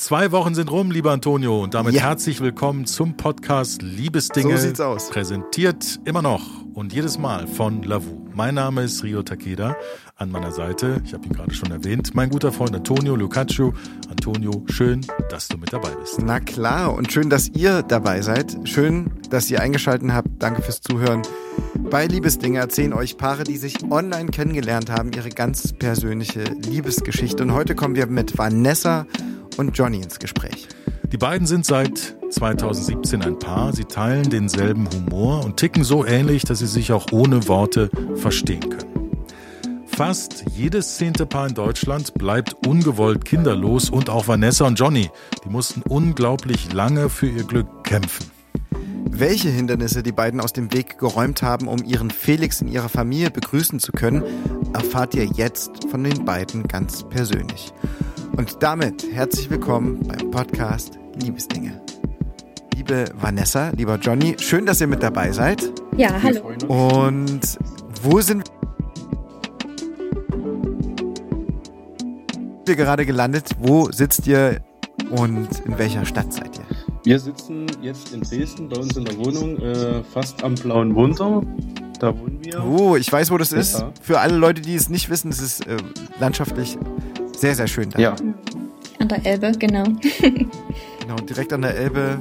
Zwei 0.00 0.30
Wochen 0.30 0.54
sind 0.54 0.70
rum, 0.70 0.92
lieber 0.92 1.10
Antonio, 1.10 1.60
und 1.60 1.74
damit 1.74 1.92
ja. 1.92 2.02
herzlich 2.02 2.40
willkommen 2.40 2.86
zum 2.86 3.16
Podcast 3.16 3.82
Liebesdinge. 3.82 4.56
So 4.56 4.68
sieht's 4.68 4.80
aus. 4.80 5.10
Präsentiert 5.10 5.98
immer 6.04 6.22
noch 6.22 6.44
und 6.72 6.92
jedes 6.92 7.18
Mal 7.18 7.48
von 7.48 7.82
Lavu. 7.82 8.24
Mein 8.32 8.54
Name 8.54 8.84
ist 8.84 9.02
Rio 9.02 9.24
Takeda. 9.24 9.76
An 10.14 10.30
meiner 10.30 10.52
Seite, 10.52 11.02
ich 11.04 11.14
habe 11.14 11.26
ihn 11.26 11.32
gerade 11.32 11.52
schon 11.52 11.72
erwähnt, 11.72 12.14
mein 12.14 12.30
guter 12.30 12.52
Freund 12.52 12.76
Antonio 12.76 13.16
Lucaccio. 13.16 13.74
Antonio, 14.08 14.64
schön, 14.70 15.04
dass 15.30 15.48
du 15.48 15.58
mit 15.58 15.72
dabei 15.72 15.90
bist. 16.00 16.22
Na 16.22 16.38
klar, 16.38 16.94
und 16.94 17.10
schön, 17.10 17.28
dass 17.28 17.48
ihr 17.48 17.82
dabei 17.82 18.22
seid. 18.22 18.56
Schön, 18.68 19.10
dass 19.30 19.50
ihr 19.50 19.60
eingeschaltet 19.60 20.12
habt. 20.12 20.28
Danke 20.38 20.62
fürs 20.62 20.80
Zuhören. 20.80 21.22
Bei 21.90 22.06
Liebesdinge 22.06 22.60
erzählen 22.60 22.92
euch 22.92 23.16
Paare, 23.16 23.42
die 23.42 23.56
sich 23.56 23.82
online 23.90 24.30
kennengelernt 24.30 24.92
haben, 24.92 25.10
ihre 25.12 25.30
ganz 25.30 25.72
persönliche 25.72 26.44
Liebesgeschichte. 26.44 27.42
Und 27.42 27.52
heute 27.52 27.74
kommen 27.74 27.96
wir 27.96 28.06
mit 28.06 28.38
Vanessa 28.38 29.04
und 29.58 29.76
Johnny 29.76 30.00
ins 30.00 30.18
Gespräch. 30.18 30.68
Die 31.12 31.18
beiden 31.18 31.46
sind 31.46 31.66
seit 31.66 32.16
2017 32.30 33.22
ein 33.22 33.38
Paar. 33.38 33.72
Sie 33.72 33.84
teilen 33.84 34.30
denselben 34.30 34.88
Humor 34.90 35.44
und 35.44 35.56
ticken 35.56 35.84
so 35.84 36.04
ähnlich, 36.04 36.44
dass 36.44 36.58
sie 36.60 36.66
sich 36.66 36.92
auch 36.92 37.06
ohne 37.12 37.48
Worte 37.48 37.90
verstehen 38.14 38.60
können. 38.60 38.88
Fast 39.86 40.44
jedes 40.54 40.96
zehnte 40.96 41.26
Paar 41.26 41.48
in 41.48 41.54
Deutschland 41.54 42.14
bleibt 42.14 42.66
ungewollt 42.66 43.24
kinderlos 43.24 43.90
und 43.90 44.10
auch 44.10 44.28
Vanessa 44.28 44.64
und 44.64 44.78
Johnny, 44.78 45.10
die 45.44 45.48
mussten 45.48 45.82
unglaublich 45.82 46.72
lange 46.72 47.08
für 47.08 47.26
ihr 47.26 47.42
Glück 47.42 47.82
kämpfen. 47.82 48.30
Welche 49.10 49.48
Hindernisse 49.48 50.04
die 50.04 50.12
beiden 50.12 50.40
aus 50.40 50.52
dem 50.52 50.72
Weg 50.72 50.98
geräumt 50.98 51.42
haben, 51.42 51.66
um 51.66 51.82
ihren 51.82 52.10
Felix 52.10 52.60
in 52.60 52.68
ihrer 52.68 52.88
Familie 52.88 53.32
begrüßen 53.32 53.80
zu 53.80 53.90
können, 53.90 54.22
erfahrt 54.72 55.16
ihr 55.16 55.24
jetzt 55.24 55.88
von 55.90 56.04
den 56.04 56.24
beiden 56.24 56.68
ganz 56.68 57.02
persönlich. 57.08 57.72
Und 58.38 58.62
damit 58.62 59.04
herzlich 59.12 59.50
willkommen 59.50 59.98
beim 60.06 60.30
Podcast 60.30 60.96
Liebesdinge. 61.20 61.82
Liebe 62.76 63.06
Vanessa, 63.16 63.70
lieber 63.70 63.96
Johnny, 63.96 64.36
schön, 64.38 64.64
dass 64.64 64.80
ihr 64.80 64.86
mit 64.86 65.02
dabei 65.02 65.32
seid. 65.32 65.72
Ja, 65.96 66.22
hallo. 66.22 66.52
Und 66.68 67.40
wo 68.00 68.20
sind 68.20 68.44
wir 72.64 72.76
gerade 72.76 73.04
gelandet? 73.04 73.50
Wo 73.58 73.90
sitzt 73.90 74.28
ihr 74.28 74.60
und 75.10 75.48
in 75.64 75.76
welcher 75.76 76.06
Stadt 76.06 76.32
seid 76.32 76.58
ihr? 76.58 76.64
Wir 77.02 77.18
sitzen 77.18 77.66
jetzt 77.82 78.14
in 78.14 78.20
Dresden, 78.20 78.68
bei 78.68 78.76
uns 78.76 78.96
in 78.96 79.04
der 79.04 79.18
Wohnung, 79.18 79.58
äh, 79.58 80.04
fast 80.04 80.44
am 80.44 80.54
Blauen 80.54 80.94
Wunder. 80.94 81.42
Da 81.98 82.16
wohnen 82.16 82.38
wir. 82.44 82.62
Oh, 82.62 82.94
ich 82.94 83.10
weiß, 83.10 83.32
wo 83.32 83.36
das 83.36 83.50
ja. 83.50 83.58
ist. 83.58 83.84
Für 84.00 84.20
alle 84.20 84.36
Leute, 84.36 84.62
die 84.62 84.76
es 84.76 84.88
nicht 84.88 85.10
wissen, 85.10 85.32
es 85.32 85.40
ist 85.40 85.66
äh, 85.66 85.76
landschaftlich 86.20 86.78
sehr, 87.38 87.54
sehr 87.54 87.66
schön 87.66 87.90
da. 87.90 87.98
Ja. 87.98 88.16
An 88.98 89.08
der 89.08 89.24
Elbe, 89.24 89.52
genau. 89.58 89.84
genau, 91.00 91.16
direkt 91.28 91.52
an 91.52 91.62
der 91.62 91.76
Elbe. 91.76 92.18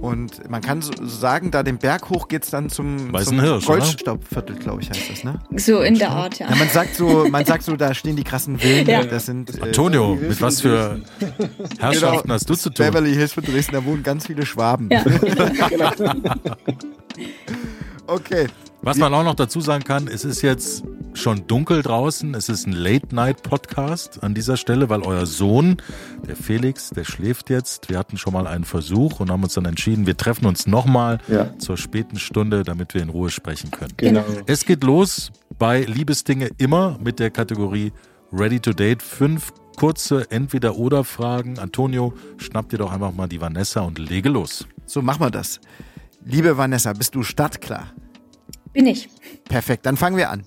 Und 0.00 0.50
man 0.50 0.60
kann 0.60 0.82
so 0.82 0.92
sagen, 1.06 1.50
da 1.50 1.62
den 1.62 1.78
Berg 1.78 2.10
hoch 2.10 2.28
geht 2.28 2.44
es 2.44 2.50
dann 2.50 2.68
zum, 2.68 3.10
zum 3.24 3.38
Goldstaubviertel, 3.38 4.56
glaube 4.56 4.82
ich, 4.82 4.90
heißt 4.90 5.10
das, 5.10 5.24
ne? 5.24 5.40
So 5.56 5.80
in 5.80 5.98
der 5.98 6.10
Art, 6.10 6.38
ja. 6.38 6.50
ja. 6.50 6.56
man 6.56 6.68
sagt 6.68 6.94
so, 6.94 7.26
man 7.30 7.46
sagt 7.46 7.62
so, 7.62 7.74
da 7.74 7.94
stehen 7.94 8.14
die 8.14 8.22
krassen 8.22 8.58
Villen. 8.58 8.86
Ja. 8.86 9.02
Das 9.02 9.24
sind, 9.24 9.56
äh, 9.56 9.62
Antonio, 9.62 10.14
mit 10.14 10.42
was 10.42 10.60
für 10.60 11.00
Herrschaften 11.78 12.22
genau, 12.22 12.34
hast 12.34 12.50
du 12.50 12.54
zu 12.54 12.68
tun? 12.68 12.84
Beverly 12.84 13.14
Hills 13.14 13.32
von 13.32 13.44
Dresden, 13.44 13.72
da 13.72 13.84
wohnen 13.86 14.02
ganz 14.02 14.26
viele 14.26 14.44
Schwaben. 14.44 14.90
Ja. 14.90 15.02
okay. 18.06 18.48
Was 18.82 18.98
man 18.98 19.14
auch 19.14 19.24
noch 19.24 19.36
dazu 19.36 19.62
sagen 19.62 19.84
kann, 19.84 20.06
es 20.06 20.26
ist 20.26 20.42
jetzt 20.42 20.84
schon 21.14 21.46
dunkel 21.46 21.82
draußen. 21.82 22.34
Es 22.34 22.48
ist 22.48 22.66
ein 22.66 22.72
Late-Night-Podcast 22.72 24.22
an 24.22 24.34
dieser 24.34 24.56
Stelle, 24.56 24.88
weil 24.88 25.02
euer 25.02 25.26
Sohn, 25.26 25.76
der 26.26 26.36
Felix, 26.36 26.90
der 26.90 27.04
schläft 27.04 27.50
jetzt. 27.50 27.88
Wir 27.88 27.98
hatten 27.98 28.18
schon 28.18 28.32
mal 28.32 28.46
einen 28.46 28.64
Versuch 28.64 29.20
und 29.20 29.30
haben 29.30 29.42
uns 29.42 29.54
dann 29.54 29.64
entschieden, 29.64 30.06
wir 30.06 30.16
treffen 30.16 30.46
uns 30.46 30.66
nochmal 30.66 31.18
ja. 31.28 31.56
zur 31.58 31.76
späten 31.76 32.18
Stunde, 32.18 32.64
damit 32.64 32.94
wir 32.94 33.02
in 33.02 33.08
Ruhe 33.08 33.30
sprechen 33.30 33.70
können. 33.70 33.92
Genau. 33.96 34.24
Es 34.46 34.64
geht 34.64 34.84
los 34.84 35.32
bei 35.58 35.82
Liebesdinge 35.82 36.50
immer 36.58 36.98
mit 37.02 37.18
der 37.18 37.30
Kategorie 37.30 37.92
Ready 38.32 38.60
to 38.60 38.72
Date. 38.72 39.02
Fünf 39.02 39.52
kurze 39.76 40.30
Entweder-Oder-Fragen. 40.30 41.58
Antonio, 41.58 42.14
schnapp 42.38 42.68
dir 42.68 42.78
doch 42.78 42.92
einfach 42.92 43.12
mal 43.12 43.28
die 43.28 43.40
Vanessa 43.40 43.80
und 43.80 43.98
lege 43.98 44.28
los. 44.28 44.66
So 44.86 45.02
machen 45.02 45.20
wir 45.20 45.30
das. 45.30 45.60
Liebe 46.24 46.56
Vanessa, 46.56 46.92
bist 46.92 47.14
du 47.14 47.22
startklar? 47.22 47.92
Bin 48.72 48.86
ich. 48.86 49.08
Perfekt, 49.44 49.86
dann 49.86 49.96
fangen 49.96 50.16
wir 50.16 50.30
an. 50.30 50.44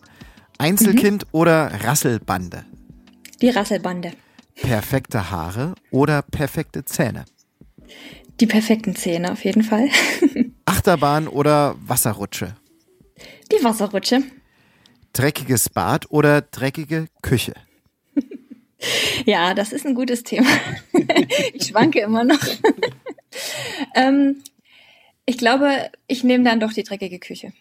Einzelkind 0.57 1.25
mhm. 1.25 1.29
oder 1.31 1.71
Rasselbande? 1.83 2.65
Die 3.41 3.49
Rasselbande. 3.49 4.13
Perfekte 4.55 5.29
Haare 5.29 5.75
oder 5.91 6.21
perfekte 6.23 6.83
Zähne? 6.83 7.25
Die 8.39 8.47
perfekten 8.47 8.95
Zähne 8.95 9.31
auf 9.31 9.43
jeden 9.43 9.63
Fall. 9.63 9.89
Achterbahn 10.65 11.27
oder 11.27 11.75
Wasserrutsche? 11.85 12.55
Die 13.51 13.63
Wasserrutsche. 13.63 14.23
Dreckiges 15.13 15.69
Bad 15.69 16.09
oder 16.11 16.41
dreckige 16.41 17.07
Küche? 17.21 17.53
Ja, 19.25 19.55
das 19.55 19.73
ist 19.73 19.87
ein 19.87 19.95
gutes 19.95 20.23
Thema. 20.23 20.47
ich 21.53 21.65
schwanke 21.65 21.99
immer 21.99 22.23
noch. 22.23 22.39
ähm, 23.95 24.43
ich 25.25 25.39
glaube, 25.39 25.89
ich 26.07 26.23
nehme 26.23 26.43
dann 26.43 26.59
doch 26.59 26.71
die 26.71 26.83
dreckige 26.83 27.17
Küche. 27.17 27.53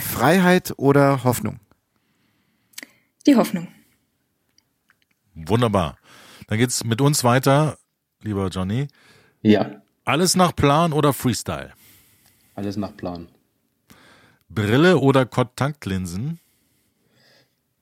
Freiheit 0.00 0.74
oder 0.76 1.24
Hoffnung? 1.24 1.58
Die 3.28 3.36
Hoffnung. 3.36 3.68
Wunderbar. 5.34 5.98
Dann 6.48 6.58
geht's 6.58 6.82
mit 6.82 7.00
uns 7.00 7.22
weiter, 7.22 7.78
lieber 8.22 8.48
Johnny. 8.48 8.88
Ja. 9.42 9.82
Alles 10.04 10.34
nach 10.34 10.56
Plan 10.56 10.92
oder 10.92 11.12
Freestyle? 11.12 11.72
Alles 12.54 12.76
nach 12.76 12.96
Plan. 12.96 13.28
Brille 14.48 14.98
oder 14.98 15.26
Kontaktlinsen? 15.26 16.40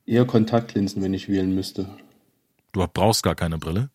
Eher 0.05 0.25
Kontaktlinsen, 0.25 1.01
wenn 1.01 1.13
ich 1.13 1.29
wählen 1.29 1.55
müsste. 1.55 1.89
Du 2.73 2.85
brauchst 2.85 3.23
gar 3.23 3.35
keine 3.35 3.57
Brille? 3.57 3.89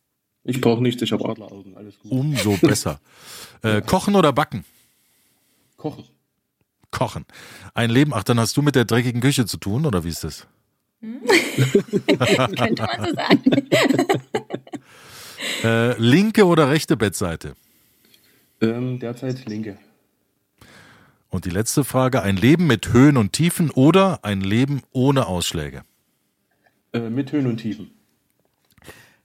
Ich 0.44 0.60
brauche 0.60 0.82
nichts, 0.82 1.02
ich 1.02 1.12
habe 1.12 1.28
Adleraugen, 1.28 1.76
alles 1.76 1.98
gut. 2.00 2.10
Umso 2.10 2.56
besser. 2.56 3.00
äh, 3.62 3.80
kochen 3.82 4.16
oder 4.16 4.32
backen? 4.32 4.64
Kochen. 5.76 6.04
Kochen. 6.90 7.26
Ein 7.74 7.90
Leben, 7.90 8.12
ach, 8.12 8.24
dann 8.24 8.40
hast 8.40 8.56
du 8.56 8.62
mit 8.62 8.74
der 8.74 8.84
dreckigen 8.84 9.20
Küche 9.20 9.46
zu 9.46 9.58
tun, 9.58 9.86
oder 9.86 10.02
wie 10.04 10.08
ist 10.08 10.24
das? 10.24 10.48
Hm? 11.02 11.20
Könnte 12.56 12.82
man 12.82 13.04
so 13.04 13.14
sagen. 13.14 13.42
äh, 15.64 16.00
linke 16.00 16.46
oder 16.46 16.70
rechte 16.70 16.96
Bettseite? 16.96 17.54
Ähm, 18.60 19.00
derzeit 19.00 19.44
linke. 19.46 19.76
Und 21.28 21.44
die 21.44 21.50
letzte 21.50 21.82
Frage: 21.82 22.22
Ein 22.22 22.36
Leben 22.36 22.68
mit 22.68 22.92
Höhen 22.92 23.16
und 23.16 23.32
Tiefen 23.32 23.70
oder 23.70 24.24
ein 24.24 24.40
Leben 24.40 24.82
ohne 24.92 25.26
Ausschläge? 25.26 25.82
Äh, 26.92 27.10
mit 27.10 27.32
Höhen 27.32 27.48
und 27.48 27.56
Tiefen. 27.56 27.90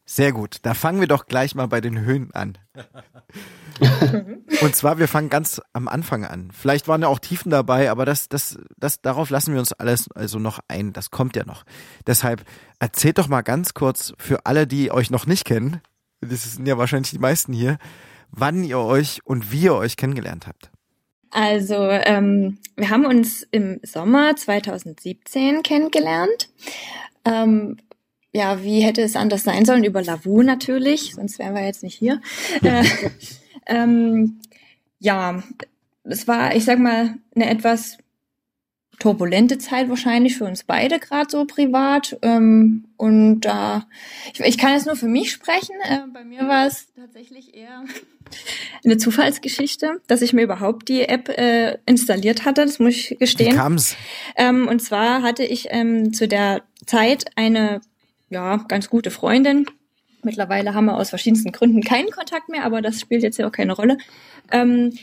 Sehr 0.09 0.31
gut. 0.31 0.59
Da 0.61 0.73
fangen 0.73 1.01
wir 1.01 1.07
doch 1.07 1.25
gleich 1.25 1.53
mal 1.53 1.67
bei 1.67 1.81
den 1.81 1.99
Höhen 1.99 2.31
an. 2.33 2.57
Und 4.61 4.75
zwar, 4.75 4.99
wir 4.99 5.07
fangen 5.09 5.29
ganz 5.29 5.61
am 5.73 5.89
Anfang 5.89 6.23
an. 6.23 6.49
Vielleicht 6.51 6.87
waren 6.87 7.01
ja 7.01 7.09
auch 7.09 7.19
Tiefen 7.19 7.51
dabei, 7.51 7.91
aber 7.91 8.05
das, 8.05 8.29
das, 8.29 8.57
das, 8.77 9.01
darauf 9.01 9.29
lassen 9.29 9.51
wir 9.53 9.59
uns 9.59 9.73
alles 9.73 10.09
also 10.11 10.39
noch 10.39 10.59
ein. 10.69 10.93
Das 10.93 11.11
kommt 11.11 11.35
ja 11.35 11.45
noch. 11.45 11.65
Deshalb 12.07 12.45
erzählt 12.79 13.17
doch 13.17 13.27
mal 13.27 13.41
ganz 13.41 13.73
kurz 13.73 14.13
für 14.17 14.45
alle, 14.45 14.65
die 14.65 14.91
euch 14.91 15.11
noch 15.11 15.27
nicht 15.27 15.43
kennen, 15.43 15.81
das 16.21 16.55
sind 16.55 16.67
ja 16.67 16.77
wahrscheinlich 16.77 17.11
die 17.11 17.19
meisten 17.19 17.53
hier, 17.53 17.77
wann 18.29 18.63
ihr 18.63 18.79
euch 18.79 19.19
und 19.25 19.51
wie 19.51 19.63
ihr 19.63 19.75
euch 19.75 19.97
kennengelernt 19.97 20.47
habt. 20.47 20.71
Also, 21.29 21.75
ähm, 21.75 22.59
wir 22.75 22.89
haben 22.89 23.05
uns 23.05 23.45
im 23.51 23.79
Sommer 23.83 24.35
2017 24.35 25.61
kennengelernt. 25.61 26.49
Ähm, 27.25 27.77
ja, 28.37 28.63
wie 28.63 28.81
hätte 28.81 29.01
es 29.01 29.15
anders 29.15 29.43
sein 29.43 29.65
sollen? 29.65 29.83
Über 29.83 30.03
Lavu 30.03 30.43
natürlich, 30.43 31.15
sonst 31.15 31.39
wären 31.39 31.55
wir 31.55 31.65
jetzt 31.65 31.81
nicht 31.81 31.95
hier. 31.95 32.21
äh, 32.61 32.83
ähm, 33.65 34.39
ja, 34.99 35.41
es 36.03 36.27
war, 36.27 36.55
ich 36.55 36.63
sag 36.63 36.77
mal, 36.77 37.15
eine 37.35 37.49
etwas 37.49 37.97
turbulente 38.99 39.57
Zeit 39.57 39.89
wahrscheinlich 39.89 40.37
für 40.37 40.45
uns 40.45 40.63
beide 40.63 40.99
gerade 40.99 41.29
so 41.31 41.45
privat. 41.45 42.15
Ähm, 42.21 42.85
und 42.95 43.41
da, 43.41 43.87
äh, 44.27 44.31
ich, 44.33 44.39
ich, 44.39 44.57
kann 44.59 44.73
jetzt 44.73 44.85
nur 44.85 44.95
für 44.95 45.07
mich 45.07 45.31
sprechen. 45.31 45.75
Äh, 45.83 46.01
bei 46.13 46.23
mir 46.23 46.47
war 46.47 46.67
es 46.67 46.93
tatsächlich 46.93 47.55
eher 47.55 47.85
eine 48.85 48.97
Zufallsgeschichte, 48.97 49.99
dass 50.05 50.21
ich 50.21 50.33
mir 50.33 50.43
überhaupt 50.43 50.89
die 50.89 51.01
App 51.01 51.29
äh, 51.29 51.79
installiert 51.87 52.45
hatte. 52.45 52.65
Das 52.65 52.77
muss 52.77 52.93
ich 52.93 53.17
gestehen. 53.17 53.53
Wie 53.53 53.57
kam's? 53.57 53.95
Ähm, 54.35 54.67
und 54.67 54.79
zwar 54.79 55.23
hatte 55.23 55.43
ich 55.43 55.69
ähm, 55.71 56.13
zu 56.13 56.27
der 56.27 56.61
Zeit 56.85 57.25
eine 57.35 57.81
ja 58.29 58.57
ganz 58.67 58.89
gute 58.89 59.11
Freundin, 59.11 59.65
Mittlerweile 60.23 60.73
haben 60.73 60.85
wir 60.85 60.97
aus 60.97 61.09
verschiedensten 61.09 61.51
Gründen 61.51 61.81
keinen 61.81 62.11
Kontakt 62.11 62.49
mehr, 62.49 62.65
aber 62.65 62.81
das 62.81 62.99
spielt 62.99 63.23
jetzt 63.23 63.37
ja 63.37 63.47
auch 63.47 63.51
keine 63.51 63.73
Rolle. 63.73 63.97
Ähm, 64.51 64.93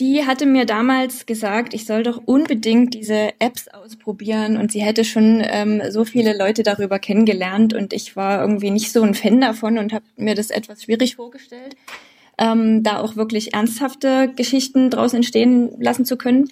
die 0.00 0.26
hatte 0.26 0.44
mir 0.44 0.66
damals 0.66 1.24
gesagt, 1.24 1.72
ich 1.72 1.86
soll 1.86 2.02
doch 2.02 2.20
unbedingt 2.26 2.94
diese 2.94 3.30
Apps 3.38 3.68
ausprobieren 3.68 4.56
und 4.56 4.72
sie 4.72 4.82
hätte 4.82 5.04
schon 5.04 5.40
ähm, 5.44 5.80
so 5.90 6.04
viele 6.04 6.36
Leute 6.36 6.64
darüber 6.64 6.98
kennengelernt 6.98 7.74
und 7.74 7.92
ich 7.92 8.16
war 8.16 8.40
irgendwie 8.40 8.70
nicht 8.70 8.92
so 8.92 9.02
ein 9.02 9.14
Fan 9.14 9.40
davon 9.40 9.78
und 9.78 9.92
habe 9.92 10.04
mir 10.16 10.34
das 10.34 10.50
etwas 10.50 10.82
schwierig 10.82 11.14
vorgestellt, 11.16 11.76
ähm, 12.38 12.82
da 12.82 12.98
auch 12.98 13.14
wirklich 13.14 13.54
ernsthafte 13.54 14.32
Geschichten 14.34 14.90
draus 14.90 15.14
entstehen 15.14 15.70
lassen 15.78 16.04
zu 16.04 16.16
können 16.16 16.50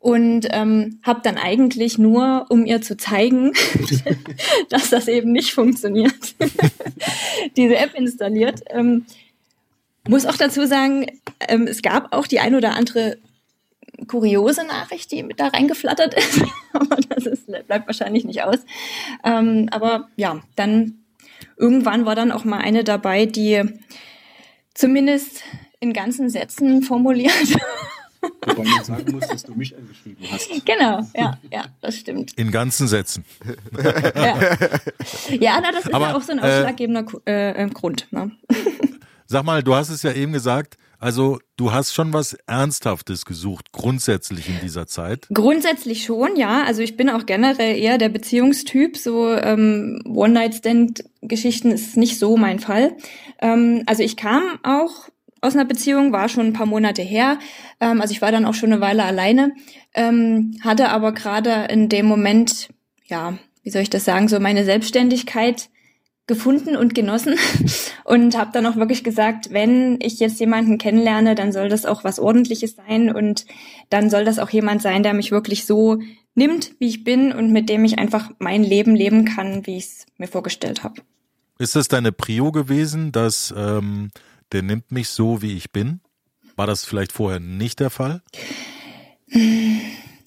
und 0.00 0.46
ähm, 0.50 1.00
habe 1.02 1.20
dann 1.22 1.36
eigentlich 1.36 1.98
nur, 1.98 2.46
um 2.50 2.64
ihr 2.64 2.80
zu 2.82 2.96
zeigen, 2.96 3.52
dass 4.70 4.90
das 4.90 5.08
eben 5.08 5.32
nicht 5.32 5.52
funktioniert, 5.52 6.34
diese 7.56 7.76
App 7.76 7.94
installiert. 7.94 8.62
Ähm, 8.70 9.06
muss 10.06 10.26
auch 10.26 10.36
dazu 10.36 10.66
sagen, 10.66 11.06
ähm, 11.48 11.66
es 11.66 11.82
gab 11.82 12.14
auch 12.14 12.26
die 12.26 12.40
ein 12.40 12.54
oder 12.54 12.74
andere 12.74 13.18
kuriose 14.06 14.64
Nachricht, 14.64 15.10
die 15.10 15.22
mit 15.22 15.40
da 15.40 15.48
reingeflattert 15.48 16.14
ist, 16.14 16.42
aber 16.72 16.96
das 17.08 17.26
ist, 17.26 17.46
bleibt 17.66 17.86
wahrscheinlich 17.86 18.24
nicht 18.24 18.42
aus. 18.42 18.58
Ähm, 19.24 19.68
aber 19.70 20.08
ja, 20.16 20.40
dann 20.56 21.04
irgendwann 21.56 22.06
war 22.06 22.14
dann 22.14 22.32
auch 22.32 22.44
mal 22.44 22.58
eine 22.58 22.84
dabei, 22.84 23.26
die 23.26 23.62
zumindest 24.72 25.42
in 25.80 25.92
ganzen 25.92 26.30
Sätzen 26.30 26.82
formuliert. 26.82 27.32
Wobei 28.20 28.64
man 28.64 28.84
sagen 28.84 29.12
muss, 29.12 29.26
dass 29.28 29.42
du 29.44 29.54
mich 29.54 29.76
angeschrieben 29.76 30.26
hast. 30.30 30.48
Genau, 30.64 31.06
ja, 31.14 31.38
ja, 31.50 31.64
das 31.80 31.96
stimmt. 31.96 32.32
In 32.38 32.50
ganzen 32.50 32.88
Sätzen. 32.88 33.24
Ja, 34.14 34.38
ja 35.30 35.60
na, 35.60 35.72
das 35.72 35.86
ist 35.86 35.94
Aber, 35.94 36.08
ja 36.08 36.16
auch 36.16 36.22
so 36.22 36.32
ein 36.32 36.38
äh, 36.38 36.42
ausschlaggebender 36.42 37.04
äh, 37.26 37.64
äh, 37.64 37.68
Grund. 37.68 38.06
Ne? 38.10 38.32
Sag 39.26 39.44
mal, 39.44 39.62
du 39.62 39.74
hast 39.74 39.90
es 39.90 40.02
ja 40.02 40.12
eben 40.12 40.32
gesagt, 40.32 40.76
also 41.00 41.38
du 41.56 41.72
hast 41.72 41.94
schon 41.94 42.12
was 42.12 42.36
Ernsthaftes 42.46 43.24
gesucht, 43.24 43.70
grundsätzlich 43.70 44.48
in 44.48 44.58
dieser 44.62 44.88
Zeit. 44.88 45.28
Grundsätzlich 45.32 46.04
schon, 46.04 46.34
ja. 46.34 46.64
Also 46.64 46.82
ich 46.82 46.96
bin 46.96 47.08
auch 47.08 47.24
generell 47.24 47.76
eher 47.78 47.98
der 47.98 48.08
Beziehungstyp. 48.08 48.96
So 48.96 49.32
ähm, 49.32 50.02
One-Night-Stand-Geschichten 50.06 51.70
ist 51.70 51.96
nicht 51.96 52.18
so 52.18 52.36
mein 52.36 52.58
Fall. 52.58 52.96
Ähm, 53.40 53.84
also 53.86 54.02
ich 54.02 54.16
kam 54.16 54.58
auch 54.64 55.08
aus 55.40 55.54
einer 55.54 55.64
Beziehung, 55.64 56.12
war 56.12 56.28
schon 56.28 56.46
ein 56.46 56.52
paar 56.52 56.66
Monate 56.66 57.02
her. 57.02 57.38
Ähm, 57.80 58.00
also 58.00 58.12
ich 58.12 58.22
war 58.22 58.32
dann 58.32 58.44
auch 58.44 58.54
schon 58.54 58.72
eine 58.72 58.80
Weile 58.80 59.04
alleine, 59.04 59.52
ähm, 59.94 60.58
hatte 60.62 60.90
aber 60.90 61.12
gerade 61.12 61.66
in 61.70 61.88
dem 61.88 62.06
Moment, 62.06 62.68
ja, 63.06 63.38
wie 63.62 63.70
soll 63.70 63.82
ich 63.82 63.90
das 63.90 64.04
sagen, 64.04 64.28
so 64.28 64.40
meine 64.40 64.64
Selbstständigkeit 64.64 65.68
gefunden 66.26 66.76
und 66.76 66.94
genossen 66.94 67.36
und 68.04 68.36
habe 68.36 68.50
dann 68.52 68.66
auch 68.66 68.76
wirklich 68.76 69.02
gesagt, 69.02 69.52
wenn 69.52 69.98
ich 70.00 70.20
jetzt 70.20 70.38
jemanden 70.38 70.78
kennenlerne, 70.78 71.34
dann 71.34 71.52
soll 71.52 71.68
das 71.68 71.86
auch 71.86 72.04
was 72.04 72.20
Ordentliches 72.20 72.76
sein 72.76 73.12
und 73.12 73.46
dann 73.90 74.10
soll 74.10 74.24
das 74.24 74.38
auch 74.38 74.50
jemand 74.50 74.82
sein, 74.82 75.02
der 75.02 75.14
mich 75.14 75.32
wirklich 75.32 75.66
so 75.66 75.98
nimmt, 76.34 76.72
wie 76.78 76.88
ich 76.88 77.02
bin 77.02 77.32
und 77.32 77.50
mit 77.50 77.68
dem 77.68 77.84
ich 77.84 77.98
einfach 77.98 78.30
mein 78.38 78.62
Leben 78.62 78.94
leben 78.94 79.24
kann, 79.24 79.66
wie 79.66 79.78
ich 79.78 79.84
es 79.84 80.06
mir 80.18 80.28
vorgestellt 80.28 80.84
habe. 80.84 81.02
Ist 81.58 81.74
es 81.74 81.88
deine 81.88 82.12
Prio 82.12 82.52
gewesen, 82.52 83.10
dass 83.10 83.52
ähm, 83.56 84.10
der 84.52 84.62
nimmt 84.62 84.90
mich 84.92 85.08
so, 85.08 85.42
wie 85.42 85.56
ich 85.56 85.70
bin? 85.72 86.00
War 86.56 86.66
das 86.66 86.84
vielleicht 86.84 87.12
vorher 87.12 87.40
nicht 87.40 87.80
der 87.80 87.90
Fall? 87.90 88.22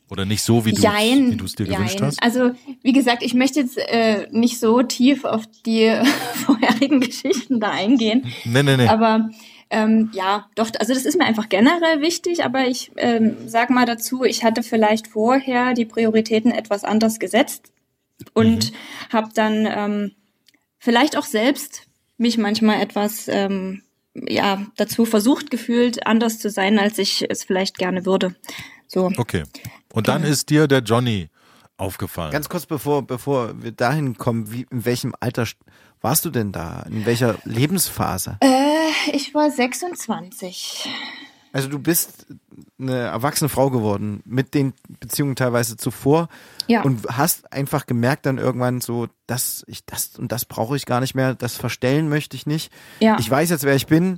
Oder 0.09 0.25
nicht 0.25 0.43
so, 0.43 0.65
wie 0.65 0.73
du 0.73 0.81
Jein, 0.81 1.31
wie 1.31 1.37
du 1.37 1.45
es 1.45 1.55
dir 1.55 1.65
gewünscht 1.65 1.99
jein. 1.99 2.07
hast? 2.07 2.21
Also 2.21 2.51
wie 2.83 2.91
gesagt, 2.91 3.23
ich 3.23 3.33
möchte 3.33 3.61
jetzt 3.61 3.77
äh, 3.77 4.27
nicht 4.31 4.59
so 4.59 4.83
tief 4.83 5.23
auf 5.23 5.43
die 5.65 5.89
vorherigen 6.45 6.99
Geschichten 6.99 7.59
da 7.59 7.71
eingehen. 7.71 8.25
Nee, 8.43 8.63
nee, 8.63 8.75
nee. 8.77 8.87
Aber 8.87 9.29
ähm, 9.69 10.09
ja, 10.13 10.49
doch, 10.55 10.69
also 10.79 10.93
das 10.93 11.05
ist 11.05 11.17
mir 11.17 11.23
einfach 11.25 11.47
generell 11.47 12.01
wichtig, 12.01 12.43
aber 12.43 12.67
ich 12.67 12.91
ähm, 12.97 13.37
sag 13.47 13.69
mal 13.69 13.85
dazu, 13.85 14.25
ich 14.25 14.43
hatte 14.43 14.63
vielleicht 14.63 15.07
vorher 15.07 15.73
die 15.73 15.85
Prioritäten 15.85 16.51
etwas 16.51 16.83
anders 16.83 17.19
gesetzt 17.19 17.71
und 18.33 18.71
Mhm. 18.71 18.75
habe 19.13 19.29
dann 19.33 19.65
ähm, 19.65 20.11
vielleicht 20.77 21.17
auch 21.17 21.23
selbst 21.25 21.87
mich 22.17 22.37
manchmal 22.37 22.81
etwas 22.81 23.29
ähm, 23.29 23.81
ja 24.13 24.65
dazu 24.77 25.05
versucht 25.05 25.51
gefühlt, 25.51 26.05
anders 26.05 26.39
zu 26.39 26.49
sein, 26.49 26.79
als 26.79 26.97
ich 26.97 27.25
es 27.29 27.43
vielleicht 27.43 27.77
gerne 27.77 28.05
würde. 28.05 28.35
So. 28.87 29.11
Okay. 29.17 29.43
Und 29.93 30.07
dann 30.07 30.23
ist 30.23 30.49
dir 30.49 30.67
der 30.67 30.79
Johnny 30.79 31.29
aufgefallen. 31.77 32.31
Ganz 32.31 32.49
kurz 32.49 32.65
bevor, 32.65 33.01
bevor 33.05 33.61
wir 33.61 33.71
dahin 33.71 34.17
kommen, 34.17 34.51
wie, 34.51 34.67
in 34.69 34.85
welchem 34.85 35.13
Alter 35.19 35.43
st- 35.43 35.55
warst 36.01 36.25
du 36.25 36.29
denn 36.29 36.51
da? 36.51 36.83
In 36.89 37.05
welcher 37.05 37.37
Lebensphase? 37.43 38.37
Äh, 38.41 38.89
ich 39.13 39.33
war 39.33 39.49
26. 39.49 40.87
Also 41.53 41.67
du 41.67 41.79
bist 41.79 42.27
eine 42.79 42.95
erwachsene 42.97 43.49
Frau 43.49 43.69
geworden 43.69 44.21
mit 44.25 44.53
den 44.53 44.73
Beziehungen 44.99 45.35
teilweise 45.35 45.75
zuvor 45.77 46.29
Ja. 46.67 46.81
und 46.81 47.05
hast 47.09 47.51
einfach 47.51 47.85
gemerkt 47.85 48.25
dann 48.25 48.37
irgendwann 48.37 48.79
so, 48.81 49.07
dass 49.27 49.63
ich 49.67 49.85
das 49.85 50.17
und 50.17 50.31
das 50.31 50.45
brauche 50.45 50.75
ich 50.77 50.85
gar 50.85 51.01
nicht 51.01 51.13
mehr, 51.15 51.35
das 51.35 51.55
verstellen 51.57 52.07
möchte 52.09 52.35
ich 52.37 52.45
nicht. 52.45 52.71
Ja. 52.99 53.17
Ich 53.19 53.29
weiß 53.29 53.49
jetzt, 53.49 53.63
wer 53.65 53.75
ich 53.75 53.87
bin 53.87 54.17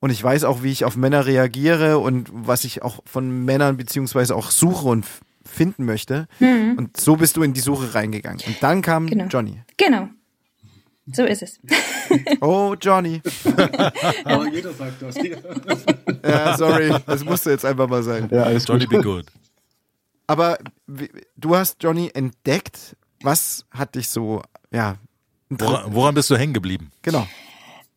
und 0.00 0.10
ich 0.10 0.22
weiß 0.22 0.42
auch, 0.44 0.62
wie 0.64 0.72
ich 0.72 0.84
auf 0.84 0.96
Männer 0.96 1.26
reagiere 1.26 1.98
und 1.98 2.28
was 2.32 2.64
ich 2.64 2.82
auch 2.82 3.00
von 3.06 3.44
Männern 3.44 3.76
beziehungsweise 3.76 4.34
auch 4.34 4.50
suche 4.50 4.88
und 4.88 5.06
finden 5.44 5.84
möchte. 5.84 6.26
Und 6.40 6.96
so 6.96 7.16
bist 7.16 7.36
du 7.36 7.42
in 7.42 7.52
die 7.52 7.60
Suche 7.60 7.94
reingegangen. 7.94 8.40
Und 8.46 8.62
dann 8.62 8.80
kam 8.82 9.04
Mhm. 9.04 9.08
Genau. 9.08 9.24
Johnny. 9.26 9.60
Genau. 9.76 10.08
So 11.06 11.24
ist 11.24 11.42
es. 11.42 11.58
Oh, 12.42 12.74
Johnny. 12.78 13.22
Aber 14.24 14.46
jeder 14.52 14.72
sagt 14.74 15.00
das. 15.00 15.14
Ja, 16.22 16.56
sorry, 16.58 16.92
das 17.06 17.24
musste 17.24 17.50
jetzt 17.52 17.64
einfach 17.64 17.88
mal 17.88 18.02
sein. 18.02 18.28
Ja, 18.30 18.42
alles 18.42 18.66
Johnny 18.68 18.86
be 18.86 19.00
good. 19.00 19.24
Aber 20.26 20.58
du 21.36 21.56
hast 21.56 21.82
Johnny 21.82 22.10
entdeckt. 22.12 22.96
Was 23.22 23.64
hat 23.70 23.94
dich 23.94 24.08
so, 24.10 24.42
ja, 24.72 24.96
Woran, 25.48 25.94
woran 25.94 26.14
bist 26.14 26.28
du 26.28 26.36
hängen 26.36 26.52
geblieben? 26.52 26.90
genau. 27.00 27.26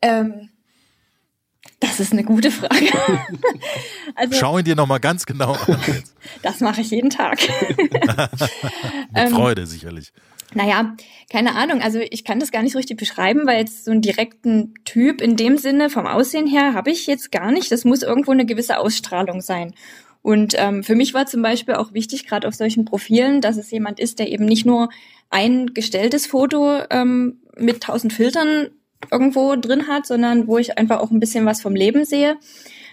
Ähm, 0.00 0.48
das 1.80 2.00
ist 2.00 2.12
eine 2.12 2.24
gute 2.24 2.50
Frage. 2.50 2.88
also 4.14 4.34
Schau 4.38 4.58
ihn 4.58 4.64
dir 4.64 4.76
nochmal 4.76 5.00
ganz 5.00 5.26
genau 5.26 5.52
an. 5.52 5.78
Jetzt. 5.86 6.14
das 6.42 6.60
mache 6.60 6.80
ich 6.80 6.90
jeden 6.90 7.10
Tag. 7.10 7.38
Mit 9.12 9.28
Freude 9.30 9.66
sicherlich. 9.66 10.12
Naja, 10.54 10.96
keine 11.30 11.54
Ahnung. 11.56 11.82
Also 11.82 11.98
ich 11.98 12.24
kann 12.24 12.38
das 12.38 12.52
gar 12.52 12.62
nicht 12.62 12.72
so 12.72 12.78
richtig 12.78 12.96
beschreiben, 12.96 13.46
weil 13.46 13.58
jetzt 13.58 13.84
so 13.84 13.90
einen 13.90 14.00
direkten 14.00 14.74
Typ 14.84 15.20
in 15.20 15.36
dem 15.36 15.58
Sinne 15.58 15.90
vom 15.90 16.06
Aussehen 16.06 16.46
her 16.46 16.74
habe 16.74 16.90
ich 16.90 17.06
jetzt 17.06 17.32
gar 17.32 17.50
nicht. 17.50 17.70
Das 17.72 17.84
muss 17.84 18.02
irgendwo 18.02 18.30
eine 18.30 18.46
gewisse 18.46 18.78
Ausstrahlung 18.78 19.40
sein. 19.40 19.74
Und 20.22 20.54
ähm, 20.56 20.82
für 20.82 20.94
mich 20.94 21.14
war 21.14 21.26
zum 21.26 21.42
Beispiel 21.42 21.74
auch 21.74 21.92
wichtig, 21.92 22.26
gerade 22.26 22.48
auf 22.48 22.54
solchen 22.54 22.84
Profilen, 22.84 23.40
dass 23.40 23.56
es 23.56 23.70
jemand 23.70 24.00
ist, 24.00 24.18
der 24.18 24.28
eben 24.28 24.44
nicht 24.44 24.66
nur 24.66 24.88
ein 25.30 25.72
gestelltes 25.74 26.26
Foto 26.26 26.80
ähm, 26.90 27.40
mit 27.56 27.82
tausend 27.82 28.12
Filtern 28.12 28.70
irgendwo 29.10 29.56
drin 29.56 29.86
hat, 29.88 30.06
sondern 30.06 30.46
wo 30.46 30.58
ich 30.58 30.78
einfach 30.78 31.00
auch 31.00 31.10
ein 31.10 31.20
bisschen 31.20 31.46
was 31.46 31.60
vom 31.60 31.74
Leben 31.74 32.04
sehe 32.04 32.38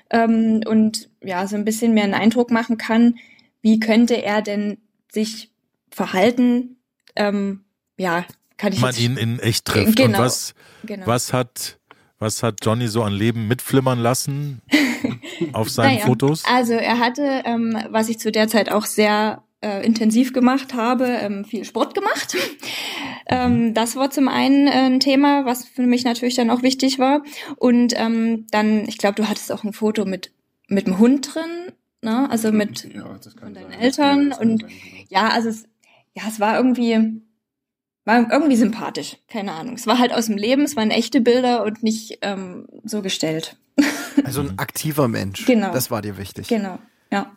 ähm, 0.09 0.61
und 0.67 1.09
ja, 1.23 1.47
so 1.47 1.55
ein 1.55 1.65
bisschen 1.65 1.93
mehr 1.93 2.03
einen 2.03 2.13
Eindruck 2.13 2.51
machen 2.51 2.77
kann, 2.77 3.15
wie 3.61 3.79
könnte 3.79 4.21
er 4.21 4.41
denn 4.41 4.77
sich 5.11 5.51
verhalten, 5.89 6.77
ähm, 7.15 7.63
ja, 7.97 8.25
kann 8.57 8.73
ich 8.73 8.79
Man 8.81 8.95
ihn 8.95 9.17
in 9.17 9.39
echt 9.39 9.65
trifft. 9.65 9.87
Und 9.87 9.95
Genau. 9.95 10.19
was, 10.19 10.53
genau. 10.85 11.05
was 11.07 11.33
hat, 11.33 11.79
was 12.19 12.43
hat 12.43 12.59
Johnny 12.63 12.87
so 12.87 13.03
an 13.03 13.13
Leben 13.13 13.47
mitflimmern 13.47 13.99
lassen 13.99 14.61
auf 15.53 15.69
seinen 15.69 15.95
Naja, 15.95 16.05
Fotos? 16.05 16.43
Also 16.45 16.73
er 16.73 16.99
hatte, 16.99 17.43
ähm, 17.45 17.77
was 17.89 18.09
ich 18.09 18.19
zu 18.19 18.31
der 18.31 18.47
Zeit 18.47 18.71
auch 18.71 18.85
sehr 18.85 19.43
äh, 19.61 19.85
intensiv 19.85 20.33
gemacht 20.33 20.73
habe, 20.73 21.05
ähm, 21.05 21.45
viel 21.45 21.65
Sport 21.65 21.95
gemacht. 21.95 22.35
ähm, 23.27 23.73
das 23.73 23.95
war 23.95 24.09
zum 24.11 24.27
einen 24.27 24.67
äh, 24.67 24.71
ein 24.71 24.99
Thema, 24.99 25.45
was 25.45 25.65
für 25.65 25.83
mich 25.83 26.03
natürlich 26.03 26.35
dann 26.35 26.49
auch 26.49 26.61
wichtig 26.63 26.99
war. 26.99 27.23
Und 27.57 27.93
ähm, 27.95 28.45
dann, 28.51 28.87
ich 28.87 28.97
glaube, 28.97 29.15
du 29.15 29.27
hattest 29.29 29.51
auch 29.51 29.63
ein 29.63 29.73
Foto 29.73 30.05
mit 30.05 30.31
mit 30.69 30.87
dem 30.87 30.97
Hund 30.97 31.35
drin, 31.35 31.73
ne? 32.01 32.27
Also 32.31 32.51
mit 32.51 32.85
Ja, 32.93 33.03
von 33.39 33.53
deinen 33.53 33.69
sein. 33.69 33.79
Eltern 33.79 34.29
kann 34.31 34.39
und 34.49 34.61
sein, 34.61 34.69
genau. 34.69 35.03
ja, 35.09 35.29
also 35.29 35.49
es, 35.49 35.65
ja, 36.15 36.23
es 36.27 36.39
war 36.39 36.57
irgendwie 36.57 37.21
war 38.05 38.29
irgendwie 38.31 38.57
sympathisch, 38.57 39.17
keine 39.29 39.53
Ahnung. 39.53 39.75
Es 39.75 39.87
war 39.87 39.97
halt 39.97 40.13
aus 40.13 40.25
dem 40.25 40.37
Leben, 40.37 40.63
es 40.63 40.75
waren 40.75 40.91
echte 40.91 41.21
Bilder 41.21 41.63
und 41.63 41.83
nicht 41.83 42.19
ähm, 42.21 42.67
so 42.83 43.01
gestellt. 43.01 43.57
Also 44.25 44.41
ein 44.41 44.59
aktiver 44.59 45.07
Mensch. 45.07 45.43
Genau. 45.47 45.73
Das 45.73 45.89
war 45.89 46.03
dir 46.03 46.19
wichtig. 46.19 46.47
Genau, 46.47 46.77
ja. 47.11 47.35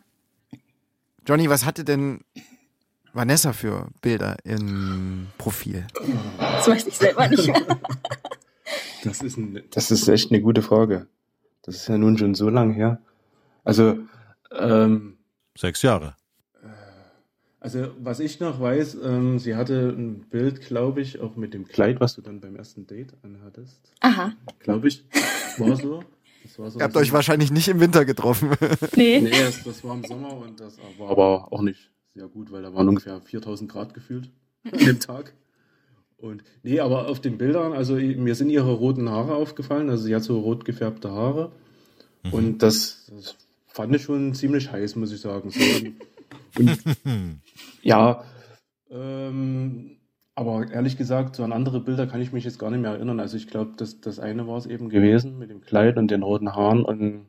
Johnny, 1.26 1.48
was 1.48 1.64
hatte 1.64 1.84
denn 1.84 2.20
Vanessa 3.14 3.54
für 3.54 3.88
Bilder 4.02 4.36
im 4.44 5.28
Profil? 5.38 5.86
Das 6.38 6.68
weiß 6.68 6.86
ich 6.86 6.98
selber 6.98 7.28
nicht 7.28 7.46
mehr. 7.46 7.62
Das 9.04 9.22
ist, 9.22 9.36
ein, 9.36 9.62
das 9.70 9.92
ist 9.92 10.08
echt 10.08 10.32
eine 10.32 10.40
gute 10.40 10.62
Frage. 10.62 11.06
Das 11.62 11.76
ist 11.76 11.88
ja 11.88 11.96
nun 11.96 12.18
schon 12.18 12.34
so 12.34 12.48
lang 12.48 12.72
her. 12.72 13.00
Also, 13.62 13.98
ähm, 14.50 15.18
Sechs 15.56 15.82
Jahre. 15.82 16.16
Also 17.66 17.88
was 17.98 18.20
ich 18.20 18.38
noch 18.38 18.60
weiß, 18.60 18.98
ähm, 19.02 19.40
sie 19.40 19.56
hatte 19.56 19.88
ein 19.88 20.20
Bild, 20.30 20.60
glaube 20.60 21.00
ich, 21.00 21.18
auch 21.18 21.34
mit 21.34 21.52
dem 21.52 21.66
Kleid, 21.66 21.98
was 21.98 22.14
du 22.14 22.22
dann 22.22 22.40
beim 22.40 22.54
ersten 22.54 22.86
Date 22.86 23.14
anhattest. 23.24 23.92
Aha. 23.98 24.34
Glaube 24.60 24.86
ich, 24.86 25.04
war 25.58 25.74
so. 25.74 26.04
So 26.48 26.62
Ihr 26.64 26.84
habt 26.84 26.96
euch 26.96 27.10
wahrscheinlich 27.10 27.50
nicht 27.50 27.66
im 27.66 27.80
Winter 27.80 28.04
getroffen. 28.04 28.50
Nee. 28.94 29.20
Nee, 29.20 29.30
das, 29.30 29.64
das 29.64 29.82
war 29.82 29.96
im 29.96 30.04
Sommer 30.04 30.36
und 30.36 30.60
das 30.60 30.78
war 30.96 31.10
aber 31.10 31.52
auch 31.52 31.60
nicht 31.60 31.90
sehr 32.14 32.28
gut, 32.28 32.52
weil 32.52 32.62
da 32.62 32.72
waren 32.72 32.88
ungefähr 32.88 33.20
4000 33.20 33.68
Grad 33.68 33.94
gefühlt 33.94 34.30
an 34.70 34.78
dem 34.78 35.00
Tag. 35.00 35.34
Und 36.18 36.44
nee, 36.62 36.78
aber 36.78 37.08
auf 37.08 37.20
den 37.20 37.36
Bildern, 37.36 37.72
also 37.72 37.96
mir 37.96 38.36
sind 38.36 38.50
ihre 38.50 38.74
roten 38.74 39.10
Haare 39.10 39.34
aufgefallen, 39.34 39.90
also 39.90 40.04
sie 40.04 40.14
hat 40.14 40.22
so 40.22 40.38
rot 40.38 40.64
gefärbte 40.64 41.10
Haare. 41.10 41.50
Mhm. 42.22 42.32
Und 42.32 42.58
das, 42.62 43.10
das, 43.10 43.34
fand 43.66 43.96
ich 43.96 44.02
schon 44.02 44.34
ziemlich 44.34 44.70
heiß, 44.70 44.94
muss 44.94 45.10
ich 45.10 45.20
sagen. 45.20 45.50
So, 45.50 45.60
und, 46.60 46.78
ja, 47.82 48.24
ähm, 48.90 49.96
aber 50.34 50.70
ehrlich 50.70 50.96
gesagt, 50.98 51.36
so 51.36 51.44
an 51.44 51.52
andere 51.52 51.80
Bilder 51.80 52.06
kann 52.06 52.20
ich 52.20 52.32
mich 52.32 52.44
jetzt 52.44 52.58
gar 52.58 52.70
nicht 52.70 52.80
mehr 52.80 52.92
erinnern. 52.92 53.20
Also 53.20 53.36
ich 53.36 53.48
glaube, 53.48 53.72
das, 53.76 54.00
das 54.00 54.18
eine 54.18 54.46
war 54.46 54.58
es 54.58 54.66
eben 54.66 54.90
gewesen 54.90 55.38
mit 55.38 55.50
dem 55.50 55.62
Kleid 55.62 55.96
und 55.96 56.10
den 56.10 56.22
roten 56.22 56.54
Haaren 56.54 56.84
und 56.84 57.26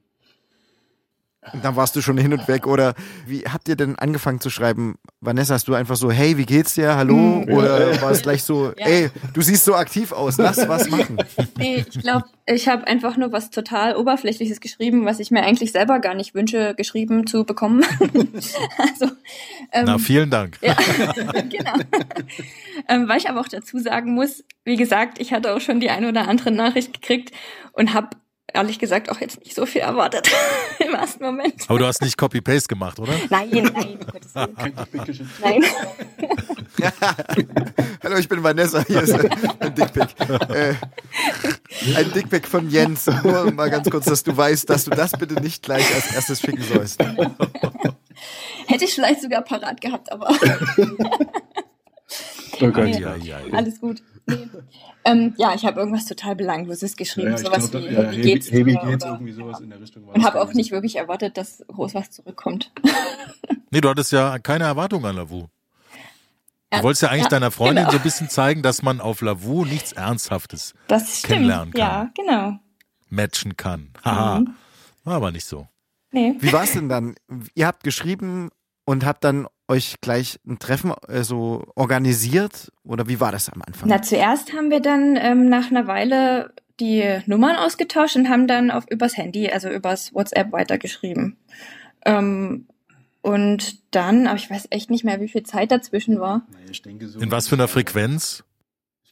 und 1.54 1.64
dann 1.64 1.76
warst 1.76 1.96
du 1.96 2.02
schon 2.02 2.18
hin 2.18 2.34
und 2.34 2.48
weg. 2.48 2.68
Oder 2.68 2.94
wie 3.26 3.42
habt 3.42 3.68
ihr 3.68 3.76
denn 3.76 3.96
angefangen 3.96 4.40
zu 4.40 4.50
schreiben? 4.50 4.96
Vanessa, 5.22 5.54
hast 5.54 5.68
du 5.68 5.74
einfach 5.74 5.96
so, 5.96 6.12
hey, 6.12 6.38
wie 6.38 6.46
geht's 6.46 6.76
dir? 6.76 6.96
Hallo? 6.96 7.16
Mhm. 7.16 7.54
Oder 7.54 8.02
war 8.02 8.12
es 8.12 8.22
gleich 8.22 8.44
so, 8.44 8.74
ja. 8.78 8.86
ey, 8.86 9.10
du 9.34 9.42
siehst 9.42 9.66
so 9.66 9.76
aktiv 9.76 10.12
aus, 10.12 10.38
lass 10.38 10.68
was 10.68 10.90
machen? 10.90 11.18
Nee, 11.58 11.86
ich 11.88 12.02
glaube, 12.02 12.26
ich 12.46 12.68
habe 12.68 12.86
einfach 12.86 13.18
nur 13.18 13.32
was 13.32 13.50
total 13.50 13.96
Oberflächliches 13.96 14.60
geschrieben, 14.60 15.06
was 15.06 15.20
ich 15.20 15.32
mir 15.32 15.44
eigentlich 15.44 15.72
selber 15.72 16.00
gar 16.00 16.14
nicht 16.14 16.36
wünsche, 16.36 16.76
geschrieben 16.76 17.26
zu 17.26 17.46
bekommen. 17.46 17.84
also, 18.78 19.14
ähm, 19.72 19.86
Na, 19.86 19.98
vielen 19.98 20.30
Dank. 20.30 20.58
Ja, 20.62 20.76
genau. 21.50 21.74
Ähm, 22.88 23.08
weil 23.08 23.18
ich 23.18 23.30
aber 23.30 23.42
auch 23.42 23.48
dazu 23.48 23.80
sagen 23.80 24.14
muss, 24.14 24.44
wie 24.66 24.76
gesagt, 24.76 25.20
ich 25.20 25.34
hatte 25.34 25.56
auch 25.56 25.62
schon 25.62 25.80
die 25.80 25.90
eine 25.90 26.10
oder 26.10 26.28
andere 26.28 26.52
Nachricht 26.52 26.94
gekriegt 26.94 27.32
und 27.74 27.94
habe 27.94 28.10
ehrlich 28.54 28.80
gesagt 28.80 29.10
auch 29.10 29.20
jetzt 29.20 29.40
nicht 29.44 29.56
so 29.56 29.66
viel 29.66 29.82
erwartet 29.82 30.30
im 30.80 30.94
ersten 30.94 31.24
Moment. 31.24 31.56
Aber 31.68 31.80
du 31.80 31.86
hast 31.86 32.02
nicht 32.02 32.18
Copy-Paste 32.18 32.68
gemacht, 32.68 33.00
oder? 33.00 33.14
Nein, 33.30 33.50
nein. 33.52 34.00
nein. 35.42 35.64
Hallo, 38.04 38.18
ich 38.18 38.30
bin 38.30 38.44
Vanessa. 38.44 38.84
Hier 38.86 39.02
ist 39.02 39.14
ein 39.14 39.76
Dickpick. 39.76 40.16
Äh, 40.50 40.76
ein 41.96 42.12
Dickpick 42.14 42.48
von 42.48 42.70
Jens. 42.70 43.08
Nur 43.24 43.52
mal 43.52 43.70
ganz 43.70 43.90
kurz, 43.90 44.06
dass 44.06 44.24
du 44.24 44.36
weißt, 44.36 44.70
dass 44.70 44.86
du 44.86 44.92
das 44.92 45.12
bitte 45.12 45.36
nicht 45.42 45.64
gleich 45.64 45.94
als 45.94 46.14
erstes 46.14 46.40
schicken 46.40 46.64
sollst. 46.64 47.04
Hätte 48.68 48.86
ich 48.86 48.94
vielleicht 48.94 49.22
sogar 49.22 49.42
parat 49.42 49.82
gehabt, 49.82 50.12
aber. 50.12 50.30
Oh 52.60 52.68
Gott, 52.72 52.88
ja, 52.88 53.16
ja, 53.16 53.40
ja. 53.40 53.54
Alles 53.54 53.80
gut. 53.80 54.02
Nee. 54.26 54.48
Ähm, 55.08 55.34
ja, 55.38 55.54
ich 55.56 55.66
habe 55.66 55.80
irgendwas 55.80 56.06
total 56.06 56.36
Belangloses 56.36 56.98
geschrieben, 56.98 57.32
ja, 57.32 57.38
sowas 57.38 57.72
glaub, 57.72 57.84
wie, 57.84 57.94
ja, 57.94 58.12
wie 58.12 58.22
geht's 58.22 58.52
hey, 58.52 58.66
wie 58.66 58.76
geht's 58.76 59.06
irgendwie 59.06 59.32
sowas 59.32 59.62
in 59.62 59.70
der 59.70 59.80
Richtung. 59.80 60.04
Und 60.04 60.24
habe 60.26 60.42
auch 60.42 60.54
nicht 60.54 60.72
wirklich 60.72 60.98
erwartet, 60.98 61.38
dass 61.38 61.64
groß 61.68 61.96
was 61.96 62.12
zurückkommt. 62.12 62.72
nee, 63.72 63.80
du 63.80 63.90
hattest 63.90 64.12
ja 64.12 64.38
keine 64.40 64.66
Erwartung 64.66 65.06
an 65.06 65.16
Lavu. 65.16 65.48
Du 66.70 66.84
wolltest 66.84 67.04
ja 67.04 67.10
eigentlich 67.10 67.24
ja, 67.24 67.30
deiner 67.30 67.52
Freundin 67.52 67.86
genau. 67.86 67.92
so 67.92 67.98
ein 67.98 68.04
bisschen 68.04 68.30
zeigen, 68.30 68.62
dass 68.62 68.84
man 68.84 69.00
auf 69.00 69.22
Lavu 69.22 69.64
nichts 69.64 69.94
Ernsthaftes 69.94 70.74
das 70.90 71.24
kennenlernen 71.24 71.74
kann. 71.74 71.80
Ja, 71.80 72.12
genau. 72.14 72.60
Matchen 73.10 73.56
kann. 73.56 73.92
Haha. 74.04 74.40
Mhm. 74.40 74.56
War 75.06 75.16
aber 75.16 75.32
nicht 75.32 75.46
so. 75.46 75.70
Nee. 76.12 76.36
Wie 76.40 76.52
war 76.52 76.64
es 76.64 76.74
denn 76.74 76.90
dann? 76.90 77.16
Ihr 77.56 77.66
habt 77.66 77.84
geschrieben 77.84 78.50
und 78.84 79.06
habt 79.06 79.24
dann 79.24 79.48
euch 79.68 79.96
gleich 80.02 80.40
ein 80.48 80.60
Treffen 80.60 80.94
äh, 81.08 81.24
so 81.24 81.66
organisiert 81.76 82.72
oder 82.84 83.08
wie 83.08 83.20
war 83.20 83.32
das 83.32 83.50
am 83.50 83.62
Anfang? 83.62 83.90
Na, 83.90 84.02
zuerst 84.02 84.54
haben 84.54 84.70
wir 84.70 84.80
dann 84.80 85.18
ähm, 85.18 85.50
nach 85.50 85.70
einer 85.70 85.88
Weile 85.88 86.54
die 86.80 87.20
Nummern 87.26 87.56
ausgetauscht 87.56 88.16
und 88.16 88.30
haben 88.30 88.48
dann 88.48 88.72
auf 88.72 88.86
übers 88.90 89.18
Handy, 89.18 89.50
also 89.50 89.70
übers 89.70 90.14
WhatsApp 90.14 90.52
weitergeschrieben. 90.52 91.38
Ähm, 92.06 92.68
und 93.22 93.80
dann, 93.94 94.28
aber 94.28 94.38
ich 94.38 94.50
weiß 94.50 94.68
echt 94.70 94.90
nicht 94.90 95.04
mehr, 95.04 95.20
wie 95.20 95.28
viel 95.28 95.44
Zeit 95.44 95.72
dazwischen 95.72 96.20
war. 96.20 96.46
Naja, 96.52 96.66
ich 96.72 96.82
denke 96.82 97.08
so 97.08 97.20
In 97.20 97.32
was 97.32 97.48
für 97.48 97.56
einer 97.56 97.68
Frequenz? 97.68 98.44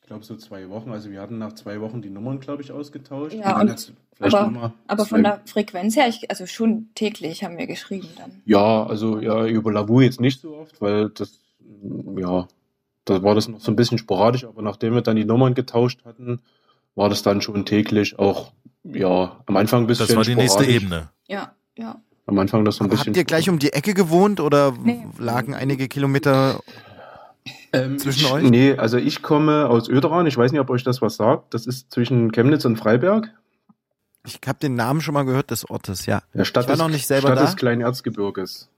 Ich 0.05 0.07
glaube 0.07 0.23
so 0.23 0.35
zwei 0.35 0.69
Wochen. 0.69 0.91
Also 0.91 1.09
wir 1.09 1.19
hatten 1.19 1.39
nach 1.39 1.53
zwei 1.53 1.81
Wochen 1.81 2.03
die 2.03 2.11
Nummern, 2.11 2.39
glaube 2.39 2.61
ich, 2.61 2.71
ausgetauscht. 2.71 3.33
Ja, 3.33 3.59
und, 3.59 3.71
und 4.19 4.35
aber, 4.35 4.71
aber 4.85 5.05
von 5.07 5.23
der 5.23 5.41
Frequenz 5.45 5.95
her, 5.95 6.07
ich, 6.07 6.29
also 6.29 6.45
schon 6.45 6.89
täglich 6.93 7.43
haben 7.43 7.57
wir 7.57 7.65
geschrieben 7.65 8.09
dann. 8.15 8.43
Ja, 8.45 8.85
also 8.85 9.19
ja, 9.19 9.47
über 9.47 9.71
Lavu 9.71 10.01
jetzt 10.01 10.21
nicht 10.21 10.41
so 10.41 10.57
oft, 10.57 10.79
weil 10.79 11.09
das, 11.09 11.39
ja, 12.19 12.47
da 13.05 13.23
war 13.23 13.33
das 13.33 13.47
noch 13.47 13.59
so 13.59 13.71
ein 13.71 13.75
bisschen 13.75 13.97
sporadisch, 13.97 14.43
aber 14.45 14.61
nachdem 14.61 14.93
wir 14.93 15.01
dann 15.01 15.15
die 15.15 15.25
Nummern 15.25 15.55
getauscht 15.55 16.05
hatten, 16.05 16.39
war 16.93 17.09
das 17.09 17.23
dann 17.23 17.41
schon 17.41 17.65
täglich 17.65 18.19
auch, 18.19 18.51
ja, 18.83 19.41
am 19.47 19.57
Anfang 19.57 19.85
ein 19.85 19.87
bisschen 19.87 20.05
Das 20.05 20.15
war 20.15 20.23
die 20.23 20.33
sporadisch. 20.33 20.55
nächste 20.55 20.71
Ebene. 20.71 21.09
Ja, 21.27 21.55
ja. 21.75 21.99
Am 22.27 22.37
Anfang 22.37 22.63
das 22.63 22.75
so 22.75 22.83
ein 22.83 22.91
aber 22.91 22.97
bisschen. 22.97 23.07
Habt 23.09 23.17
ihr 23.17 23.25
gleich 23.25 23.49
um 23.49 23.57
die 23.57 23.73
Ecke 23.73 23.95
gewohnt 23.95 24.39
oder 24.39 24.71
nee. 24.83 25.03
lagen 25.17 25.55
einige 25.55 25.87
Kilometer 25.87 26.59
ähm, 27.73 27.99
zwischen 27.99 28.31
euch? 28.31 28.49
Nee, 28.49 28.73
also 28.73 28.97
ich 28.97 29.21
komme 29.21 29.67
aus 29.67 29.89
Öderan. 29.89 30.27
Ich 30.27 30.37
weiß 30.37 30.51
nicht, 30.51 30.61
ob 30.61 30.69
euch 30.69 30.83
das 30.83 31.01
was 31.01 31.15
sagt. 31.15 31.53
Das 31.53 31.67
ist 31.67 31.91
zwischen 31.91 32.31
Chemnitz 32.31 32.65
und 32.65 32.77
Freiberg. 32.77 33.33
Ich 34.25 34.39
habe 34.47 34.59
den 34.59 34.75
Namen 34.75 35.01
schon 35.01 35.13
mal 35.13 35.23
gehört 35.23 35.51
des 35.51 35.69
Ortes, 35.69 36.05
ja. 36.05 36.23
ja 36.33 36.45
Stadt 36.45 36.63
ich 36.63 36.69
war 36.69 36.75
des, 36.75 36.83
noch 36.83 36.89
nicht 36.89 37.05
selber 37.05 37.27
Stadt 37.27 37.37
da. 37.37 37.45
des 37.45 37.55
Kleinerzgebirges. 37.55 38.69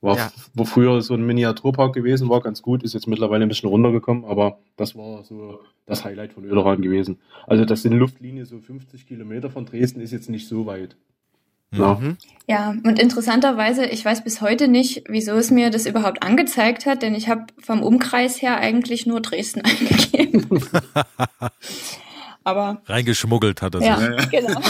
War, 0.00 0.16
ja. 0.16 0.32
Wo 0.52 0.64
früher 0.64 1.00
so 1.00 1.14
ein 1.14 1.24
Miniaturpark 1.24 1.94
gewesen 1.94 2.28
war, 2.28 2.40
ganz 2.40 2.60
gut, 2.60 2.82
ist 2.82 2.92
jetzt 2.92 3.06
mittlerweile 3.06 3.44
ein 3.44 3.48
bisschen 3.48 3.70
runtergekommen, 3.70 4.24
aber 4.26 4.58
das 4.76 4.94
war 4.96 5.24
so 5.24 5.60
das 5.86 6.04
Highlight 6.04 6.34
von 6.34 6.44
Öderan 6.44 6.82
gewesen. 6.82 7.20
Also 7.46 7.64
das 7.64 7.82
sind 7.82 7.94
Luftlinie 7.94 8.44
so 8.44 8.58
50 8.58 9.06
Kilometer 9.06 9.48
von 9.48 9.64
Dresden, 9.64 10.00
ist 10.00 10.12
jetzt 10.12 10.28
nicht 10.28 10.46
so 10.46 10.66
weit. 10.66 10.96
Ja. 11.78 11.94
Mhm. 11.94 12.16
ja, 12.46 12.70
und 12.70 12.98
interessanterweise, 12.98 13.86
ich 13.86 14.04
weiß 14.04 14.24
bis 14.24 14.40
heute 14.40 14.68
nicht, 14.68 15.04
wieso 15.08 15.32
es 15.32 15.50
mir 15.50 15.70
das 15.70 15.86
überhaupt 15.86 16.22
angezeigt 16.22 16.86
hat, 16.86 17.02
denn 17.02 17.14
ich 17.14 17.28
habe 17.28 17.46
vom 17.60 17.82
Umkreis 17.82 18.40
her 18.40 18.58
eigentlich 18.58 19.06
nur 19.06 19.20
Dresden 19.20 19.60
eingegeben. 19.64 20.46
Aber 22.44 22.82
reingeschmuggelt 22.86 23.62
hat 23.62 23.74
er 23.74 23.82
ja, 23.82 23.96
sich. 23.96 24.30
Genau. 24.30 24.60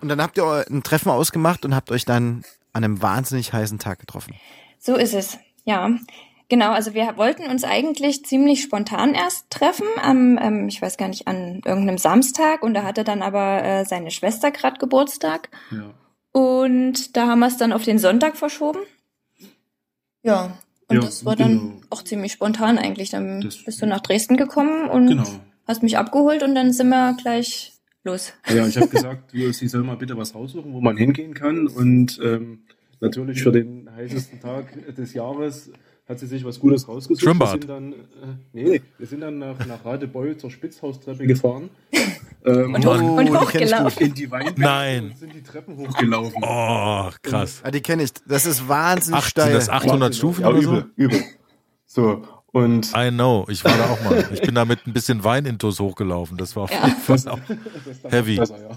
und 0.00 0.08
dann 0.08 0.22
habt 0.22 0.38
ihr 0.38 0.64
ein 0.70 0.82
Treffen 0.82 1.10
ausgemacht 1.10 1.64
und 1.64 1.74
habt 1.74 1.90
euch 1.90 2.04
dann 2.04 2.44
an 2.72 2.84
einem 2.84 3.02
wahnsinnig 3.02 3.52
heißen 3.52 3.78
Tag 3.78 3.98
getroffen. 3.98 4.34
So 4.78 4.96
ist 4.96 5.14
es. 5.14 5.38
Ja, 5.64 5.90
Genau, 6.48 6.70
also 6.70 6.94
wir 6.94 7.16
wollten 7.16 7.50
uns 7.50 7.64
eigentlich 7.64 8.24
ziemlich 8.24 8.62
spontan 8.62 9.14
erst 9.14 9.50
treffen, 9.50 9.86
am, 10.00 10.38
ähm, 10.40 10.68
ich 10.68 10.80
weiß 10.80 10.96
gar 10.96 11.08
nicht, 11.08 11.26
an 11.26 11.60
irgendeinem 11.64 11.98
Samstag 11.98 12.62
und 12.62 12.74
da 12.74 12.84
hatte 12.84 13.02
dann 13.02 13.22
aber 13.22 13.64
äh, 13.64 13.84
seine 13.84 14.12
Schwester 14.12 14.52
gerade 14.52 14.78
Geburtstag. 14.78 15.50
Ja. 15.72 15.92
Und 16.30 17.16
da 17.16 17.26
haben 17.26 17.40
wir 17.40 17.48
es 17.48 17.56
dann 17.56 17.72
auf 17.72 17.82
den 17.82 17.98
Sonntag 17.98 18.36
verschoben. 18.36 18.78
Ja, 20.22 20.56
und 20.88 20.96
ja, 20.96 21.02
das 21.02 21.24
war 21.24 21.34
dann 21.34 21.58
genau. 21.58 21.80
auch 21.90 22.02
ziemlich 22.02 22.32
spontan 22.32 22.78
eigentlich. 22.78 23.10
Dann 23.10 23.40
das 23.40 23.64
bist 23.64 23.82
du 23.82 23.86
nach 23.86 24.00
Dresden 24.00 24.36
gekommen 24.36 24.88
und 24.88 25.08
genau. 25.08 25.24
hast 25.66 25.82
mich 25.82 25.98
abgeholt 25.98 26.42
und 26.42 26.54
dann 26.54 26.72
sind 26.72 26.88
wir 26.90 27.16
gleich 27.20 27.72
los. 28.04 28.32
Ja, 28.48 28.66
ich 28.66 28.76
habe 28.76 28.88
gesagt, 28.88 29.32
sie 29.32 29.68
soll 29.68 29.82
mal 29.82 29.96
bitte 29.96 30.16
was 30.16 30.34
raussuchen, 30.34 30.72
wo 30.72 30.80
man 30.80 30.96
hingehen 30.96 31.34
kann. 31.34 31.66
Und 31.66 32.20
ähm, 32.22 32.64
natürlich 33.00 33.42
für 33.42 33.52
den 33.52 33.90
heißesten 33.94 34.40
Tag 34.40 34.94
des 34.94 35.12
Jahres 35.14 35.72
hat 36.08 36.18
sie 36.18 36.26
sich 36.26 36.44
was 36.44 36.60
Gutes 36.60 36.86
rausgesucht. 36.88 37.22
Schwimmbad. 37.22 37.54
Wir 37.54 37.60
sind 37.60 37.68
dann, 37.68 37.92
äh, 37.92 37.96
nee, 38.52 38.82
wir 38.98 39.06
sind 39.06 39.20
dann 39.20 39.38
nach, 39.38 39.66
nach 39.66 39.84
Radebeul 39.84 40.36
zur 40.36 40.50
Spitzhaustreppe 40.50 41.26
gefahren. 41.26 41.70
Ähm, 42.44 42.74
und, 42.74 42.86
hoch, 42.86 43.00
und 43.00 43.40
hochgelaufen. 43.40 44.06
In 44.06 44.14
die 44.14 44.30
Weinberge 44.30 44.60
Nein. 44.60 45.14
sind 45.18 45.34
die 45.34 45.42
Treppen 45.42 45.76
hochgelaufen. 45.78 46.44
Oh, 46.44 47.10
krass. 47.20 47.60
Ja, 47.64 47.72
die 47.72 47.80
kenne 47.80 48.04
ich. 48.04 48.12
Das 48.24 48.46
ist 48.46 48.68
wahnsinnig 48.68 49.18
Ach, 49.20 49.26
steil. 49.26 49.52
Das 49.52 49.68
800 49.68 50.14
Stufen 50.14 50.42
ja, 50.42 50.50
oder 50.50 50.58
übel, 50.60 50.86
so? 50.96 51.02
übel. 51.02 51.24
So, 51.86 52.22
und 52.56 52.92
I 52.96 53.10
know, 53.10 53.46
ich 53.50 53.62
war 53.64 53.76
da 53.76 53.90
auch 53.90 54.02
mal. 54.02 54.30
Ich 54.32 54.40
bin 54.40 54.54
da 54.54 54.64
mit 54.64 54.86
ein 54.86 54.92
bisschen 54.94 55.24
Wein 55.24 55.44
intus 55.44 55.78
hochgelaufen. 55.78 56.38
Das 56.38 56.56
war 56.56 56.62
auf 56.62 56.70
jeden 56.70 56.96
Fall 56.96 57.40
heavy. 58.10 58.36
Besser, 58.36 58.58
ja. 58.58 58.70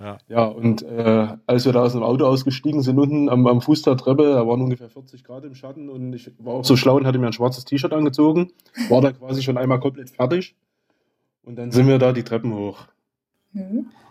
Ja, 0.00 0.18
ja 0.28 0.44
und 0.44 0.82
äh, 0.82 1.28
als 1.46 1.66
wir 1.66 1.72
da 1.72 1.82
aus 1.82 1.92
dem 1.92 2.02
Auto 2.02 2.24
ausgestiegen 2.24 2.82
sind, 2.82 2.98
unten 2.98 3.28
am, 3.28 3.46
am 3.46 3.60
Fuß 3.60 3.82
der 3.82 3.96
Treppe, 3.96 4.24
da 4.32 4.46
waren 4.46 4.62
ungefähr 4.62 4.88
40 4.88 5.24
Grad 5.24 5.44
im 5.44 5.54
Schatten 5.54 5.90
und 5.90 6.14
ich 6.14 6.32
war 6.38 6.54
auch 6.54 6.64
so 6.64 6.76
schlau 6.76 6.96
und 6.96 7.06
hatte 7.06 7.18
mir 7.18 7.26
ein 7.26 7.32
schwarzes 7.34 7.66
T-Shirt 7.66 7.92
angezogen, 7.92 8.52
war 8.88 9.02
da 9.02 9.12
quasi 9.12 9.42
schon 9.42 9.58
einmal 9.58 9.78
komplett 9.78 10.10
fertig 10.10 10.56
und 11.42 11.56
dann 11.56 11.70
sind 11.70 11.86
wir 11.86 11.98
da 11.98 12.12
die 12.12 12.22
Treppen 12.22 12.54
hoch. 12.54 12.86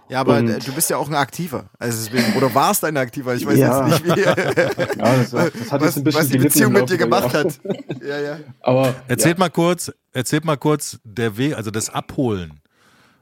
Ja, 0.09 0.21
aber 0.21 0.37
und, 0.37 0.67
du 0.67 0.73
bist 0.73 0.89
ja 0.89 0.97
auch 0.97 1.07
ein 1.07 1.15
Aktiver. 1.15 1.69
Also 1.77 2.09
deswegen, 2.09 2.35
oder 2.35 2.53
warst 2.53 2.83
ein 2.83 2.97
Aktiver, 2.97 3.35
ich 3.35 3.45
weiß 3.45 3.57
ja. 3.57 3.87
jetzt 3.87 4.03
nicht 4.03 4.17
wie. 4.17 4.21
ja, 4.25 4.35
das, 4.35 5.31
das 5.31 5.71
hat 5.71 5.81
was, 5.81 5.95
jetzt 5.95 5.97
ein 5.97 6.03
bisschen 6.03 6.21
was 6.21 6.29
die 6.29 6.37
Beziehung 6.39 6.73
mit 6.73 6.89
dir 6.89 6.97
gemacht 6.97 7.33
hat. 7.33 7.59
ja, 8.01 8.19
ja. 8.19 8.39
Aber 8.59 8.95
erzählt 9.07 9.37
ja. 9.37 9.39
mal 9.39 9.49
kurz, 9.49 9.91
erzählt 10.11 10.45
mal 10.45 10.57
kurz 10.57 10.99
der 11.03 11.37
Weg, 11.37 11.55
also 11.55 11.69
das 11.69 11.89
Abholen. 11.89 12.59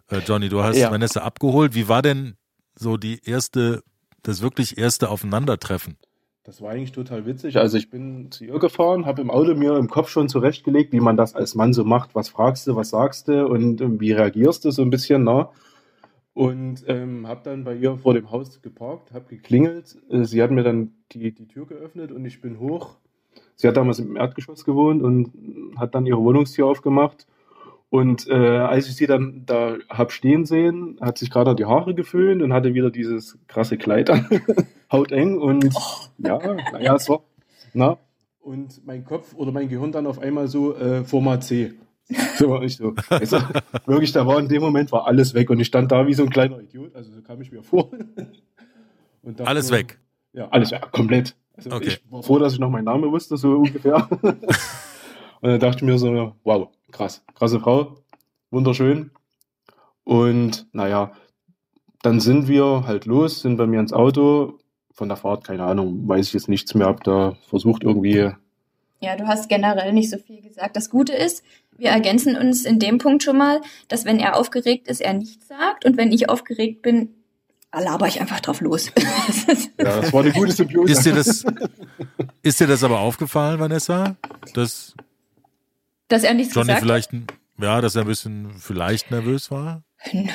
Äh, 0.09 0.19
Johnny, 0.19 0.47
du 0.47 0.63
hast 0.63 0.77
ja. 0.77 0.89
Vanessa 0.89 1.21
abgeholt. 1.21 1.75
Wie 1.75 1.89
war 1.89 2.01
denn 2.01 2.37
so 2.77 2.97
die 2.97 3.21
erste, 3.23 3.83
das 4.23 4.41
wirklich 4.41 4.77
erste 4.77 5.09
Aufeinandertreffen? 5.09 5.97
Das 6.43 6.61
war 6.61 6.71
eigentlich 6.71 6.93
total 6.93 7.25
witzig. 7.25 7.57
Also 7.57 7.77
ich 7.77 7.89
bin 7.89 8.31
zu 8.31 8.45
ihr 8.45 8.57
gefahren, 8.59 9.05
habe 9.05 9.21
im 9.21 9.29
Auto 9.29 9.53
mir 9.53 9.75
im 9.77 9.89
Kopf 9.89 10.09
schon 10.09 10.29
zurechtgelegt, 10.29 10.93
wie 10.93 11.01
man 11.01 11.17
das 11.17 11.35
als 11.35 11.55
Mann 11.55 11.73
so 11.73 11.83
macht. 11.83 12.15
Was 12.15 12.29
fragst 12.29 12.67
du, 12.67 12.75
was 12.75 12.89
sagst 12.89 13.27
du 13.27 13.45
und 13.45 13.99
wie 13.99 14.13
reagierst 14.13 14.63
du 14.63 14.71
so 14.71 14.81
ein 14.81 14.89
bisschen, 14.89 15.23
ne? 15.23 15.49
und 16.37 16.83
ähm, 16.87 17.27
habe 17.27 17.41
dann 17.43 17.63
bei 17.63 17.73
ihr 17.73 17.97
vor 17.97 18.13
dem 18.13 18.29
Haus 18.29 18.61
geparkt, 18.61 19.11
habe 19.11 19.25
geklingelt. 19.25 19.97
Äh, 20.11 20.23
sie 20.23 20.43
hat 20.43 20.51
mir 20.51 20.61
dann 20.61 20.91
die, 21.11 21.33
die 21.33 21.47
Tür 21.47 21.65
geöffnet 21.65 22.11
und 22.11 22.23
ich 22.25 22.41
bin 22.41 22.59
hoch. 22.59 22.97
Sie 23.55 23.67
hat 23.67 23.75
damals 23.75 23.97
im 23.97 24.15
Erdgeschoss 24.15 24.63
gewohnt 24.63 25.01
und 25.01 25.31
hat 25.77 25.95
dann 25.95 26.05
ihre 26.05 26.19
Wohnungstür 26.19 26.67
aufgemacht. 26.67 27.25
Und 27.89 28.27
äh, 28.27 28.33
als 28.33 28.89
ich 28.89 28.95
sie 28.95 29.07
dann 29.07 29.43
da 29.45 29.77
hab 29.89 30.11
stehen 30.11 30.45
sehen, 30.45 30.97
hat 31.01 31.17
sich 31.17 31.29
gerade 31.29 31.55
die 31.55 31.65
Haare 31.65 31.95
geföhnt 31.95 32.41
und 32.41 32.51
hatte 32.51 32.73
wieder 32.73 32.91
dieses 32.91 33.37
krasse 33.47 33.77
Kleid 33.77 34.09
an, 34.09 34.27
hauteng 34.91 35.37
und 35.37 35.73
oh. 35.73 35.79
ja, 36.17 36.37
naja, 36.73 36.95
es 36.95 37.07
war, 37.07 37.21
na, 37.73 37.97
und 38.41 38.85
mein 38.85 39.05
Kopf 39.05 39.33
oder 39.35 39.51
mein 39.51 39.69
Gehirn 39.69 39.91
dann 39.91 40.07
auf 40.07 40.19
einmal 40.19 40.47
so 40.47 40.75
äh, 40.75 41.03
Format 41.03 41.43
C. 41.43 41.73
So 42.37 42.49
war 42.49 42.63
ich 42.63 42.77
so. 42.77 42.93
Also, 43.09 43.39
wirklich, 43.85 44.13
da 44.13 44.25
war 44.25 44.39
in 44.39 44.47
dem 44.47 44.61
Moment 44.61 44.93
war 44.93 45.05
alles 45.05 45.33
weg 45.33 45.49
und 45.49 45.59
ich 45.59 45.67
stand 45.67 45.91
da 45.91 46.07
wie 46.07 46.13
so 46.13 46.23
ein 46.23 46.29
kleiner 46.29 46.61
Idiot. 46.61 46.95
Also 46.95 47.11
so 47.11 47.21
kam 47.21 47.41
ich 47.41 47.51
mir 47.51 47.63
vor. 47.63 47.89
alles 49.43 49.69
mir, 49.69 49.77
weg. 49.77 49.99
Ja, 50.31 50.47
alles 50.49 50.71
weg, 50.71 50.87
komplett. 50.91 51.35
Also 51.57 51.71
okay. 51.71 51.87
Ich 51.87 52.03
war 52.09 52.23
froh, 52.23 52.39
dass 52.39 52.53
ich 52.53 52.59
noch 52.59 52.69
meinen 52.69 52.85
Namen 52.85 53.11
wusste, 53.11 53.35
so 53.35 53.57
ungefähr. 53.57 54.07
und 54.21 54.37
dann 55.41 55.59
dachte 55.59 55.77
ich 55.77 55.83
mir 55.83 55.97
so, 55.97 56.33
wow, 56.45 56.69
krass, 56.97 57.23
krasse 57.35 57.59
Frau, 57.59 57.95
wunderschön. 58.51 59.11
Und 60.03 60.67
naja, 60.73 61.11
dann 62.01 62.19
sind 62.19 62.47
wir 62.47 62.83
halt 62.85 63.05
los, 63.05 63.41
sind 63.41 63.57
bei 63.57 63.67
mir 63.67 63.79
ins 63.79 63.93
Auto. 63.93 64.59
Von 64.91 65.09
der 65.09 65.17
Fahrt, 65.17 65.43
keine 65.43 65.63
Ahnung, 65.63 66.07
weiß 66.07 66.27
ich 66.27 66.33
jetzt 66.33 66.49
nichts 66.49 66.73
mehr, 66.73 66.87
hab 66.87 67.03
da 67.03 67.35
versucht 67.49 67.83
irgendwie. 67.83 68.31
Ja, 68.99 69.15
du 69.15 69.27
hast 69.27 69.47
generell 69.47 69.93
nicht 69.93 70.09
so 70.09 70.17
viel 70.17 70.41
gesagt. 70.41 70.75
Das 70.75 70.89
Gute 70.89 71.13
ist, 71.13 71.43
wir 71.77 71.89
ergänzen 71.89 72.35
uns 72.35 72.65
in 72.65 72.79
dem 72.79 72.97
Punkt 72.97 73.21
schon 73.21 73.37
mal, 73.37 73.61
dass 73.89 74.05
wenn 74.05 74.19
er 74.19 74.35
aufgeregt 74.35 74.87
ist, 74.87 75.01
er 75.01 75.13
nichts 75.13 75.47
sagt 75.47 75.85
und 75.85 75.97
wenn 75.97 76.11
ich 76.11 76.29
aufgeregt 76.29 76.81
bin, 76.81 77.13
laber 77.71 78.07
ich 78.07 78.19
einfach 78.19 78.39
drauf 78.39 78.61
los. 78.61 78.91
ja, 79.77 80.01
das 80.01 80.11
war 80.11 80.21
eine 80.21 80.31
gute 80.31 80.51
Symbiose. 80.51 80.91
Ist 80.91 81.05
dir 81.05 81.13
das, 81.13 81.45
ist 82.41 82.59
dir 82.59 82.65
das 82.65 82.83
aber 82.83 82.99
aufgefallen, 82.99 83.59
Vanessa? 83.59 84.15
Dass, 84.55 84.95
dass 86.07 86.23
er 86.23 86.33
nichts 86.33 86.53
Johnny 86.53 86.67
gesagt 86.67 86.81
vielleicht, 86.81 87.11
ja, 87.59 87.81
dass 87.81 87.95
er 87.95 88.01
ein 88.01 88.07
bisschen 88.07 88.51
vielleicht 88.59 89.11
nervös 89.11 89.51
war? 89.51 89.83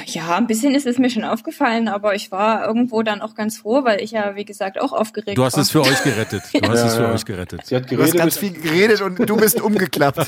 Ja, 0.06 0.36
ein 0.36 0.48
bisschen 0.48 0.74
ist 0.74 0.86
es 0.86 0.98
mir 0.98 1.08
schon 1.08 1.24
aufgefallen, 1.24 1.88
aber 1.88 2.14
ich 2.14 2.32
war 2.32 2.66
irgendwo 2.66 3.02
dann 3.02 3.22
auch 3.22 3.34
ganz 3.34 3.58
froh, 3.58 3.84
weil 3.84 4.00
ich 4.02 4.10
ja, 4.10 4.34
wie 4.34 4.44
gesagt, 4.44 4.78
auch 4.80 4.92
aufgeregt 4.92 5.28
war. 5.28 5.34
Du 5.36 5.44
hast 5.44 5.54
war. 5.54 5.62
es 5.62 5.70
für 5.70 5.82
euch 5.82 6.02
gerettet. 6.02 6.42
Du 6.52 6.60
hast 6.68 6.80
ja, 6.80 6.86
es 6.86 6.96
für 6.96 7.02
ja. 7.02 7.12
euch 7.12 7.24
gerettet. 7.24 7.64
Sie 7.64 7.76
hat 7.76 7.84
geredet. 7.84 7.98
Du 7.98 8.12
hast 8.12 8.18
ganz 8.18 8.36
viel 8.36 8.52
geredet 8.52 9.00
und 9.00 9.18
du 9.18 9.36
bist 9.36 9.60
umgeklappt. 9.60 10.18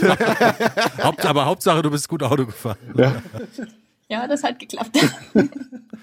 Haupt, 1.03 1.27
aber 1.27 1.47
Hauptsache, 1.47 1.83
du 1.83 1.91
bist 1.91 2.09
gut 2.09 2.23
Auto 2.23 2.47
gefahren. 2.47 2.79
Ja, 2.97 3.23
ja 4.09 4.29
das 4.29 4.45
hat 4.45 4.61
geklappt. 4.61 4.97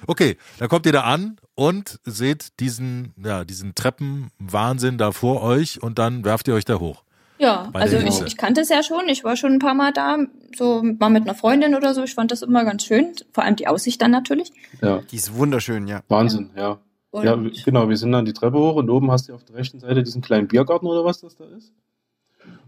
okay, 0.07 0.37
dann 0.59 0.67
kommt 0.67 0.85
ihr 0.85 0.91
da 0.91 1.01
an 1.03 1.37
und 1.55 1.99
seht 2.03 2.59
diesen, 2.59 3.13
ja, 3.23 3.45
diesen 3.45 3.75
Treppenwahnsinn 3.75 4.97
da 4.97 5.13
vor 5.13 5.41
euch 5.41 5.81
und 5.81 5.99
dann 5.99 6.25
werft 6.25 6.49
ihr 6.49 6.53
euch 6.53 6.65
da 6.65 6.79
hoch. 6.79 7.03
Ja, 7.41 7.71
also 7.73 7.97
ich, 7.97 8.21
ich 8.21 8.37
kannte 8.37 8.61
es 8.61 8.69
ja 8.69 8.83
schon. 8.83 9.09
Ich 9.09 9.23
war 9.23 9.35
schon 9.35 9.53
ein 9.53 9.59
paar 9.59 9.73
Mal 9.73 9.91
da, 9.91 10.19
so 10.55 10.83
mal 10.83 11.09
mit 11.09 11.23
einer 11.23 11.33
Freundin 11.33 11.73
oder 11.73 11.95
so. 11.95 12.03
Ich 12.03 12.13
fand 12.13 12.29
das 12.29 12.43
immer 12.43 12.63
ganz 12.63 12.85
schön. 12.85 13.13
Vor 13.31 13.43
allem 13.43 13.55
die 13.55 13.67
Aussicht 13.67 13.99
dann 13.99 14.11
natürlich. 14.11 14.53
Ja. 14.79 15.01
Die 15.09 15.15
ist 15.15 15.33
wunderschön, 15.35 15.87
ja. 15.87 16.01
Wahnsinn, 16.07 16.51
ja. 16.55 16.77
Und 17.09 17.25
ja, 17.25 17.35
genau. 17.65 17.89
Wir 17.89 17.97
sind 17.97 18.11
dann 18.11 18.25
die 18.25 18.33
Treppe 18.33 18.59
hoch 18.59 18.75
und 18.75 18.91
oben 18.91 19.09
hast 19.09 19.27
du 19.27 19.33
auf 19.33 19.43
der 19.43 19.55
rechten 19.55 19.79
Seite 19.79 20.03
diesen 20.03 20.21
kleinen 20.21 20.47
Biergarten 20.47 20.85
oder 20.85 21.03
was 21.03 21.21
das 21.21 21.35
da 21.35 21.45
ist. 21.45 21.73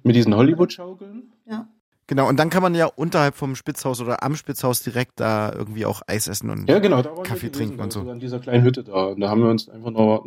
Mit 0.01 0.15
diesen 0.15 0.35
Hollywood-Schaukeln. 0.35 1.31
Ja. 1.45 1.67
Genau, 2.07 2.27
und 2.27 2.37
dann 2.39 2.49
kann 2.49 2.63
man 2.63 2.73
ja 2.73 2.87
unterhalb 2.87 3.35
vom 3.35 3.55
Spitzhaus 3.55 4.01
oder 4.01 4.23
am 4.23 4.35
Spitzhaus 4.35 4.81
direkt 4.81 5.19
da 5.19 5.53
irgendwie 5.53 5.85
auch 5.85 6.01
Eis 6.07 6.27
essen 6.27 6.49
und 6.49 6.67
ja, 6.67 6.79
genau, 6.79 7.01
Kaffee 7.23 7.49
trinken 7.49 7.79
und 7.79 7.93
so. 7.93 8.01
An 8.01 8.19
dieser 8.19 8.39
kleinen 8.39 8.63
Hütte 8.63 8.83
da. 8.83 9.05
Und 9.05 9.21
da 9.21 9.29
haben 9.29 9.41
wir 9.41 9.49
uns 9.49 9.69
einfach 9.69 9.91
noch, 9.91 10.25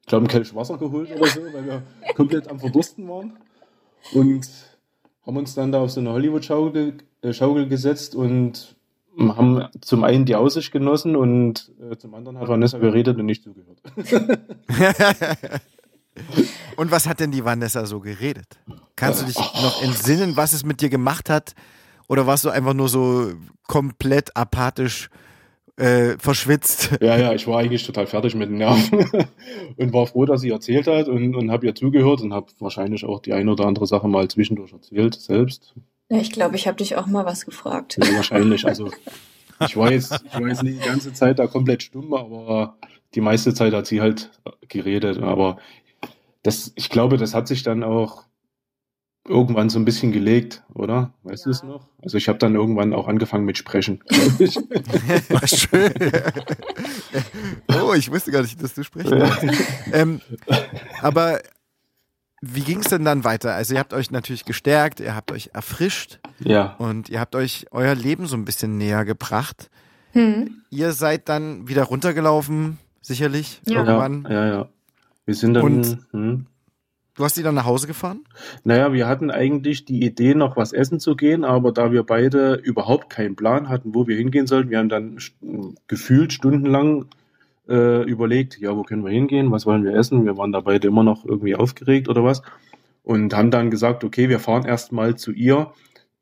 ich 0.00 0.06
glaube, 0.06 0.24
ein 0.24 0.28
Kelch 0.28 0.54
Wasser 0.54 0.78
geholt 0.78 1.10
oder 1.14 1.26
so, 1.26 1.40
weil 1.52 1.66
wir 1.66 1.82
komplett 2.16 2.48
am 2.48 2.58
Verdursten 2.58 3.06
waren 3.08 3.34
und 4.12 4.48
haben 5.26 5.36
uns 5.36 5.54
dann 5.54 5.72
da 5.72 5.80
auf 5.80 5.90
so 5.90 6.00
eine 6.00 6.12
Hollywood-Schaukel 6.12 6.98
äh, 7.22 7.66
gesetzt 7.66 8.14
und 8.14 8.76
haben 9.18 9.66
zum 9.80 10.04
einen 10.04 10.24
die 10.24 10.36
Aussicht 10.36 10.70
genossen 10.70 11.16
und 11.16 11.72
äh, 11.80 11.96
zum 11.96 12.14
anderen 12.14 12.38
hat 12.38 12.48
Vanessa 12.48 12.78
geredet 12.78 13.18
und 13.18 13.26
nicht 13.26 13.42
zugehört. 13.42 13.80
und 16.76 16.90
was 16.90 17.06
hat 17.08 17.20
denn 17.20 17.32
die 17.32 17.44
Vanessa 17.44 17.84
so 17.86 17.98
geredet? 18.00 18.58
Kannst 18.94 19.22
du 19.22 19.26
dich 19.26 19.36
noch 19.36 19.82
entsinnen, 19.82 20.36
was 20.36 20.52
es 20.52 20.64
mit 20.64 20.80
dir 20.80 20.88
gemacht 20.88 21.30
hat? 21.30 21.54
Oder 22.06 22.26
warst 22.26 22.44
du 22.44 22.50
einfach 22.50 22.74
nur 22.74 22.88
so 22.88 23.32
komplett 23.66 24.36
apathisch 24.36 25.10
äh, 25.78 26.18
verschwitzt. 26.18 26.90
Ja, 27.00 27.16
ja, 27.16 27.32
ich 27.32 27.46
war 27.46 27.58
eigentlich 27.58 27.86
total 27.86 28.06
fertig 28.06 28.34
mit 28.34 28.50
den 28.50 28.58
Nerven 28.58 29.06
und 29.76 29.92
war 29.92 30.06
froh, 30.06 30.24
dass 30.24 30.40
sie 30.40 30.50
erzählt 30.50 30.86
hat 30.86 31.08
und, 31.08 31.34
und 31.34 31.50
habe 31.50 31.66
ihr 31.66 31.74
zugehört 31.74 32.20
und 32.20 32.32
habe 32.32 32.46
wahrscheinlich 32.58 33.04
auch 33.04 33.20
die 33.20 33.32
eine 33.32 33.52
oder 33.52 33.66
andere 33.66 33.86
Sache 33.86 34.08
mal 34.08 34.28
zwischendurch 34.28 34.72
erzählt 34.72 35.14
selbst. 35.14 35.74
Ja, 36.10 36.18
ich 36.18 36.32
glaube, 36.32 36.56
ich 36.56 36.66
habe 36.66 36.76
dich 36.76 36.96
auch 36.96 37.06
mal 37.06 37.24
was 37.24 37.46
gefragt. 37.46 37.98
Ja, 38.02 38.14
wahrscheinlich. 38.16 38.66
Also 38.66 38.90
ich 39.60 39.76
war 39.76 39.92
jetzt, 39.92 40.24
ich 40.24 40.40
war 40.40 40.48
jetzt 40.48 40.62
nicht 40.62 40.82
die 40.82 40.88
ganze 40.88 41.12
Zeit 41.12 41.38
da 41.38 41.46
komplett 41.46 41.82
stumm, 41.82 42.12
aber 42.14 42.76
die 43.14 43.20
meiste 43.20 43.54
Zeit 43.54 43.72
hat 43.72 43.86
sie 43.86 44.00
halt 44.00 44.30
geredet. 44.68 45.22
Aber 45.22 45.58
das, 46.42 46.72
ich 46.74 46.90
glaube, 46.90 47.16
das 47.16 47.34
hat 47.34 47.48
sich 47.48 47.62
dann 47.62 47.84
auch 47.84 48.24
irgendwann 49.28 49.70
so 49.70 49.78
ein 49.78 49.84
bisschen 49.84 50.12
gelegt, 50.12 50.62
oder? 50.74 51.12
Weißt 51.22 51.44
ja. 51.44 51.44
du 51.44 51.50
es 51.50 51.62
noch? 51.62 51.88
Also 52.02 52.16
ich 52.16 52.28
habe 52.28 52.38
dann 52.38 52.54
irgendwann 52.54 52.92
auch 52.92 53.08
angefangen 53.08 53.44
mit 53.44 53.58
Sprechen. 53.58 54.00
War 54.08 55.46
schön. 55.46 55.92
oh, 57.82 57.94
ich 57.94 58.10
wusste 58.10 58.30
gar 58.30 58.42
nicht, 58.42 58.62
dass 58.62 58.74
du 58.74 58.84
sprechen 58.84 59.22
ähm, 59.92 60.20
Aber 61.02 61.40
wie 62.40 62.60
ging 62.60 62.80
es 62.80 62.88
denn 62.88 63.04
dann 63.04 63.24
weiter? 63.24 63.54
Also 63.54 63.74
ihr 63.74 63.80
habt 63.80 63.92
euch 63.92 64.10
natürlich 64.10 64.44
gestärkt, 64.44 65.00
ihr 65.00 65.14
habt 65.14 65.32
euch 65.32 65.50
erfrischt 65.54 66.20
ja. 66.38 66.76
und 66.78 67.08
ihr 67.08 67.20
habt 67.20 67.34
euch 67.34 67.66
euer 67.70 67.94
Leben 67.94 68.26
so 68.26 68.36
ein 68.36 68.44
bisschen 68.44 68.78
näher 68.78 69.04
gebracht. 69.04 69.70
Hm. 70.12 70.62
Ihr 70.70 70.92
seid 70.92 71.28
dann 71.28 71.68
wieder 71.68 71.84
runtergelaufen, 71.84 72.78
sicherlich, 73.02 73.60
ja. 73.66 73.78
irgendwann. 73.78 74.24
Ja, 74.24 74.30
ja, 74.30 74.46
ja. 74.46 74.68
Wir 75.26 75.34
sind 75.34 75.54
dann. 75.54 75.64
Und 75.64 75.98
hm. 76.12 76.46
Du 77.18 77.24
hast 77.24 77.36
die 77.36 77.42
dann 77.42 77.56
nach 77.56 77.64
Hause 77.66 77.88
gefahren? 77.88 78.20
Naja, 78.62 78.92
wir 78.92 79.08
hatten 79.08 79.32
eigentlich 79.32 79.84
die 79.84 80.04
Idee, 80.04 80.36
noch 80.36 80.56
was 80.56 80.72
essen 80.72 81.00
zu 81.00 81.16
gehen, 81.16 81.44
aber 81.44 81.72
da 81.72 81.90
wir 81.90 82.04
beide 82.04 82.54
überhaupt 82.54 83.10
keinen 83.10 83.34
Plan 83.34 83.68
hatten, 83.68 83.92
wo 83.92 84.06
wir 84.06 84.16
hingehen 84.16 84.46
sollten, 84.46 84.70
wir 84.70 84.78
haben 84.78 84.88
dann 84.88 85.18
gefühlt 85.88 86.32
stundenlang 86.32 87.06
äh, 87.68 88.04
überlegt, 88.04 88.60
ja, 88.60 88.76
wo 88.76 88.84
können 88.84 89.04
wir 89.04 89.10
hingehen, 89.10 89.50
was 89.50 89.66
wollen 89.66 89.82
wir 89.82 89.96
essen? 89.96 90.26
Wir 90.26 90.38
waren 90.38 90.52
da 90.52 90.60
beide 90.60 90.86
immer 90.86 91.02
noch 91.02 91.24
irgendwie 91.24 91.56
aufgeregt 91.56 92.08
oder 92.08 92.22
was 92.22 92.42
und 93.02 93.34
haben 93.34 93.50
dann 93.50 93.72
gesagt, 93.72 94.04
okay, 94.04 94.28
wir 94.28 94.38
fahren 94.38 94.64
erstmal 94.64 95.16
zu 95.16 95.32
ihr, 95.32 95.72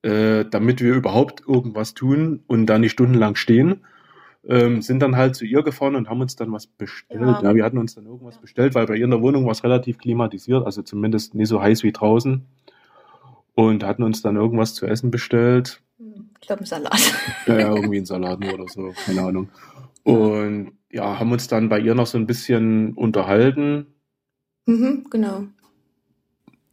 äh, 0.00 0.46
damit 0.50 0.80
wir 0.80 0.94
überhaupt 0.94 1.42
irgendwas 1.46 1.92
tun 1.92 2.42
und 2.46 2.64
da 2.64 2.78
nicht 2.78 2.92
stundenlang 2.92 3.35
stehen 3.35 3.82
ähm, 4.48 4.82
sind 4.82 5.00
dann 5.00 5.16
halt 5.16 5.35
zu 5.35 5.44
ihr 5.44 5.62
gefahren 5.62 5.96
und 5.96 6.09
haben 6.09 6.20
uns 6.20 6.37
dann 6.37 6.52
was 6.52 6.66
bestellt. 6.66 7.20
Ja. 7.20 7.42
ja 7.42 7.54
wir 7.54 7.64
hatten 7.64 7.78
uns 7.78 7.94
dann 7.94 8.06
irgendwas 8.06 8.37
ja. 8.37 8.40
bestellt, 8.40 8.74
weil 8.74 8.87
bei 8.87 8.96
ihr 8.96 9.04
in 9.04 9.11
der 9.11 9.22
Wohnung 9.22 9.44
war 9.44 9.52
es 9.52 9.64
relativ 9.64 9.98
klimatisiert, 9.98 10.64
also 10.64 10.82
zumindest 10.82 11.35
nicht 11.35 11.48
so 11.48 11.61
heiß 11.61 11.82
wie 11.82 11.92
draußen. 11.92 12.46
Und 13.54 13.85
hatten 13.85 14.02
uns 14.02 14.20
dann 14.20 14.37
irgendwas 14.37 14.74
zu 14.74 14.87
essen 14.87 15.11
bestellt. 15.11 15.80
Ich 16.40 16.46
glaube, 16.46 16.62
ein 16.62 16.66
Salat. 16.66 17.14
Ja, 17.46 17.59
ja, 17.59 17.74
irgendwie 17.74 17.96
ein 17.96 18.04
Salat 18.04 18.44
oder 18.52 18.68
so, 18.68 18.92
keine 19.06 19.22
Ahnung. 19.22 19.48
Und 20.02 20.72
ja, 20.90 21.18
haben 21.18 21.32
uns 21.32 21.48
dann 21.48 21.68
bei 21.68 21.80
ihr 21.80 21.94
noch 21.94 22.06
so 22.06 22.18
ein 22.18 22.26
bisschen 22.26 22.92
unterhalten. 22.92 23.87
Mhm, 24.66 25.06
genau. 25.11 25.44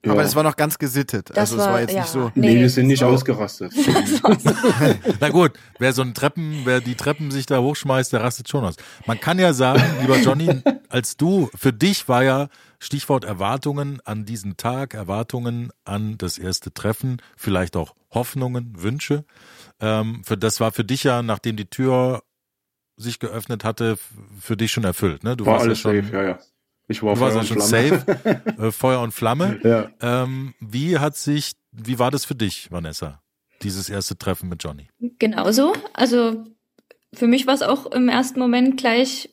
Ja. 0.06 0.12
Aber 0.12 0.24
das 0.24 0.36
war 0.36 0.44
noch 0.44 0.58
ganz 0.58 0.78
gesittet. 0.78 1.30
Das 1.30 1.52
also 1.52 1.58
war, 1.58 1.68
es 1.68 1.74
war 1.74 1.80
jetzt 1.80 1.94
ja. 1.94 2.02
nicht 2.02 2.10
so. 2.10 2.32
Nee, 2.36 2.56
nee 2.56 2.60
wir 2.60 2.70
sind 2.70 2.88
nicht 2.88 3.00
so. 3.00 3.06
ausgerastet. 3.06 3.74
Na 5.22 5.30
gut, 5.30 5.54
wer 5.80 5.94
so 5.94 6.02
ein 6.02 6.14
Treppen, 6.14 6.62
wer 6.66 6.82
die 6.82 6.96
Treppen 6.96 7.32
sich 7.32 7.46
da 7.46 7.60
hochschmeißt, 7.60 8.12
der 8.12 8.22
rastet 8.22 8.50
schon 8.50 8.66
aus. 8.66 8.76
Man 9.06 9.20
kann 9.22 9.40
ja 9.40 9.54
sagen, 9.54 9.82
lieber 10.02 10.18
Johnny, 10.18 10.62
als 10.90 11.16
du, 11.16 11.50
für 11.56 11.72
dich 11.72 12.10
war 12.10 12.24
ja 12.24 12.50
Stichwort 12.80 13.24
Erwartungen 13.24 14.02
an 14.04 14.26
diesen 14.26 14.58
Tag, 14.58 14.94
Erwartungen 14.94 15.72
an 15.86 16.18
das 16.18 16.38
erste 16.38 16.74
Treffen, 16.74 17.22
vielleicht 17.38 17.78
auch 17.78 17.96
Hoffnungen, 18.12 18.74
Wünsche. 18.82 19.24
Ähm, 19.80 20.22
für, 20.26 20.38
das 20.38 20.60
war 20.60 20.74
für 20.74 20.84
dich 20.84 21.06
ja, 21.06 21.22
nachdem 21.22 21.56
die 21.56 21.70
Tür 21.70 22.24
sich 22.98 23.20
geöffnet 23.20 23.64
hatte, 23.64 23.98
für 24.40 24.58
dich 24.58 24.74
schon 24.74 24.84
erfüllt. 24.84 25.24
Ne? 25.24 25.38
Du 25.38 25.46
war 25.46 25.54
warst 25.54 25.66
alles 25.66 25.84
ja 25.84 25.94
schon, 25.94 26.04
safe, 26.04 26.16
ja, 26.16 26.24
ja. 26.24 26.40
Ich 26.88 27.02
war 27.02 27.14
du 27.14 27.20
Feuer 27.20 27.36
warst 27.36 27.50
ja 27.50 27.56
schon 27.56 27.62
safe, 27.62 28.42
äh, 28.60 28.72
Feuer 28.72 29.02
und 29.02 29.14
Flamme. 29.14 29.60
Ja. 29.64 29.90
Ähm, 30.02 30.54
wie 30.60 31.00
hat 31.00 31.16
sich, 31.16 31.54
wie 31.72 32.00
war 32.00 32.12
das 32.12 32.26
für 32.26 32.36
dich, 32.36 32.72
Vanessa, 32.72 33.22
dieses 33.62 33.90
erste 33.90 34.18
Treffen 34.18 34.50
mit 34.50 34.64
Johnny? 34.64 34.90
Genauso. 35.20 35.74
Also 35.94 36.44
für 37.14 37.28
mich 37.28 37.48
war 37.48 37.54
es 37.54 37.62
auch 37.62 37.86
im 37.92 38.10
ersten 38.10 38.40
Moment 38.40 38.78
gleich 38.78 39.30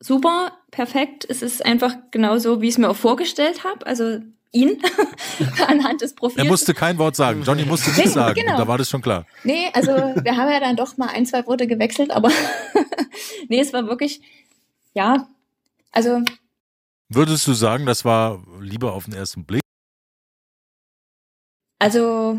super, 0.00 0.52
perfekt. 0.70 1.26
Es 1.28 1.42
ist 1.42 1.64
einfach 1.64 1.94
genauso, 2.10 2.60
wie 2.60 2.68
ich 2.68 2.74
es 2.74 2.78
mir 2.78 2.90
auch 2.90 2.96
vorgestellt 2.96 3.64
habe. 3.64 3.86
Also 3.86 4.20
ihn 4.52 4.80
anhand 5.68 6.02
des 6.02 6.14
Profils. 6.14 6.38
Er 6.38 6.44
musste 6.44 6.74
kein 6.74 6.98
Wort 6.98 7.16
sagen. 7.16 7.42
Johnny 7.44 7.64
musste 7.64 7.90
nichts 7.90 8.14
sagen. 8.14 8.34
genau. 8.34 8.56
Da 8.56 8.68
war 8.68 8.78
das 8.78 8.88
schon 8.88 9.02
klar. 9.02 9.26
Nee, 9.44 9.70
also 9.72 9.92
wir 9.92 10.36
haben 10.36 10.50
ja 10.50 10.60
dann 10.60 10.76
doch 10.76 10.96
mal 10.96 11.08
ein, 11.08 11.26
zwei 11.26 11.46
Worte 11.46 11.66
gewechselt, 11.66 12.10
aber 12.10 12.30
nee, 13.48 13.60
es 13.60 13.72
war 13.72 13.86
wirklich, 13.86 14.20
ja, 14.94 15.28
also 15.92 16.22
Würdest 17.08 17.46
du 17.46 17.52
sagen, 17.54 17.86
das 17.86 18.04
war 18.04 18.42
lieber 18.60 18.92
auf 18.92 19.04
den 19.04 19.14
ersten 19.14 19.44
Blick? 19.44 19.62
Also 21.78 22.38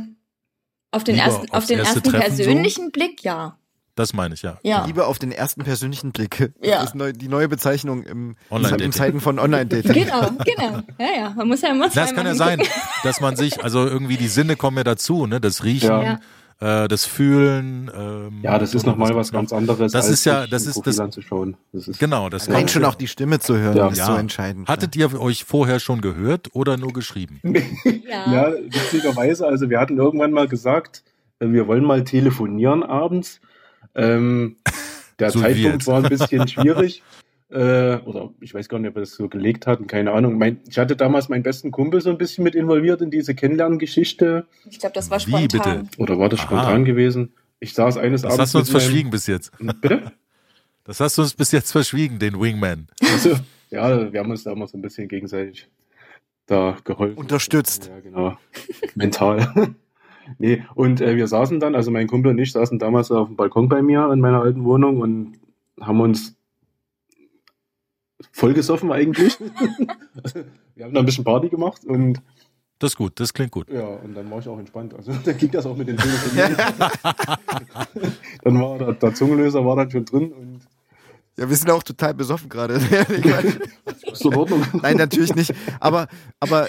auf 0.91 1.03
den 1.03 1.15
Lieber 1.15 1.27
ersten, 1.27 1.51
auf 1.51 1.65
den 1.65 1.79
erste 1.79 1.95
ersten 1.95 2.11
Treffen 2.11 2.35
so? 2.35 2.43
persönlichen 2.43 2.91
Blick, 2.91 3.23
ja. 3.23 3.57
Das 3.95 4.13
meine 4.13 4.35
ich, 4.35 4.43
ja. 4.43 4.59
Ja. 4.61 4.85
Liebe 4.85 5.07
auf 5.07 5.17
den 5.17 5.31
ersten 5.31 5.63
persönlichen 5.63 6.11
Blick. 6.11 6.53
Ja. 6.61 6.81
Das 6.81 6.89
ist 6.89 6.95
neu, 6.95 7.13
die 7.13 7.27
neue 7.27 7.49
Bezeichnung 7.49 8.03
im, 8.03 8.35
in 8.51 8.91
Zeiten 8.91 9.21
von 9.21 9.39
Online-Dating. 9.39 9.91
Genau, 9.91 10.29
genau. 10.45 10.83
Ja, 10.99 11.07
ja. 11.17 11.29
Man 11.31 11.47
muss 11.47 11.61
ja 11.61 11.69
immer 11.69 11.89
Das 11.89 12.13
kann 12.13 12.27
ja 12.27 12.35
sein, 12.35 12.61
dass 13.03 13.21
man 13.21 13.35
sich, 13.35 13.63
also 13.63 13.85
irgendwie 13.87 14.17
die 14.17 14.27
Sinne 14.27 14.55
kommen 14.55 14.77
ja 14.77 14.83
dazu, 14.83 15.25
ne? 15.25 15.41
Das 15.41 15.63
Riechen, 15.63 15.89
Ja. 15.89 16.19
Äh, 16.59 16.87
das 16.87 17.05
Fühlen. 17.05 17.91
Ähm, 17.95 18.39
Ja, 18.41 18.57
das 18.57 18.73
ist 18.73 18.85
nochmal 18.85 19.15
was 19.15 19.31
ganz 19.31 19.53
anderes, 19.53 19.91
Das 19.91 20.05
als 20.05 20.13
ist 20.13 20.25
ja- 20.25 20.47
das 20.47 20.65
ist 20.65 20.81
das-. 20.85 20.95
Das 20.97 21.87
ist 21.87 21.99
Genau, 21.99 22.29
das 22.29 22.49
Allein 22.49 22.67
schon 22.67 22.83
auch 22.85 22.95
die 22.95 23.07
Stimme 23.07 23.39
zu 23.39 23.57
hören, 23.57 23.77
Ja. 23.77 23.87
ist 23.89 23.97
Ja. 23.99 24.05
so 24.07 24.13
entscheidend. 24.15 24.67
Hattet 24.67 24.95
ihr 24.95 25.19
euch 25.19 25.43
vorher 25.43 25.79
schon 25.79 26.01
gehört 26.01 26.49
oder 26.53 26.77
nur 26.77 26.93
geschrieben? 26.93 27.39
Ja. 28.07 28.31
Ja, 28.31 28.51
witzigerweise, 28.53 29.45
also 29.45 29.69
wir 29.69 29.79
hatten 29.79 29.97
irgendwann 29.97 30.31
mal 30.31 30.47
gesagt, 30.47 31.03
äh, 31.39 31.47
wir 31.49 31.67
wollen 31.67 31.83
mal 31.83 32.03
telefonieren 32.03 32.83
abends. 32.83 33.39
Ähm, 33.95 34.57
der 35.19 35.31
So 35.31 35.39
Zeitpunkt 35.41 35.85
war 35.87 36.03
ein 36.03 36.09
bisschen 36.09 36.47
schwierig. 36.47 37.03
Äh, 37.49 37.97
oder 37.99 38.33
ich 38.41 38.53
weiß 38.53 38.67
gar 38.67 38.77
nicht, 38.79 38.89
ob 38.89 38.95
wir 38.95 39.01
das 39.01 39.11
so 39.11 39.29
gelegt 39.29 39.67
hatten, 39.67 39.87
keine 39.87 40.11
Ahnung. 40.11 40.37
Mein, 40.37 40.59
ich 40.67 40.77
hatte 40.77 40.97
damals 40.97 41.29
meinen 41.29 41.43
besten 41.43 41.71
Kumpel 41.71 42.01
so 42.01 42.09
ein 42.09 42.17
bisschen 42.17 42.43
mit 42.43 42.55
involviert 42.55 43.01
in 43.01 43.09
diese 43.09 43.35
Kennenlerngeschichte. 43.35 44.45
Ich 44.69 44.79
glaube, 44.79 44.93
das 44.93 45.09
war 45.09 45.19
Wie, 45.19 45.47
spontan. 45.47 45.83
bitte? 45.85 46.01
Oder 46.01 46.19
war 46.19 46.27
das 46.27 46.41
Aha. 46.41 46.47
spontan 46.47 46.83
gewesen? 46.83 47.33
Ich 47.59 47.73
saß 47.73 47.97
eines 47.97 48.21
Das 48.23 48.33
Abends. 48.33 48.41
hast 48.41 48.53
du 48.53 48.57
uns 48.59 48.69
verschwiegen 48.69 49.09
bis 49.09 49.27
jetzt. 49.27 49.51
Bitte? 49.81 50.11
Das 50.83 51.01
hast 51.01 51.17
du 51.17 51.21
uns 51.21 51.33
bis 51.33 51.51
jetzt 51.51 51.73
verschwiegen, 51.73 52.17
den 52.17 52.39
Wingman. 52.39 52.87
Also, 53.11 53.35
ja, 53.71 54.09
wir 54.13 54.21
haben 54.21 54.31
uns 54.31 54.45
da 54.45 54.53
immer 54.53 54.67
so 54.69 54.77
ein 54.77 54.81
bisschen 54.81 55.09
gegenseitig 55.09 55.67
da 56.45 56.77
geholfen. 56.85 57.17
Unterstützt. 57.17 57.91
Ja, 57.93 57.99
genau. 57.99 58.37
Mental. 58.95 59.75
nee, 60.37 60.63
und 60.75 61.01
äh, 61.01 61.17
wir 61.17 61.27
saßen 61.27 61.59
dann, 61.59 61.75
also 61.75 61.91
mein 61.91 62.07
Kumpel 62.07 62.31
und 62.31 62.39
ich 62.39 62.53
saßen 62.53 62.79
damals 62.79 63.11
auf 63.11 63.27
dem 63.27 63.35
Balkon 63.35 63.67
bei 63.67 63.81
mir 63.81 64.09
in 64.13 64.21
meiner 64.21 64.39
alten 64.39 64.63
Wohnung 64.63 65.01
und 65.01 65.33
haben 65.81 65.99
uns 65.99 66.36
vollgesoffen 68.31 68.91
eigentlich. 68.91 69.37
also, 70.23 70.39
wir 70.75 70.85
haben 70.85 70.93
da 70.93 70.99
ein 71.01 71.05
bisschen 71.05 71.23
Party 71.23 71.49
gemacht 71.49 71.85
und 71.85 72.21
Das 72.79 72.91
ist 72.91 72.97
gut, 72.97 73.19
das 73.19 73.33
klingt 73.33 73.51
gut. 73.51 73.69
ja, 73.69 73.85
und 73.85 74.13
dann 74.15 74.29
war 74.31 74.39
ich 74.39 74.47
auch 74.47 74.59
entspannt. 74.59 74.93
Also 74.93 75.11
dann 75.25 75.37
ging 75.37 75.51
das 75.51 75.65
auch 75.65 75.75
mit 75.77 75.87
den 75.87 75.97
Telefonieren. 75.97 76.55
dann 78.43 78.61
war 78.61 78.77
der, 78.77 78.93
der 78.93 79.13
Zungenlöser 79.13 79.65
war 79.65 79.75
dann 79.75 79.91
schon 79.91 80.05
drin 80.05 80.31
und 80.31 80.61
Ja, 81.37 81.49
wir 81.49 81.55
sind 81.55 81.69
auch 81.69 81.83
total 81.83 82.13
besoffen 82.13 82.49
gerade. 82.49 82.75
ist 82.75 84.25
in 84.25 84.33
Ordnung. 84.35 84.63
Nein, 84.81 84.97
natürlich 84.97 85.35
nicht. 85.35 85.53
Aber, 85.79 86.07
aber 86.39 86.67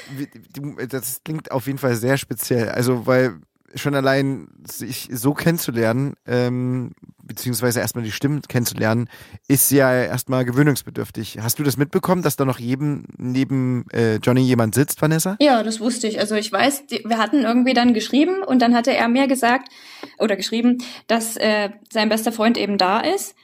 das 0.88 1.22
klingt 1.24 1.50
auf 1.50 1.66
jeden 1.66 1.78
Fall 1.78 1.94
sehr 1.96 2.16
speziell. 2.18 2.68
Also, 2.70 3.06
weil 3.06 3.40
schon 3.74 3.94
allein 3.94 4.48
sich 4.66 5.08
so 5.12 5.34
kennenzulernen, 5.34 6.14
ähm, 6.26 6.92
beziehungsweise 7.28 7.80
erstmal 7.80 8.02
die 8.02 8.10
Stimmen 8.10 8.42
kennenzulernen, 8.42 9.08
ist 9.46 9.70
ja 9.70 9.92
erstmal 9.92 10.44
gewöhnungsbedürftig. 10.44 11.38
Hast 11.40 11.58
du 11.58 11.62
das 11.62 11.76
mitbekommen, 11.76 12.22
dass 12.22 12.36
da 12.36 12.44
noch 12.44 12.58
jedem 12.58 13.04
neben 13.16 13.88
äh, 13.92 14.16
Johnny 14.16 14.40
jemand 14.40 14.74
sitzt, 14.74 15.00
Vanessa? 15.00 15.36
Ja, 15.40 15.62
das 15.62 15.78
wusste 15.78 16.08
ich. 16.08 16.18
Also 16.18 16.34
ich 16.34 16.50
weiß, 16.50 16.86
die, 16.86 17.04
wir 17.06 17.18
hatten 17.18 17.42
irgendwie 17.42 17.74
dann 17.74 17.94
geschrieben 17.94 18.42
und 18.42 18.60
dann 18.60 18.74
hatte 18.74 18.92
er 18.92 19.08
mir 19.08 19.28
gesagt 19.28 19.70
oder 20.18 20.34
geschrieben, 20.34 20.78
dass 21.06 21.36
äh, 21.36 21.70
sein 21.92 22.08
bester 22.08 22.32
Freund 22.32 22.58
eben 22.58 22.78
da 22.78 23.00
ist 23.00 23.36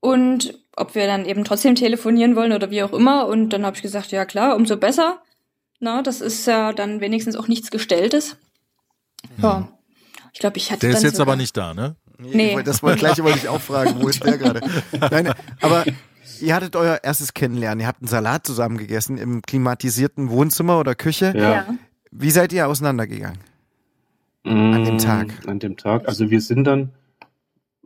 und 0.00 0.58
ob 0.76 0.94
wir 0.94 1.06
dann 1.06 1.24
eben 1.24 1.44
trotzdem 1.44 1.74
telefonieren 1.74 2.36
wollen 2.36 2.52
oder 2.52 2.70
wie 2.70 2.82
auch 2.82 2.92
immer. 2.92 3.26
Und 3.26 3.50
dann 3.50 3.64
habe 3.64 3.76
ich 3.76 3.82
gesagt, 3.82 4.10
ja 4.12 4.24
klar, 4.24 4.56
umso 4.56 4.76
besser. 4.76 5.22
Na, 5.80 6.02
das 6.02 6.20
ist 6.20 6.46
ja 6.46 6.72
dann 6.72 7.00
wenigstens 7.00 7.36
auch 7.36 7.48
nichts 7.48 7.70
Gestelltes. 7.70 8.36
Ja. 9.38 9.68
Ich 10.32 10.40
glaube, 10.40 10.58
ich 10.58 10.70
hatte 10.70 10.80
Der 10.80 10.90
dann 10.90 10.96
ist 10.98 11.04
jetzt 11.04 11.16
sogar, 11.16 11.34
aber 11.34 11.36
nicht 11.36 11.56
da, 11.56 11.74
ne? 11.74 11.96
Nee. 12.18 12.62
Das 12.64 12.82
wollte, 12.82 12.98
gleiche 13.00 13.24
wollte 13.24 13.38
ich 13.38 13.48
auch 13.48 13.60
fragen. 13.60 14.00
Wo 14.00 14.08
ist 14.08 14.24
der 14.24 14.38
gerade? 14.38 14.60
Nein, 15.10 15.32
aber 15.60 15.84
ihr 16.40 16.54
hattet 16.54 16.76
euer 16.76 17.00
erstes 17.02 17.34
Kennenlernen. 17.34 17.80
Ihr 17.80 17.86
habt 17.86 18.00
einen 18.02 18.08
Salat 18.08 18.46
zusammen 18.46 18.78
gegessen 18.78 19.18
im 19.18 19.42
klimatisierten 19.42 20.30
Wohnzimmer 20.30 20.78
oder 20.78 20.94
Küche. 20.94 21.34
Ja. 21.36 21.66
Wie 22.10 22.30
seid 22.30 22.52
ihr 22.52 22.68
auseinandergegangen? 22.68 23.38
An 24.44 24.84
dem 24.84 24.98
Tag. 24.98 25.28
Mm, 25.44 25.48
An 25.48 25.58
dem 25.58 25.76
Tag. 25.76 26.06
Also 26.06 26.30
wir 26.30 26.40
sind 26.40 26.64
dann. 26.64 26.90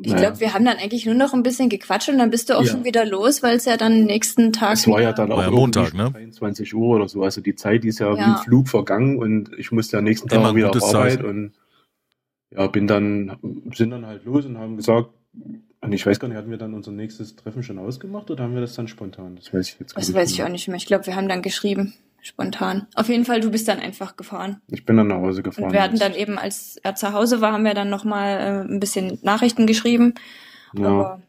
Ich 0.01 0.13
naja, 0.13 0.27
glaube, 0.27 0.41
wir 0.41 0.55
haben 0.55 0.65
dann 0.65 0.77
eigentlich 0.77 1.07
nur 1.07 1.15
noch 1.15 1.35
ein 1.35 1.43
bisschen 1.43 1.69
gequatscht 1.69 2.09
und 2.09 2.19
dann 2.19 2.31
bist 2.31 2.51
du 2.51 2.57
auch 2.57 2.63
Ja. 2.63 2.71
schon 2.71 2.85
wieder 2.85 3.05
los, 3.05 3.43
weil 3.43 3.57
es 3.57 3.65
ja 3.65 3.77
dann 3.77 4.05
nächsten 4.05 4.53
Tag. 4.53 4.75
Es 4.75 4.87
war 4.87 5.01
ja 5.01 5.13
dann 5.13 5.33
auch 5.33 5.51
Montag, 5.51 5.93
ne? 5.95 6.11
23 6.13 6.73
Uhr 6.75 6.97
oder 6.97 7.09
so. 7.09 7.23
Also 7.25 7.41
die 7.41 7.57
Zeit 7.57 7.83
die 7.83 7.89
ist 7.89 7.99
ja, 7.99 8.15
wie 8.15 8.21
Ja. 8.21 8.37
im 8.37 8.45
Flug 8.45 8.69
vergangen 8.69 9.19
und 9.19 9.51
ich 9.59 9.73
musste 9.73 9.97
ja 9.97 10.03
nächsten 10.03 10.29
Tag 10.29 10.39
Immer 10.39 10.51
ein 10.51 10.55
wieder 10.57 10.71
auf 10.71 10.77
Arbeit 10.83 11.15
Zeichen. 11.15 11.25
und 11.25 11.53
ja, 12.51 12.67
bin 12.67 12.87
dann, 12.87 13.37
sind 13.75 13.91
dann 13.91 14.07
halt 14.07 14.25
los 14.25 14.45
und 14.47 14.59
haben 14.59 14.77
gesagt, 14.77 15.11
und 15.81 15.93
ich 15.93 16.05
weiß 16.05 16.19
gar 16.19 16.29
nicht, 16.29 16.37
hatten 16.37 16.51
wir 16.51 16.59
dann 16.59 16.75
unser 16.75 16.91
nächstes 16.91 17.37
Treffen 17.37 17.63
schon 17.63 17.79
ausgemacht 17.79 18.31
oder 18.31 18.45
haben 18.45 18.55
wir 18.55 18.61
das 18.61 18.75
dann 18.75 18.89
spontan? 18.89 19.37
Das 19.37 19.53
weiß 19.55 19.69
ich 19.69 19.79
jetzt 19.79 19.95
gar 19.95 20.01
Das 20.01 20.09
nicht 20.09 20.17
weiß 20.17 20.31
ich 20.33 20.43
auch 20.43 20.49
nicht 20.49 20.67
mehr. 20.69 20.77
Ich 20.77 20.87
glaube, 20.87 21.07
wir 21.07 21.15
haben 21.15 21.29
dann 21.29 21.41
geschrieben, 21.43 21.95
spontan. 22.21 22.89
Auf 22.97 23.09
jeden 23.09 23.25
Fall, 23.25 23.41
du 23.41 23.51
bist 23.51 23.69
dann 23.69 23.79
einfach 23.79 24.17
gefahren. 24.17 24.61
Ich 24.69 24.85
bin 24.85 24.97
dann 24.97 25.07
nach 25.07 25.19
Hause 25.19 25.43
gefahren. 25.43 25.67
Und 25.67 25.73
wir 25.73 25.83
hatten 25.83 25.99
dann 25.99 26.15
eben, 26.15 26.37
als 26.39 26.79
er 26.83 26.95
zu 26.97 27.13
Hause 27.13 27.41
war, 27.41 27.53
haben 27.53 27.65
wir 27.65 27.75
dann 27.75 27.91
nochmal 27.91 28.39
äh, 28.67 28.73
ein 28.73 28.81
bisschen 28.81 29.19
Nachrichten 29.23 29.67
geschrieben. 29.67 30.15
ja, 30.77 30.89
Aber 30.89 31.23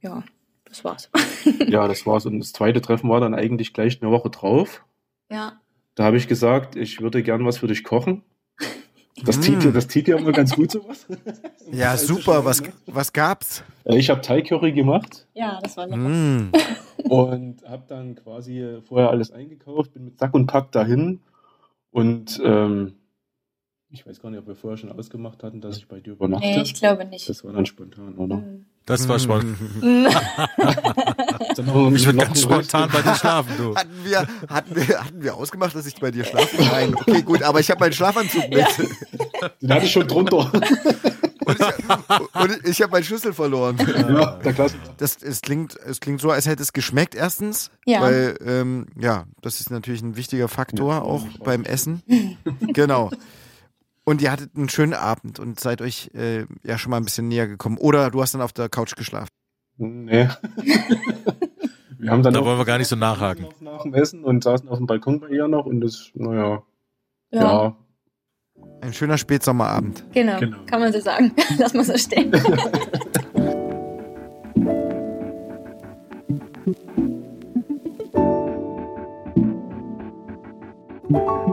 ja, 0.00 0.24
das 0.64 0.82
war's. 0.84 1.10
ja, 1.68 1.86
das 1.86 2.04
war's. 2.06 2.26
Und 2.26 2.40
das 2.40 2.52
zweite 2.52 2.80
Treffen 2.80 3.08
war 3.08 3.20
dann 3.20 3.34
eigentlich 3.34 3.72
gleich 3.74 4.02
eine 4.02 4.10
Woche 4.10 4.30
drauf. 4.30 4.84
ja. 5.30 5.60
Da 5.96 6.02
habe 6.02 6.16
ich 6.16 6.26
gesagt, 6.26 6.74
ich 6.74 7.00
würde 7.00 7.22
gern 7.22 7.46
was 7.46 7.58
für 7.58 7.68
dich 7.68 7.84
kochen. 7.84 8.22
Das 9.22 9.38
Mm. 9.38 9.42
zieht, 9.42 9.64
ja- 9.64 9.70
das 9.70 9.86
zieht 9.88 10.08
ja 10.08 10.16
immer 10.16 10.32
ganz 10.32 10.54
gut 10.56 10.70
sowas. 10.72 11.06
Ja, 11.72 11.96
super. 11.96 12.44
Was, 12.44 12.62
was 12.86 13.12
gab's? 13.12 13.62
Äh, 13.84 13.96
Ich 13.98 14.10
habe 14.10 14.20
Thai-Curry 14.20 14.72
gemacht. 14.72 15.26
Ja, 15.34 15.58
das 15.62 15.76
war 15.76 15.86
lecker. 15.86 15.96
Mm. 15.98 16.52
und 17.08 17.62
habe 17.68 17.84
dann 17.88 18.14
quasi 18.16 18.78
vorher 18.86 19.10
alles 19.10 19.30
eingekauft, 19.32 19.92
bin 19.94 20.04
mit 20.04 20.18
Sack 20.18 20.34
und 20.34 20.46
Pack 20.46 20.72
dahin 20.72 21.20
und 21.90 22.40
ähm, 22.44 22.94
ich 23.90 24.06
weiß 24.06 24.20
gar 24.20 24.30
nicht, 24.30 24.40
ob 24.40 24.46
wir 24.48 24.56
vorher 24.56 24.76
schon 24.76 24.90
ausgemacht 24.92 25.42
hatten, 25.44 25.60
dass 25.60 25.76
ich 25.76 25.86
bei 25.88 26.00
dir 26.00 26.12
übernachte. 26.14 26.46
Nee, 26.46 26.62
ich 26.62 26.74
glaube 26.74 27.04
nicht. 27.04 27.28
das 27.28 27.44
war 27.44 27.52
dann 27.52 27.66
spontan, 27.66 28.16
oder? 28.16 28.36
Mhm. 28.36 28.66
Das 28.86 29.08
war 29.08 29.18
schon. 29.18 29.56
Dann 31.56 31.66
noch- 31.66 31.92
Ich 31.92 32.04
würde 32.06 32.18
noch 32.18 32.24
ganz 32.26 32.42
spontan 32.42 32.90
bei 32.92 33.02
dir 33.02 33.14
schlafen, 33.14 33.52
du. 33.58 33.74
Hatten 33.76 33.90
wir, 34.04 34.26
hatten, 34.48 34.74
wir, 34.76 35.04
hatten 35.04 35.22
wir 35.22 35.34
ausgemacht, 35.34 35.74
dass 35.74 35.86
ich 35.86 35.94
bei 35.96 36.10
dir 36.10 36.24
schlafe? 36.24 36.62
Nein, 36.62 36.94
okay, 36.94 37.22
gut, 37.22 37.42
aber 37.42 37.60
ich 37.60 37.70
habe 37.70 37.80
meinen 37.80 37.92
Schlafanzug 37.92 38.48
mit. 38.50 38.66
Den 39.60 39.72
hatte 39.72 39.86
ich 39.86 39.92
schon 39.92 40.06
drunter. 40.08 40.50
Und 41.46 41.60
ich, 41.60 42.40
und 42.40 42.66
ich 42.66 42.80
habe 42.80 42.92
meinen 42.92 43.04
Schlüssel 43.04 43.34
verloren. 43.34 43.76
ja, 43.78 44.36
der 44.36 44.54
Klassiker. 44.54 44.94
Das, 44.96 45.18
es, 45.22 45.42
klingt, 45.42 45.76
es 45.76 46.00
klingt 46.00 46.18
so, 46.22 46.30
als 46.30 46.46
hätte 46.46 46.62
es 46.62 46.72
geschmeckt 46.72 47.14
erstens. 47.14 47.70
Ja. 47.84 48.00
Weil, 48.00 48.38
ähm, 48.46 48.86
ja, 48.98 49.24
das 49.42 49.60
ist 49.60 49.70
natürlich 49.70 50.00
ein 50.00 50.16
wichtiger 50.16 50.48
Faktor, 50.48 51.02
auch 51.02 51.22
beim 51.44 51.64
Essen. 51.64 52.02
genau. 52.72 53.10
Und 54.04 54.22
ihr 54.22 54.32
hattet 54.32 54.56
einen 54.56 54.70
schönen 54.70 54.94
Abend 54.94 55.38
und 55.38 55.60
seid 55.60 55.82
euch 55.82 56.10
äh, 56.14 56.46
ja 56.62 56.78
schon 56.78 56.88
mal 56.90 56.96
ein 56.96 57.04
bisschen 57.04 57.28
näher 57.28 57.46
gekommen. 57.46 57.76
Oder 57.76 58.10
du 58.10 58.22
hast 58.22 58.32
dann 58.32 58.40
auf 58.40 58.54
der 58.54 58.70
Couch 58.70 58.96
geschlafen. 58.96 59.28
Nee. 59.76 60.28
wir 61.98 62.10
haben 62.10 62.22
dann 62.22 62.34
da 62.34 62.44
wollen 62.44 62.58
wir 62.58 62.64
gar 62.64 62.78
nicht 62.78 62.88
so 62.88 62.96
nachhaken. 62.96 63.46
Nach 63.60 63.82
dem 63.82 63.94
Essen 63.94 64.24
und 64.24 64.44
saßen 64.44 64.68
auf 64.68 64.78
dem 64.78 64.86
Balkon 64.86 65.20
bei 65.20 65.28
ihr 65.28 65.48
noch 65.48 65.66
und 65.66 65.80
das, 65.80 66.10
naja, 66.14 66.62
ja. 67.30 67.42
ja. 67.42 67.76
Ein 68.80 68.92
schöner 68.92 69.18
Spätsommerabend. 69.18 70.04
Genau, 70.12 70.38
genau, 70.38 70.58
kann 70.66 70.80
man 70.80 70.92
so 70.92 71.00
sagen. 71.00 71.32
Lass 71.58 71.74
mal 71.74 71.84
so 71.84 71.96
stehen. 71.96 72.32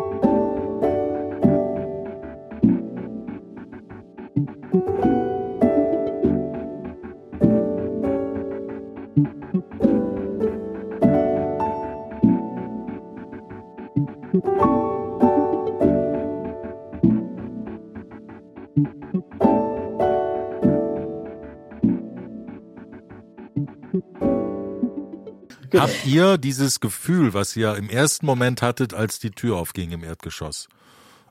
Habt 25.73 26.05
ihr 26.05 26.37
dieses 26.37 26.79
Gefühl, 26.79 27.33
was 27.33 27.55
ihr 27.55 27.75
im 27.75 27.89
ersten 27.89 28.25
Moment 28.25 28.61
hattet, 28.61 28.93
als 28.93 29.19
die 29.19 29.31
Tür 29.31 29.57
aufging 29.57 29.91
im 29.91 30.03
Erdgeschoss? 30.03 30.67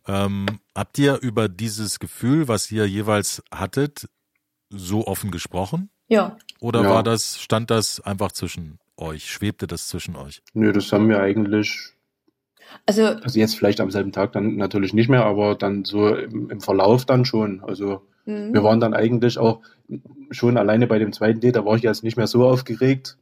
Ähm, 0.07 0.47
habt 0.75 0.99
ihr 0.99 1.19
über 1.21 1.49
dieses 1.49 1.99
Gefühl, 1.99 2.49
was 2.49 2.71
ihr 2.71 2.87
jeweils 2.87 3.43
hattet, 3.55 4.09
so 4.71 5.07
offen 5.07 5.31
gesprochen? 5.31 5.91
Ja. 6.09 6.37
Oder 6.61 6.83
Ja. 6.83 6.91
war 6.91 7.03
das, 7.03 7.41
stand 7.41 7.71
das 7.71 8.01
einfach 8.01 8.33
zwischen 8.33 8.79
euch? 8.97 9.31
Schwebte 9.31 9.67
das 9.67 9.89
zwischen 9.89 10.17
euch? 10.17 10.43
Nö, 10.55 10.73
das 10.73 10.93
haben 10.93 11.09
wir 11.09 11.21
eigentlich, 11.21 11.93
Also 12.87 13.05
also 13.05 13.39
jetzt 13.39 13.57
vielleicht 13.57 13.81
am 13.81 13.91
selben 13.91 14.13
Tag 14.13 14.33
dann 14.33 14.57
natürlich 14.57 14.95
nicht 14.95 15.09
mehr, 15.09 15.25
aber 15.25 15.55
dann 15.55 15.85
so 15.85 16.15
im, 16.15 16.51
im 16.51 16.61
Verlauf 16.61 17.05
dann 17.05 17.25
schon. 17.25 17.63
Also 17.65 18.03
mhm. 18.27 18.53
wir 18.55 18.63
waren 18.63 18.81
dann 18.81 18.95
eigentlich 18.95 19.39
auch 19.39 19.61
schon 20.31 20.57
alleine 20.57 20.87
bei 20.87 20.99
dem 20.99 21.13
zweiten 21.13 21.41
Date, 21.41 21.57
da 21.57 21.65
war 21.65 21.77
ich 21.77 21.83
jetzt 21.83 22.05
nicht 22.05 22.17
mehr 22.17 22.27
so 22.27 22.47
aufgeregt. 22.47 23.17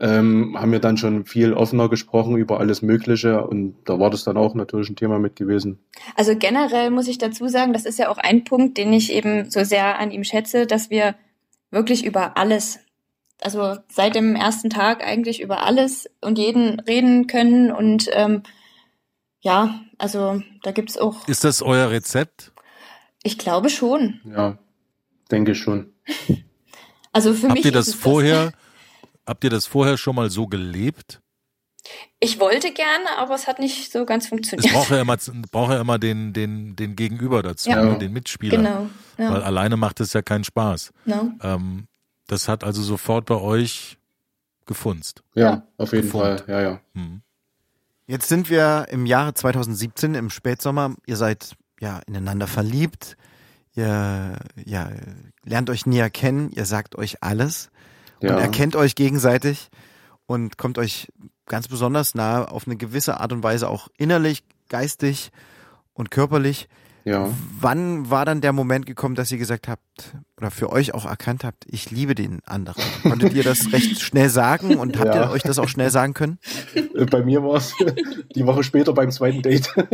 Ähm, 0.00 0.56
haben 0.58 0.72
wir 0.72 0.80
dann 0.80 0.96
schon 0.96 1.24
viel 1.24 1.52
offener 1.52 1.88
gesprochen 1.88 2.36
über 2.36 2.58
alles 2.58 2.82
Mögliche 2.82 3.46
und 3.46 3.76
da 3.84 4.00
war 4.00 4.10
das 4.10 4.24
dann 4.24 4.36
auch 4.36 4.54
natürlich 4.54 4.90
ein 4.90 4.96
Thema 4.96 5.20
mit 5.20 5.36
gewesen. 5.36 5.78
Also 6.16 6.36
generell 6.36 6.90
muss 6.90 7.06
ich 7.06 7.18
dazu 7.18 7.46
sagen, 7.46 7.72
das 7.72 7.84
ist 7.84 7.98
ja 8.00 8.08
auch 8.08 8.18
ein 8.18 8.42
Punkt, 8.42 8.76
den 8.76 8.92
ich 8.92 9.12
eben 9.12 9.50
so 9.50 9.62
sehr 9.62 9.98
an 10.00 10.10
ihm 10.10 10.24
schätze, 10.24 10.66
dass 10.66 10.90
wir 10.90 11.14
wirklich 11.70 12.04
über 12.04 12.36
alles, 12.36 12.80
also 13.40 13.76
seit 13.88 14.16
dem 14.16 14.34
ersten 14.34 14.68
Tag 14.68 15.06
eigentlich 15.06 15.40
über 15.40 15.62
alles 15.64 16.10
und 16.20 16.38
jeden 16.38 16.80
reden 16.80 17.28
können 17.28 17.70
und 17.70 18.08
ähm, 18.12 18.42
ja, 19.40 19.80
also 19.98 20.42
da 20.64 20.72
gibt's 20.72 20.98
auch, 20.98 21.28
Ist 21.28 21.44
das 21.44 21.62
euer 21.62 21.90
Rezept? 21.90 22.50
ich 23.22 23.38
glaube 23.38 23.70
schon. 23.70 24.20
Ja, 24.24 24.58
denke 25.30 25.52
ich 25.52 25.58
schon. 25.58 25.92
Also 27.16 27.32
für 27.32 27.46
mich 27.46 27.58
Habt 27.58 27.64
ihr 27.66 27.70
ist 27.70 27.74
das 27.74 27.88
es 27.90 27.94
vorher, 27.94 28.52
habt 29.26 29.44
ihr 29.44 29.50
das 29.50 29.66
vorher 29.66 29.96
schon 29.96 30.14
mal 30.16 30.30
so 30.30 30.46
gelebt? 30.46 31.20
Ich 32.18 32.40
wollte 32.40 32.72
gerne, 32.72 33.18
aber 33.18 33.34
es 33.34 33.46
hat 33.46 33.58
nicht 33.58 33.92
so 33.92 34.06
ganz 34.06 34.24
Es 34.24 34.28
funktioniert. 34.30 34.72
braucht 34.72 34.90
ja 34.90 35.00
immer, 35.02 35.16
braucht 35.50 35.72
ja 35.72 35.80
immer 35.80 35.98
den, 35.98 36.32
den, 36.32 36.76
den 36.76 36.96
Gegenüber 36.96 37.42
dazu, 37.42 37.68
Ja. 37.70 37.84
ne, 37.84 37.98
den 37.98 38.12
Mitspieler. 38.12 38.56
Genau. 38.56 38.88
Weil 39.18 39.26
Ja, 39.40 39.42
alleine 39.42 39.76
macht 39.76 40.00
es 40.00 40.12
ja 40.14 40.22
keinen 40.22 40.44
Spaß. 40.44 40.92
no. 41.04 41.32
Ähm, 41.42 41.86
das 42.26 42.48
hat 42.48 42.64
also 42.64 42.80
sofort 42.82 43.26
bei 43.26 43.34
euch 43.34 43.98
gefunzt. 44.64 45.22
Ja, 45.34 45.66
auf 45.76 45.92
jeden 45.92 46.04
Geformt. 46.06 46.40
Fall. 46.40 46.48
Ja, 46.48 46.70
ja. 46.70 46.80
Hm. 46.94 47.20
Jetzt 48.06 48.28
sind 48.28 48.48
wir 48.48 48.86
im 48.90 49.04
Jahre 49.04 49.34
2017 49.34 50.14
im 50.14 50.30
Spätsommer. 50.30 50.94
Ihr 51.06 51.16
seid 51.16 51.52
ja 51.80 52.00
ineinander 52.06 52.46
verliebt. 52.46 53.18
Ihr 53.76 54.38
ja, 54.64 54.90
lernt 55.44 55.68
euch 55.68 55.84
näher 55.84 56.08
kennen. 56.08 56.50
Ihr 56.50 56.64
sagt 56.64 56.96
euch 56.96 57.22
alles 57.22 57.70
und 58.24 58.36
Ja. 58.36 58.42
erkennt 58.42 58.76
euch 58.76 58.94
gegenseitig 58.94 59.68
und 60.26 60.58
kommt 60.58 60.78
euch 60.78 61.12
ganz 61.46 61.68
besonders 61.68 62.14
nahe 62.14 62.50
auf 62.50 62.66
eine 62.66 62.76
gewisse 62.76 63.20
Art 63.20 63.32
und 63.32 63.42
Weise 63.42 63.68
auch 63.68 63.88
innerlich, 63.98 64.42
geistig 64.68 65.30
und 65.92 66.10
körperlich. 66.10 66.68
ja. 67.04 67.28
Wann 67.60 68.08
war 68.10 68.24
dann 68.24 68.40
der 68.40 68.52
Moment 68.54 68.86
gekommen, 68.86 69.14
dass 69.14 69.30
ihr 69.30 69.36
gesagt 69.38 69.68
habt 69.68 70.16
oder 70.38 70.50
für 70.50 70.70
euch 70.72 70.94
auch 70.94 71.04
erkannt 71.04 71.44
habt, 71.44 71.64
ich 71.68 71.90
liebe 71.90 72.14
den 72.14 72.40
anderen? 72.46 72.82
Konntet 73.02 73.34
ihr 73.34 73.42
das 73.44 73.72
recht 73.74 74.00
schnell 74.02 74.30
sagen 74.30 74.76
und 74.78 74.98
habt 74.98 75.14
Ja. 75.14 75.24
ihr 75.26 75.30
euch 75.30 75.42
das 75.42 75.58
auch 75.58 75.68
schnell 75.68 75.90
sagen 75.90 76.14
können? 76.14 76.38
Äh, 76.74 77.04
Bei 77.04 77.22
mir 77.22 77.42
war 77.44 77.56
es 77.56 77.74
die 78.34 78.46
Woche 78.46 78.64
später 78.64 78.94
beim 78.94 79.10
zweiten 79.10 79.42
Date. 79.42 79.68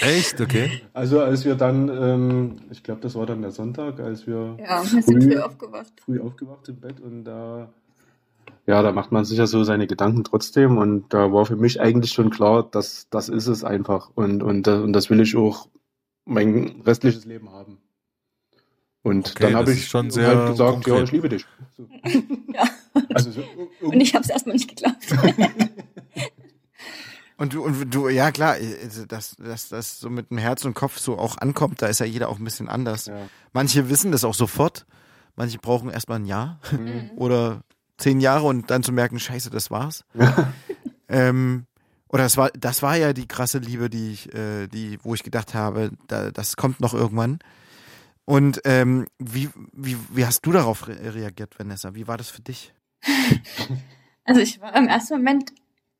Echt? 0.00 0.40
Okay. 0.40 0.80
Also 0.94 1.20
als 1.20 1.44
wir 1.44 1.54
dann, 1.56 1.88
ähm, 1.88 2.56
ich 2.70 2.82
glaube, 2.82 3.00
das 3.02 3.14
war 3.14 3.26
dann 3.26 3.42
der 3.42 3.50
Sonntag, 3.50 4.00
als 4.00 4.26
wir 4.26 4.56
Ja, 4.58 4.82
wir 4.82 5.02
sind 5.02 5.22
Früh. 5.22 5.32
früh 5.32 5.38
aufgewacht. 5.38 5.92
früh 6.04 6.20
aufgewacht 6.20 6.68
im 6.68 6.80
Bett 6.80 7.00
und 7.00 7.24
da, 7.24 7.68
ja, 8.66 8.82
da 8.82 8.92
macht 8.92 9.12
man 9.12 9.24
sich 9.26 9.36
ja 9.38 9.46
so 9.46 9.62
seine 9.62 9.86
Gedanken 9.86 10.24
trotzdem 10.24 10.78
und 10.78 11.12
da 11.12 11.32
war 11.32 11.44
für 11.44 11.56
mich 11.56 11.80
eigentlich 11.80 12.12
schon 12.12 12.30
klar, 12.30 12.62
dass 12.70 13.08
das 13.10 13.28
ist 13.28 13.46
es 13.46 13.62
einfach 13.62 14.10
und 14.14 14.42
und 14.42 14.66
und 14.68 14.92
das 14.94 15.10
will 15.10 15.20
ich 15.20 15.36
auch 15.36 15.68
mein 16.24 16.80
restliches 16.86 17.26
Leben 17.26 17.50
haben. 17.50 17.78
Und 19.02 19.32
Okay, 19.32 19.42
dann 19.44 19.56
habe 19.56 19.72
ich 19.74 19.86
schon 19.86 20.04
halt 20.04 20.12
sehr 20.14 20.46
gesagt, 20.46 20.72
konkret. 20.72 20.96
ja, 20.96 21.02
ich 21.02 21.12
liebe 21.12 21.28
dich. 21.28 21.44
So. 21.76 21.86
Ja. 22.54 22.62
Also 23.12 23.32
so, 23.32 23.42
Und 23.80 24.00
ich 24.00 24.14
habe 24.14 24.22
es 24.24 24.30
erstmal 24.30 24.54
nicht 24.54 24.68
geglaubt. 24.68 25.04
Und 27.36 27.52
du, 27.52 27.62
und 27.64 27.92
du, 27.92 28.08
ja 28.08 28.30
klar, 28.30 28.52
also 28.82 29.06
dass, 29.06 29.34
dass 29.36 29.68
das 29.68 29.98
so 29.98 30.08
mit 30.08 30.30
dem 30.30 30.38
Herz 30.38 30.64
und 30.64 30.74
Kopf 30.74 30.98
so 30.98 31.18
auch 31.18 31.36
ankommt, 31.38 31.82
da 31.82 31.88
ist 31.88 31.98
ja 32.00 32.06
jeder 32.06 32.28
auch 32.28 32.38
ein 32.38 32.44
bisschen 32.44 32.68
anders. 32.68 33.06
ja. 33.06 33.16
Manche 33.52 33.88
wissen 33.88 34.12
das 34.12 34.22
auch 34.24 34.34
sofort, 34.34 34.86
manche 35.34 35.58
brauchen 35.58 35.90
erstmal 35.90 36.20
ein 36.20 36.26
Jahr 36.26 36.60
Mhm. 36.70 37.10
oder 37.16 37.62
zehn 37.98 38.20
Jahre 38.20 38.46
und 38.46 38.70
dann 38.70 38.82
zu 38.82 38.92
merken, 38.92 39.18
scheiße, 39.18 39.50
das 39.50 39.70
war's. 39.70 40.04
ähm, 41.08 41.66
oder 42.08 42.22
das 42.22 42.36
war, 42.36 42.50
das 42.50 42.82
war 42.82 42.96
ja 42.96 43.12
die 43.12 43.26
krasse 43.26 43.58
Liebe, 43.58 43.90
die 43.90 44.12
ich, 44.12 44.32
äh, 44.32 44.68
die, 44.68 44.98
wo 45.02 45.14
ich 45.14 45.24
gedacht 45.24 45.54
habe, 45.54 45.90
da, 46.06 46.30
das 46.30 46.56
kommt 46.56 46.78
noch 46.80 46.94
irgendwann. 46.94 47.40
Und 48.24 48.60
ähm, 48.64 49.06
wie, 49.18 49.50
wie, 49.72 49.96
wie 50.10 50.24
hast 50.24 50.42
du 50.46 50.52
darauf 50.52 50.86
re 50.88 51.14
reagiert, 51.14 51.58
Vanessa? 51.58 51.94
Wie 51.94 52.06
war 52.06 52.16
das 52.16 52.28
für 52.30 52.42
dich? 52.42 52.72
Also 54.26 54.40
ich 54.40 54.58
war 54.62 54.74
im 54.74 54.88
ersten 54.88 55.18
Moment 55.18 55.52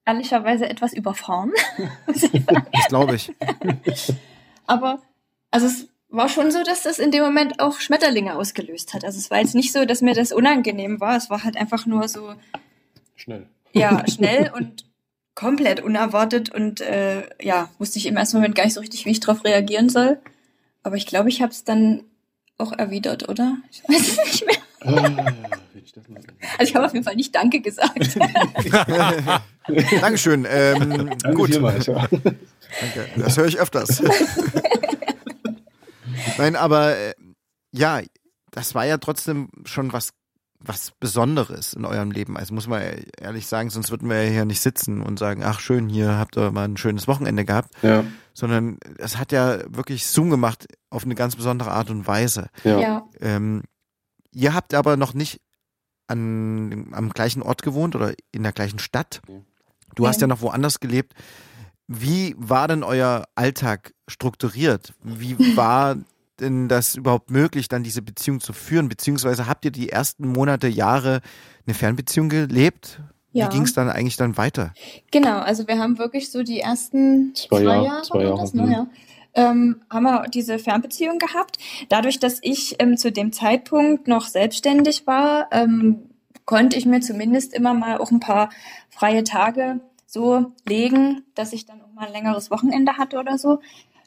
ehrlicherweise 0.05 0.69
etwas 0.69 0.93
überfahren. 0.93 1.53
Das 2.07 2.89
glaube 2.89 3.15
ich. 3.17 3.33
Aber 4.67 5.01
also 5.51 5.67
es 5.67 5.89
war 6.09 6.29
schon 6.29 6.51
so, 6.51 6.63
dass 6.63 6.83
das 6.83 6.99
in 6.99 7.11
dem 7.11 7.23
Moment 7.23 7.61
auch 7.61 7.81
Schmetterlinge 7.81 8.37
ausgelöst 8.37 8.95
hat. 8.95 9.05
Also 9.05 9.19
es 9.19 9.31
war 9.31 9.39
jetzt 9.39 9.55
nicht 9.55 9.73
so, 9.73 9.85
dass 9.85 10.03
mir 10.03 10.15
das 10.15 10.33
unangenehm 10.33 11.01
war. 11.01 11.17
Es 11.17 11.31
war 11.31 11.45
halt 11.45 11.57
einfach 11.57 11.87
nur 11.87 12.09
so, 12.09 12.35
Schnell. 13.17 13.49
ja, 13.73 14.05
schnell 14.09 14.53
und 14.55 14.85
komplett 15.35 15.81
unerwartet 15.81 16.55
und 16.55 16.81
äh, 16.81 17.29
ja, 17.43 17.71
wusste 17.79 17.99
ich 17.99 18.07
im 18.07 18.17
ersten 18.17 18.37
Moment 18.37 18.55
gar 18.55 18.65
nicht 18.65 18.75
so 18.75 18.81
richtig, 18.81 19.05
wie 19.05 19.11
ich 19.11 19.21
darauf 19.21 19.45
reagieren 19.45 19.89
soll. 19.89 20.21
Aber 20.83 20.97
ich 20.97 21.07
glaube, 21.07 21.29
ich 21.29 21.43
habe 21.43 21.51
es 21.51 21.65
dann 21.65 22.05
auch 22.59 22.73
erwidert, 22.73 23.29
oder? 23.29 23.57
Ich 23.71 23.83
weiß 23.89 24.09
es 24.09 24.25
nicht 24.25 24.47
mehr. 24.47 25.35
Also 26.59 26.71
ich 26.71 26.75
habe 26.75 26.87
auf 26.87 26.93
jeden 26.93 27.05
Fall 27.05 27.17
nicht 27.17 27.35
Danke 27.35 27.61
gesagt. 27.61 27.99
Dankeschön. 30.01 30.47
Ähm, 30.49 31.11
Danke 31.19 31.35
gut. 31.35 31.51
vielmals, 31.51 31.87
ja. 31.87 32.07
Danke. 32.07 32.37
Das 33.17 33.37
höre 33.37 33.47
ich 33.47 33.59
öfters. 33.59 34.03
Nein, 36.39 36.57
aber 36.57 36.97
äh, 36.97 37.15
ja, 37.73 38.01
das 38.51 38.75
war 38.75 38.87
ja 38.87 38.99
trotzdem 38.99 39.49
schon 39.65 39.93
was 39.93 40.11
was 40.67 40.93
Besonderes 40.99 41.75
in 41.75 41.85
eurem 41.85 42.11
Leben. 42.11 42.39
Also 42.39 42.55
muss 42.55 42.67
man 42.67 42.81
ehrlich 43.21 43.47
sagen, 43.47 43.69
sonst 43.69 43.91
würden 43.91 44.09
wir 44.09 44.25
ja 44.25 44.31
hier 44.31 44.45
nicht 44.47 44.63
sitzen 44.63 45.03
und 45.03 45.19
sagen, 45.19 45.43
ach 45.45 45.61
schön, 45.61 45.91
hier 45.91 46.17
habt 46.17 46.39
ihr 46.39 46.51
mal 46.53 46.65
ein 46.65 46.79
schönes 46.79 47.07
Wochenende 47.07 47.45
gehabt, 47.45 47.75
Ja, 47.83 48.03
sondern 48.33 48.79
es 48.97 49.19
hat 49.19 49.31
ja 49.31 49.59
wirklich 49.69 50.07
Zoom 50.07 50.31
gemacht 50.31 50.67
auf 50.89 51.05
eine 51.05 51.15
ganz 51.15 51.37
besondere 51.37 51.71
Art 51.71 51.91
und 51.91 52.07
Weise. 52.07 52.49
ja. 52.65 52.79
ja. 52.81 53.03
Ähm, 53.21 53.63
ihr 54.33 54.55
habt 54.55 54.73
aber 54.75 54.97
noch 54.97 55.13
nicht 55.13 55.43
an, 56.07 56.89
am 56.93 57.11
gleichen 57.11 57.43
Ort 57.43 57.63
gewohnt 57.63 57.95
oder 57.95 58.15
in 58.33 58.43
der 58.43 58.53
gleichen 58.53 58.79
Stadt. 58.79 59.23
Du 59.95 60.07
hast 60.07 60.21
ja 60.21 60.27
noch 60.27 60.41
woanders 60.41 60.81
gelebt. 60.81 61.15
Wie 61.87 62.35
war 62.39 62.69
denn 62.69 62.83
euer 62.83 63.25
Alltag 63.35 63.93
strukturiert? 64.09 64.95
Wie 65.03 65.57
war 65.57 65.97
denn 66.41 66.69
das 66.69 66.95
überhaupt 66.95 67.31
möglich, 67.31 67.69
dann 67.69 67.83
diese 67.83 68.03
Beziehung 68.03 68.41
zu 68.41 68.53
führen? 68.53 68.89
Beziehungsweise 68.89 69.47
habt 69.47 69.65
ihr 69.65 69.71
die 69.71 69.91
ersten 69.91 70.29
Monate, 70.29 70.67
Jahre 70.67 71.21
eine 71.67 71.75
Fernbeziehung 71.75 72.29
gelebt? 72.29 73.01
Ja. 73.33 73.47
Wie 73.47 73.55
ging 73.57 73.63
es 73.65 73.75
dann 73.75 73.91
eigentlich 73.91 74.17
dann 74.17 74.37
weiter? 74.37 74.73
Genau, 75.11 75.41
also 75.41 75.67
wir 75.67 75.79
haben 75.79 75.99
wirklich 75.99 76.31
so 76.31 76.43
die 76.43 76.61
ersten 76.61 77.35
Zwei 77.35 77.47
zwei 77.49 77.63
Jahre, 77.65 77.85
Jahre, 77.85 78.03
zwei 78.03 78.23
Jahre, 78.23 78.41
das, 78.41 78.55
ne? 78.55 78.73
ja. 78.73 78.87
Ähm, 79.35 79.81
haben 79.91 80.05
wir 80.05 80.29
diese 80.29 80.59
Fernbeziehung 80.59 81.19
gehabt. 81.19 81.59
Dadurch, 81.89 82.19
dass 82.19 82.39
ich 82.43 82.77
ähm, 82.79 82.97
zu 82.97 83.11
dem 83.13 83.33
Zeitpunkt 83.33 84.09
noch 84.09 84.27
selbstständig 84.27 85.07
war, 85.07 85.49
ähm, 85.53 86.11
konnte 86.45 86.77
ich 86.77 86.87
mir 86.87 87.01
zumindest 87.01 87.55
immer 87.55 87.75
mal 87.75 87.99
auch 87.99 88.11
ein 88.11 88.21
paar 88.21 88.51
freie 88.91 89.25
Tage 89.25 89.81
so 90.07 90.53
legen, 90.69 91.25
dass 91.35 91.53
ich 91.53 91.67
dann 91.67 91.83
auch 91.83 91.93
mal 91.93 92.07
ein 92.07 92.13
längeres 92.13 92.51
Wochenende 92.51 92.97
hatte 92.97 93.19
oder 93.19 93.39
so. 93.39 93.61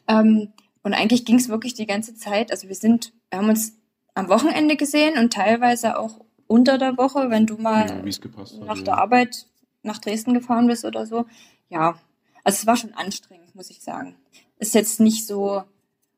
Ähm, 0.08 0.52
und 0.82 0.94
eigentlich 0.94 1.24
ging 1.24 1.36
es 1.36 1.48
wirklich 1.48 1.74
die 1.74 1.86
ganze 1.86 2.14
Zeit. 2.14 2.50
Also 2.50 2.68
wir 2.68 2.74
sind, 2.74 3.12
wir 3.30 3.40
haben 3.40 3.48
uns 3.48 3.74
am 4.14 4.28
Wochenende 4.28 4.76
gesehen 4.76 5.18
und 5.18 5.32
teilweise 5.32 5.98
auch 5.98 6.20
unter 6.46 6.78
der 6.78 6.96
Woche, 6.96 7.28
wenn 7.30 7.46
du 7.46 7.56
mal 7.58 7.86
Ja, 7.88 8.18
gepasst 8.20 8.54
hat. 8.58 8.66
nach 8.66 8.78
ja. 8.78 8.82
der 8.84 8.98
Arbeit 8.98 9.46
nach 9.82 9.98
Dresden 9.98 10.34
gefahren 10.34 10.66
bist 10.66 10.84
oder 10.84 11.06
so. 11.06 11.26
Ja, 11.68 11.98
also 12.42 12.56
es 12.56 12.66
war 12.66 12.76
schon 12.76 12.94
anstrengend, 12.94 13.54
muss 13.54 13.70
ich 13.70 13.82
sagen. 13.82 14.16
Ist 14.58 14.74
jetzt 14.74 15.00
nicht 15.00 15.26
so 15.26 15.62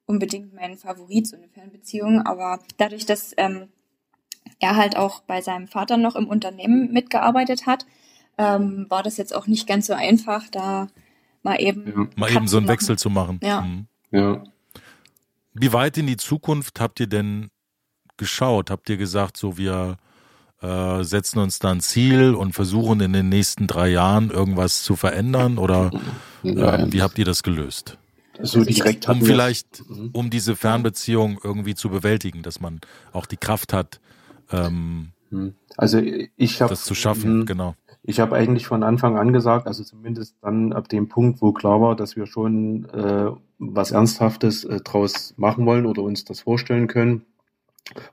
unbedingt 0.06 0.54
mein 0.54 0.76
Favorit, 0.76 1.26
so 1.26 1.36
eine 1.36 1.48
Fernbeziehung, 1.48 2.22
aber 2.26 2.58
dadurch, 2.78 3.06
dass 3.06 3.32
ähm, 3.36 3.68
er 4.58 4.76
halt 4.76 4.96
auch 4.96 5.20
bei 5.20 5.40
seinem 5.40 5.68
Vater 5.68 5.96
noch 5.96 6.16
im 6.16 6.26
Unternehmen 6.26 6.92
mitgearbeitet 6.92 7.66
hat, 7.66 7.86
ähm, 8.38 8.86
war 8.88 9.02
das 9.02 9.16
jetzt 9.16 9.34
auch 9.34 9.46
nicht 9.46 9.66
ganz 9.66 9.86
so 9.86 9.92
einfach, 9.92 10.48
da 10.50 10.88
mal 11.42 11.60
eben 11.60 11.86
Ja. 11.86 12.08
Mal 12.16 12.30
eben 12.32 12.48
so 12.48 12.56
einen 12.56 12.66
machen. 12.66 12.72
Wechsel 12.72 12.98
zu 12.98 13.10
machen. 13.10 13.40
Ja. 13.42 13.62
Mhm. 13.62 13.86
Ja. 14.10 14.42
Wie 15.52 15.72
weit 15.72 15.96
in 15.98 16.06
die 16.06 16.16
Zukunft 16.16 16.80
habt 16.80 17.00
ihr 17.00 17.06
denn 17.06 17.50
geschaut? 18.16 18.70
Habt 18.70 18.88
ihr 18.88 18.96
gesagt, 18.96 19.36
so 19.36 19.56
wir 19.56 19.96
äh, 20.62 21.02
setzen 21.02 21.38
uns 21.38 21.58
da 21.58 21.70
ein 21.70 21.80
Ziel 21.80 22.34
und 22.34 22.52
versuchen 22.52 23.00
in 23.00 23.12
den 23.12 23.28
nächsten 23.28 23.66
drei 23.66 23.88
Jahren 23.88 24.30
irgendwas 24.30 24.82
zu 24.82 24.96
verändern 24.96 25.58
oder 25.58 25.90
äh, 26.42 26.86
wie 26.92 27.02
habt 27.02 27.18
ihr 27.18 27.24
das 27.24 27.42
gelöst? 27.42 27.98
So 28.42 28.64
direkt 28.64 29.08
um 29.08 29.22
vielleicht, 29.22 29.88
mhm. 29.88 30.10
um 30.12 30.30
diese 30.30 30.56
Fernbeziehung 30.56 31.38
irgendwie 31.42 31.74
zu 31.74 31.88
bewältigen, 31.88 32.42
dass 32.42 32.60
man 32.60 32.80
auch 33.12 33.26
die 33.26 33.36
Kraft 33.36 33.72
hat, 33.72 34.00
ähm, 34.52 35.08
mhm. 35.30 35.54
also 35.76 36.00
ich 36.36 36.62
habe 36.62 36.70
das 36.70 36.84
zu 36.84 36.94
schaffen, 36.94 37.46
genau. 37.46 37.74
Ich 38.02 38.18
habe 38.18 38.34
eigentlich 38.34 38.66
von 38.66 38.82
Anfang 38.82 39.18
an 39.18 39.32
gesagt, 39.32 39.66
also 39.66 39.84
zumindest 39.84 40.36
dann 40.40 40.72
ab 40.72 40.88
dem 40.88 41.08
Punkt, 41.08 41.42
wo 41.42 41.52
klar 41.52 41.80
war, 41.82 41.96
dass 41.96 42.16
wir 42.16 42.26
schon 42.26 42.88
äh, 42.88 43.30
was 43.58 43.90
Ernsthaftes 43.90 44.64
äh, 44.64 44.80
draus 44.80 45.34
machen 45.36 45.66
wollen 45.66 45.84
oder 45.84 46.02
uns 46.02 46.24
das 46.24 46.40
vorstellen 46.40 46.86
können, 46.86 47.26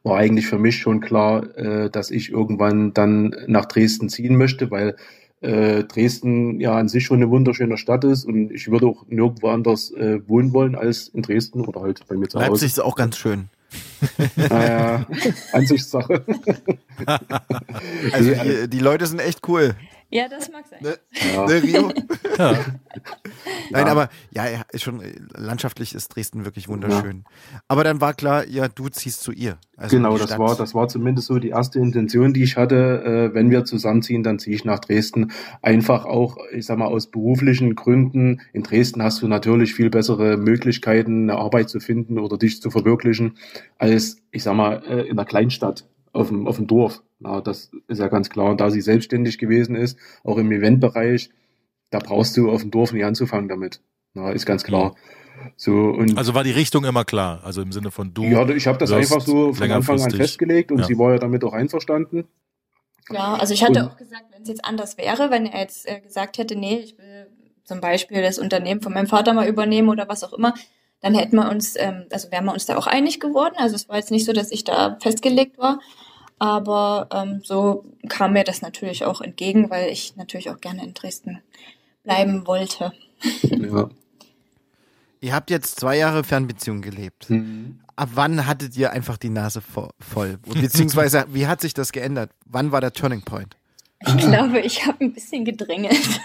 war 0.04 0.18
eigentlich 0.18 0.48
für 0.48 0.60
mich 0.60 0.78
schon 0.78 1.00
klar, 1.00 1.56
äh, 1.58 1.90
dass 1.90 2.12
ich 2.12 2.32
irgendwann 2.32 2.94
dann 2.94 3.34
nach 3.48 3.66
Dresden 3.66 4.10
ziehen 4.10 4.36
möchte, 4.36 4.72
weil 4.72 4.98
äh, 5.42 5.84
Dresden 5.84 6.60
ja 6.60 6.76
an 6.76 6.88
sich 6.88 7.06
schon 7.06 7.18
eine 7.18 7.30
wunderschöne 7.30 7.78
Stadt 7.78 8.04
ist 8.04 8.26
und 8.26 8.52
ich 8.52 8.70
würde 8.70 8.88
auch 8.88 9.06
nirgendwo 9.08 9.50
anders 9.50 9.92
äh, 9.92 10.20
wohnen 10.28 10.54
wollen 10.54 10.76
als 10.76 11.10
in 11.10 11.22
Dresden 11.22 11.62
oder 11.62 11.82
halt 11.82 12.08
bei 12.08 12.16
mir 12.16 12.28
zu 12.28 12.40
Hause. 12.40 12.50
Leipzig 12.50 12.68
ist 12.68 12.80
auch 12.80 12.96
ganz 12.96 13.18
schön. 13.18 13.50
naja, 14.36 15.06
Ansichtssache. 15.52 16.24
also 18.12 18.32
die, 18.32 18.70
die 18.70 18.80
Leute 18.80 19.06
sind 19.06 19.20
echt 19.20 19.48
cool. 19.48 19.76
Ja, 20.10 20.30
das 20.30 20.50
mag 20.50 20.66
sein. 20.68 20.80
Ne, 20.82 20.98
ja. 21.34 21.46
ne 21.46 21.64
Rio? 21.64 21.92
Ja. 22.38 22.54
Nein, 23.72 23.88
ja. 23.88 23.92
aber 23.92 24.10
ja, 24.30 24.46
ist 24.72 24.84
schon 24.84 25.02
landschaftlich 25.34 25.96
ist 25.96 26.10
Dresden 26.10 26.46
wirklich 26.46 26.68
wunderschön. 26.68 27.24
Ja. 27.26 27.62
Aber 27.68 27.84
dann 27.84 28.00
war 28.00 28.14
klar, 28.14 28.46
ja, 28.48 28.68
du 28.68 28.90
ziehst 28.90 29.22
zu 29.22 29.32
ihr. 29.32 29.58
Also 29.76 29.98
genau, 29.98 30.18
das 30.20 30.38
war 30.38 30.56
das 30.56 30.76
war 30.76 30.88
zumindest 30.88 31.28
so 31.28 31.40
die 31.40 31.50
erste 31.50 31.80
Intention, 31.80 32.34
die 32.34 32.44
ich 32.44 32.56
hatte. 32.56 33.32
Äh, 33.32 33.34
wenn 33.34 33.50
wir 33.50 33.66
zusammenziehen, 33.66 34.22
dann 34.22 34.38
ziehe 34.38 34.56
ich 34.56 34.66
nach 34.66 34.80
Dresden. 34.80 35.32
Einfach 35.64 36.06
auch, 36.06 36.38
ich 36.52 36.68
sag 36.68 36.78
mal, 36.78 36.86
aus 36.86 37.08
beruflichen 37.08 37.76
Gründen. 37.76 38.42
In 38.54 38.62
Dresden 38.62 39.02
hast 39.02 39.22
du 39.24 39.28
natürlich 39.28 39.74
viel 39.74 39.90
bessere 39.90 40.38
Möglichkeiten, 40.38 41.30
eine 41.30 41.40
Arbeit 41.40 41.70
zu 41.70 41.80
finden 41.80 42.20
oder 42.20 42.38
dich 42.38 42.62
zu 42.62 42.70
verwirklichen, 42.70 43.38
als 43.80 44.18
ich 44.32 44.44
sag 44.44 44.56
mal 44.56 44.84
äh, 44.88 45.08
in 45.08 45.16
der 45.16 45.26
Kleinstadt 45.26 45.86
auf 46.14 46.28
dem, 46.28 46.48
auf 46.48 46.58
dem 46.58 46.68
Dorf. 46.68 47.02
Na, 47.20 47.42
das 47.42 47.72
ist 47.88 48.00
ja 48.00 48.08
ganz 48.08 48.30
klar. 48.30 48.52
Und 48.52 48.62
da 48.62 48.70
sie 48.70 48.82
selbstständig 48.82 49.38
gewesen 49.38 49.76
ist, 49.76 49.98
auch 50.24 50.38
im 50.38 50.52
Eventbereich, 50.52 51.30
da 51.90 52.00
brauchst 52.00 52.38
du 52.38 52.50
auf 52.50 52.62
dem 52.62 52.72
Dorf 52.72 52.94
nicht 52.94 53.06
anzufangen 53.06 53.50
damit. 53.50 53.82
Na, 54.14 54.32
ist 54.32 54.46
ganz 54.46 54.64
klar. 54.64 54.96
So, 55.56 55.72
und 55.72 56.18
also 56.18 56.34
war 56.34 56.44
die 56.44 56.52
Richtung 56.52 56.84
immer 56.84 57.06
klar, 57.06 57.42
also 57.44 57.62
im 57.62 57.72
Sinne 57.72 57.92
von 57.92 58.14
du. 58.14 58.24
Ja, 58.24 58.48
ich 58.50 58.68
habe 58.68 58.78
das 58.78 58.92
einfach 58.92 59.22
so 59.22 59.54
von 59.54 59.72
Anfang 59.72 60.02
an 60.02 60.12
festgelegt 60.12 60.72
und 60.72 60.80
ja. 60.80 60.86
sie 60.86 60.98
war 60.98 61.14
ja 61.14 61.20
damit 61.20 61.44
auch 61.44 61.54
einverstanden. 61.54 62.26
Ja, 63.10 63.36
also 63.36 63.54
ich 63.54 63.64
hatte 63.64 63.84
und, 63.84 63.92
auch 63.92 63.98
gesagt, 63.98 64.26
wenn 64.32 64.42
es 64.42 64.50
jetzt 64.50 64.66
anders 64.66 64.98
wäre, 64.98 65.32
wenn 65.32 65.46
er 65.46 65.62
jetzt 65.62 65.88
äh, 65.88 66.02
gesagt 66.02 66.38
hätte, 66.38 66.56
nee, 66.56 66.80
ich 66.80 66.98
will 66.98 67.28
zum 67.64 67.82
Beispiel 67.82 68.22
das 68.22 68.40
Unternehmen 68.40 68.82
von 68.82 68.94
meinem 68.94 69.08
Vater 69.08 69.34
mal 69.34 69.48
übernehmen 69.48 69.90
oder 69.90 70.08
was 70.10 70.24
auch 70.24 70.34
immer, 70.34 70.54
dann 71.02 71.14
hätten 71.14 71.36
wir 71.36 71.50
uns, 71.50 71.76
ähm, 71.78 72.06
also 72.12 72.32
wären 72.32 72.46
wir 72.46 72.54
uns 72.54 72.66
da 72.66 72.78
auch 72.78 72.88
einig 72.88 73.20
geworden. 73.20 73.56
Also 73.58 73.76
es 73.76 73.88
war 73.88 73.98
jetzt 73.98 74.12
nicht 74.12 74.26
so, 74.26 74.34
dass 74.34 74.52
ich 74.52 74.64
da 74.64 74.98
festgelegt 75.00 75.58
war. 75.58 75.80
Aber 76.40 77.08
ähm, 77.12 77.42
so 77.44 77.84
kam 78.10 78.34
mir 78.34 78.44
das 78.44 78.62
natürlich 78.62 79.06
auch 79.06 79.22
entgegen, 79.22 79.70
weil 79.70 79.90
ich 79.90 80.16
natürlich 80.16 80.50
auch 80.50 80.60
gerne 80.60 80.84
in 80.84 80.94
Dresden 80.94 81.42
bleiben 82.04 82.46
wollte. 82.48 82.94
Ja. 83.42 83.90
Ihr 85.20 85.34
habt 85.34 85.50
jetzt 85.50 85.80
zwei 85.80 85.98
Jahre 85.98 86.24
Fernbeziehung 86.24 86.82
gelebt. 86.82 87.30
Mhm. 87.30 87.80
Ab 87.96 88.10
wann 88.14 88.46
hattet 88.46 88.78
ihr 88.78 88.92
einfach 88.92 89.18
die 89.18 89.30
Nase 89.30 89.62
voll? 89.62 90.38
Beziehungsweise, 90.46 91.26
wie 91.30 91.48
hat 91.48 91.62
sich 91.62 91.74
das 91.74 91.92
geändert? 91.92 92.30
Wann 92.46 92.72
war 92.72 92.82
der 92.82 92.94
Turning 92.94 93.24
Point? 93.24 93.58
Ich 94.06 94.18
glaube, 94.18 94.60
ich 94.60 94.86
habe 94.86 95.04
ein 95.04 95.14
bisschen 95.14 95.44
gedrängelt. 95.44 96.22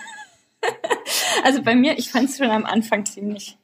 also 1.44 1.62
bei 1.62 1.74
mir, 1.74 1.98
ich 1.98 2.10
fand 2.10 2.28
es 2.28 2.36
schon 2.36 2.50
am 2.50 2.66
Anfang 2.66 3.06
ziemlich 3.06 3.56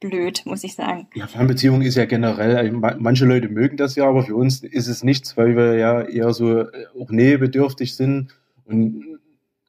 blöd, 0.00 0.42
muss 0.46 0.64
ich 0.64 0.74
sagen. 0.74 1.08
Ja, 1.14 1.26
Fernbeziehung 1.26 1.82
ist 1.82 1.96
ja 1.96 2.06
generell, 2.06 2.56
also 2.56 2.76
manche 2.98 3.26
Leute 3.26 3.48
mögen 3.48 3.76
das 3.76 3.94
ja, 3.94 4.08
aber 4.08 4.24
für 4.24 4.34
uns 4.34 4.62
ist 4.62 4.88
es 4.88 5.04
nichts, 5.04 5.36
weil 5.36 5.56
wir 5.56 5.76
ja 5.76 6.02
eher 6.02 6.32
so 6.32 6.60
äh, 6.60 6.86
auch 6.98 7.10
nähebedürftig 7.10 7.94
sind 7.94 8.34
und 8.64 9.18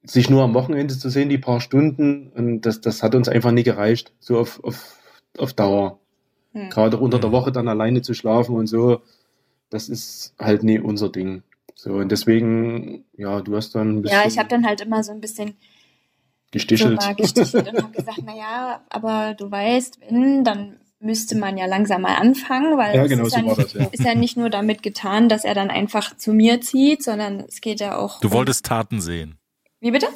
sich 0.04 0.30
nur 0.30 0.44
am 0.44 0.54
Wochenende 0.54 0.98
zu 0.98 1.10
sehen, 1.10 1.30
die 1.30 1.38
paar 1.38 1.62
Stunden, 1.62 2.32
und 2.34 2.62
das, 2.62 2.82
das 2.82 3.04
hat 3.04 3.13
uns 3.13 3.30
einfach 3.30 3.52
nie 3.52 3.63
gereicht, 3.63 4.13
so 4.20 4.39
auf, 4.39 4.63
auf, 4.63 4.98
auf 5.38 5.54
Dauer. 5.54 6.00
Hm. 6.54 6.70
Gerade 6.70 6.98
unter 6.98 7.20
der 7.20 7.30
hm. 7.30 7.34
Woche 7.34 7.52
dann 7.52 7.67
alleine 7.67 8.02
zu 8.02 8.13
schlafen 8.13 8.56
und 8.56 8.67
so, 8.67 9.02
das 9.70 9.89
ist 9.89 10.34
halt 10.39 10.63
nie 10.63 10.80
unser 10.80 11.10
Ding. 11.10 11.44
So, 11.76 11.94
und 11.94 12.12
deswegen, 12.12 13.06
ja, 13.17 13.41
du 13.41 13.56
hast 13.56 13.76
dann 13.76 13.98
ein 13.98 14.02
bisschen. 14.02 14.20
Ja, 14.20 14.28
ich 14.28 14.38
habe 14.38 14.50
dann 14.50 14.65
halt 14.65 14.82
immer 14.82 15.04
so 15.04 15.12
ein 15.12 15.22
bisschen 15.22 15.56
gestichelt. 16.52 17.02
So 17.02 17.16
gestichelt 17.16 17.68
und 17.70 17.84
habe 17.84 17.94
gesagt, 17.94 18.24
naja, 18.24 18.82
aber 18.90 19.34
du 19.34 19.50
weißt, 19.50 20.00
wenn, 20.02 20.44
dann 20.44 20.78
müsste 21.00 21.36
man 21.36 21.58
ja 21.58 21.66
langsam 21.66 22.02
mal 22.02 22.16
anfangen, 22.16 22.78
weil 22.78 22.96
ja, 22.96 23.08
genau, 23.08 23.26
ist, 23.26 23.32
so 23.32 23.38
ja 23.38 23.44
nicht, 23.44 23.58
das, 23.58 23.74
ja. 23.74 23.86
ist 23.92 24.04
ja 24.04 24.16
nicht 24.16 24.38
nur 24.38 24.50
damit 24.50 24.84
getan, 24.84 25.30
dass 25.30 25.44
er 25.44 25.56
dann 25.56 25.72
einfach 25.72 26.16
zu 26.16 26.34
mir 26.34 26.62
zieht, 26.62 27.04
sondern 27.04 27.40
es 27.48 27.62
geht 27.62 27.80
ja 27.80 27.98
auch. 27.98 28.20
Du 28.20 28.28
um 28.28 28.34
wolltest 28.34 28.66
Taten 28.66 29.02
sehen. 29.02 29.38
Wie 29.80 29.92
bitte? 29.92 30.08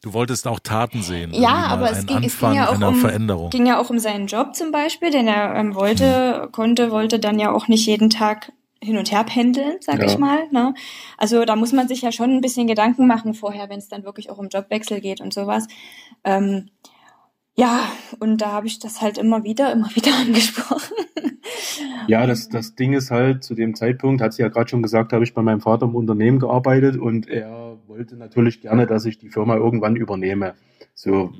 Du 0.00 0.12
wolltest 0.12 0.46
auch 0.46 0.60
Taten 0.60 1.02
sehen. 1.02 1.32
Ja, 1.34 1.66
aber 1.66 1.90
es 1.90 2.06
ging, 2.06 2.22
es 2.22 2.38
ging, 2.38 2.54
ja 2.54 2.68
auch 2.68 2.80
um, 2.80 2.94
Veränderung. 2.94 3.50
ging 3.50 3.66
ja 3.66 3.80
auch 3.80 3.90
um 3.90 3.98
seinen 3.98 4.28
Job 4.28 4.54
zum 4.54 4.70
Beispiel, 4.70 5.10
den 5.10 5.26
er 5.26 5.54
ähm, 5.56 5.74
wollte, 5.74 6.42
hm. 6.42 6.52
konnte, 6.52 6.90
wollte 6.90 7.18
dann 7.18 7.38
ja 7.38 7.50
auch 7.52 7.66
nicht 7.66 7.86
jeden 7.86 8.10
Tag 8.10 8.52
hin 8.82 8.96
und 8.96 9.10
her 9.10 9.24
pendeln, 9.24 9.76
sag 9.80 9.98
ja. 10.00 10.06
ich 10.06 10.18
mal. 10.18 10.48
Ne? 10.50 10.74
Also 11.16 11.44
da 11.44 11.56
muss 11.56 11.72
man 11.72 11.88
sich 11.88 12.02
ja 12.02 12.12
schon 12.12 12.30
ein 12.30 12.40
bisschen 12.40 12.66
Gedanken 12.66 13.06
machen 13.06 13.34
vorher, 13.34 13.68
wenn 13.68 13.78
es 13.78 13.88
dann 13.88 14.04
wirklich 14.04 14.30
auch 14.30 14.38
um 14.38 14.48
Jobwechsel 14.48 15.00
geht 15.00 15.20
und 15.20 15.34
sowas. 15.34 15.66
Ähm, 16.24 16.70
ja, 17.54 17.80
und 18.20 18.40
da 18.40 18.52
habe 18.52 18.68
ich 18.68 18.78
das 18.78 19.02
halt 19.02 19.18
immer 19.18 19.42
wieder, 19.42 19.72
immer 19.72 19.88
wieder 19.94 20.14
angesprochen. 20.14 20.94
Ja, 22.06 22.26
das, 22.26 22.48
das 22.48 22.74
Ding 22.74 22.92
ist 22.92 23.10
halt, 23.10 23.42
zu 23.42 23.54
dem 23.54 23.74
Zeitpunkt, 23.74 24.22
hat 24.22 24.32
sie 24.32 24.42
ja 24.42 24.48
gerade 24.48 24.68
schon 24.68 24.82
gesagt, 24.82 25.12
habe 25.12 25.24
ich 25.24 25.34
bei 25.34 25.42
meinem 25.42 25.60
Vater 25.60 25.86
im 25.86 25.94
Unternehmen 25.94 26.38
gearbeitet 26.38 26.96
und 26.96 27.28
er 27.28 27.76
wollte 27.86 28.16
natürlich 28.16 28.60
gerne, 28.60 28.86
dass 28.86 29.04
ich 29.04 29.18
die 29.18 29.28
Firma 29.28 29.56
irgendwann 29.56 29.96
übernehme. 29.96 30.54
So, 30.94 31.32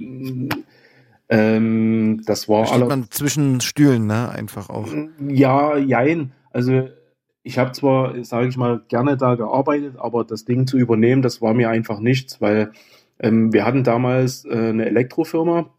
ähm, 1.29 2.23
das 2.27 2.49
war 2.49 2.65
da 2.65 2.75
steht 2.75 2.89
man 2.89 3.11
zwischen 3.11 3.61
Stühlen, 3.61 4.07
ne? 4.07 4.29
Einfach 4.31 4.71
auch. 4.71 4.89
Ja, 5.27 5.77
jein. 5.77 6.33
Also 6.53 6.89
ich 7.49 7.57
habe 7.57 7.73
zwar, 7.73 8.23
sage 8.27 8.49
ich 8.49 8.59
mal, 8.59 8.83
gerne 8.89 9.17
da 9.17 9.35
gearbeitet, 9.35 9.95
aber 9.97 10.23
das 10.23 10.45
Ding 10.45 10.67
zu 10.67 10.77
übernehmen, 10.77 11.23
das 11.23 11.41
war 11.41 11.55
mir 11.55 11.71
einfach 11.71 11.99
nichts, 11.99 12.43
weil 12.43 12.73
ähm, 13.21 13.55
wir 13.55 13.65
hatten 13.65 13.85
damals 13.85 14.45
äh, 14.45 14.51
eine 14.51 14.85
Elektrofirma 14.85 15.71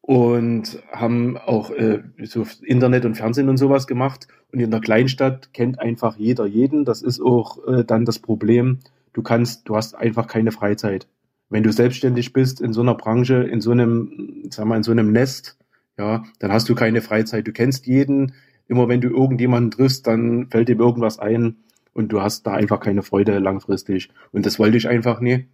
und 0.00 0.82
haben 0.90 1.38
auch 1.38 1.70
äh, 1.70 2.02
so 2.24 2.44
Internet 2.64 3.04
und 3.04 3.14
Fernsehen 3.14 3.48
und 3.48 3.58
sowas 3.58 3.86
gemacht. 3.86 4.26
Und 4.50 4.58
in 4.58 4.72
der 4.72 4.80
Kleinstadt 4.80 5.52
kennt 5.52 5.78
einfach 5.78 6.16
jeder 6.16 6.46
jeden. 6.46 6.84
Das 6.84 7.02
ist 7.02 7.20
auch 7.20 7.64
äh, 7.68 7.84
dann 7.84 8.04
das 8.04 8.18
Problem. 8.18 8.80
Du 9.12 9.22
kannst, 9.22 9.68
du 9.68 9.76
hast 9.76 9.94
einfach 9.94 10.26
keine 10.26 10.50
Freizeit. 10.50 11.06
Wenn 11.48 11.62
du 11.62 11.70
selbstständig 11.70 12.32
bist 12.32 12.60
in 12.60 12.72
so 12.72 12.80
einer 12.80 12.96
Branche, 12.96 13.44
in 13.44 13.60
so 13.60 13.70
einem, 13.70 14.42
sag 14.50 14.66
mal, 14.66 14.76
in 14.76 14.82
so 14.82 14.90
einem 14.90 15.12
Nest, 15.12 15.56
ja, 15.96 16.24
dann 16.40 16.50
hast 16.50 16.68
du 16.68 16.74
keine 16.74 17.02
Freizeit. 17.02 17.46
Du 17.46 17.52
kennst 17.52 17.86
jeden, 17.86 18.32
immer 18.68 18.88
wenn 18.88 19.00
du 19.00 19.08
irgendjemanden 19.08 19.70
triffst, 19.70 20.06
dann 20.06 20.48
fällt 20.50 20.68
ihm 20.68 20.80
irgendwas 20.80 21.18
ein 21.18 21.56
und 21.92 22.12
du 22.12 22.22
hast 22.22 22.46
da 22.46 22.52
einfach 22.52 22.80
keine 22.80 23.02
Freude 23.02 23.38
langfristig. 23.38 24.10
Und 24.30 24.46
das 24.46 24.58
wollte 24.58 24.76
ich 24.76 24.88
einfach 24.88 25.20
nie. 25.20 25.48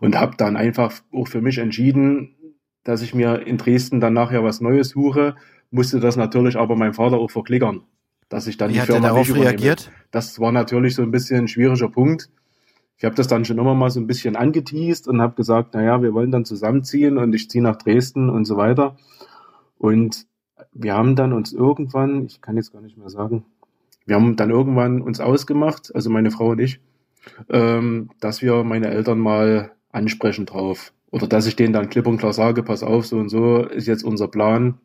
Und 0.00 0.18
habe 0.18 0.36
dann 0.36 0.56
einfach 0.56 0.92
auch 1.12 1.28
für 1.28 1.42
mich 1.42 1.58
entschieden, 1.58 2.34
dass 2.84 3.02
ich 3.02 3.14
mir 3.14 3.46
in 3.46 3.58
Dresden 3.58 4.00
dann 4.00 4.14
nachher 4.14 4.42
was 4.42 4.60
Neues 4.60 4.90
suche, 4.90 5.36
musste 5.70 6.00
das 6.00 6.16
natürlich 6.16 6.56
aber 6.56 6.76
mein 6.76 6.94
Vater 6.94 7.18
auch 7.18 7.30
verklickern, 7.30 7.82
dass 8.28 8.46
ich 8.46 8.56
dann 8.56 8.70
Wie 8.70 8.74
die 8.74 8.80
Firma 8.80 9.08
darauf 9.08 9.34
reagiert? 9.34 9.90
Das 10.10 10.40
war 10.40 10.52
natürlich 10.52 10.94
so 10.94 11.02
ein 11.02 11.10
bisschen 11.10 11.40
ein 11.40 11.48
schwieriger 11.48 11.88
Punkt. 11.88 12.30
Ich 12.96 13.04
habe 13.04 13.14
das 13.14 13.28
dann 13.28 13.44
schon 13.44 13.58
immer 13.58 13.74
mal 13.74 13.90
so 13.90 14.00
ein 14.00 14.06
bisschen 14.06 14.34
angeteased 14.34 15.06
und 15.06 15.20
habe 15.20 15.34
gesagt, 15.34 15.74
naja, 15.74 16.02
wir 16.02 16.14
wollen 16.14 16.30
dann 16.30 16.44
zusammenziehen 16.44 17.18
und 17.18 17.34
ich 17.34 17.50
ziehe 17.50 17.62
nach 17.62 17.76
Dresden 17.76 18.30
und 18.30 18.44
so 18.44 18.56
weiter. 18.56 18.96
Und 19.76 20.26
wir 20.78 20.94
haben 20.94 21.16
dann 21.16 21.32
uns 21.32 21.52
irgendwann, 21.52 22.26
ich 22.26 22.40
kann 22.40 22.56
jetzt 22.56 22.72
gar 22.72 22.80
nicht 22.80 22.96
mehr 22.96 23.10
sagen, 23.10 23.44
wir 24.06 24.16
haben 24.16 24.36
dann 24.36 24.50
irgendwann 24.50 25.02
uns 25.02 25.20
ausgemacht, 25.20 25.94
also 25.94 26.08
meine 26.08 26.30
Frau 26.30 26.50
und 26.50 26.60
ich, 26.60 26.80
ähm, 27.50 28.10
dass 28.20 28.42
wir 28.42 28.62
meine 28.64 28.88
Eltern 28.88 29.18
mal 29.18 29.72
ansprechen 29.90 30.46
drauf. 30.46 30.92
Oder 31.10 31.26
dass 31.26 31.46
ich 31.46 31.56
denen 31.56 31.72
dann 31.72 31.88
klipp 31.88 32.06
und 32.06 32.18
klar 32.18 32.32
sage, 32.32 32.62
pass 32.62 32.82
auf, 32.82 33.06
so 33.06 33.18
und 33.18 33.28
so 33.28 33.64
ist 33.64 33.86
jetzt 33.86 34.04
unser 34.04 34.28
Plan. 34.28 34.78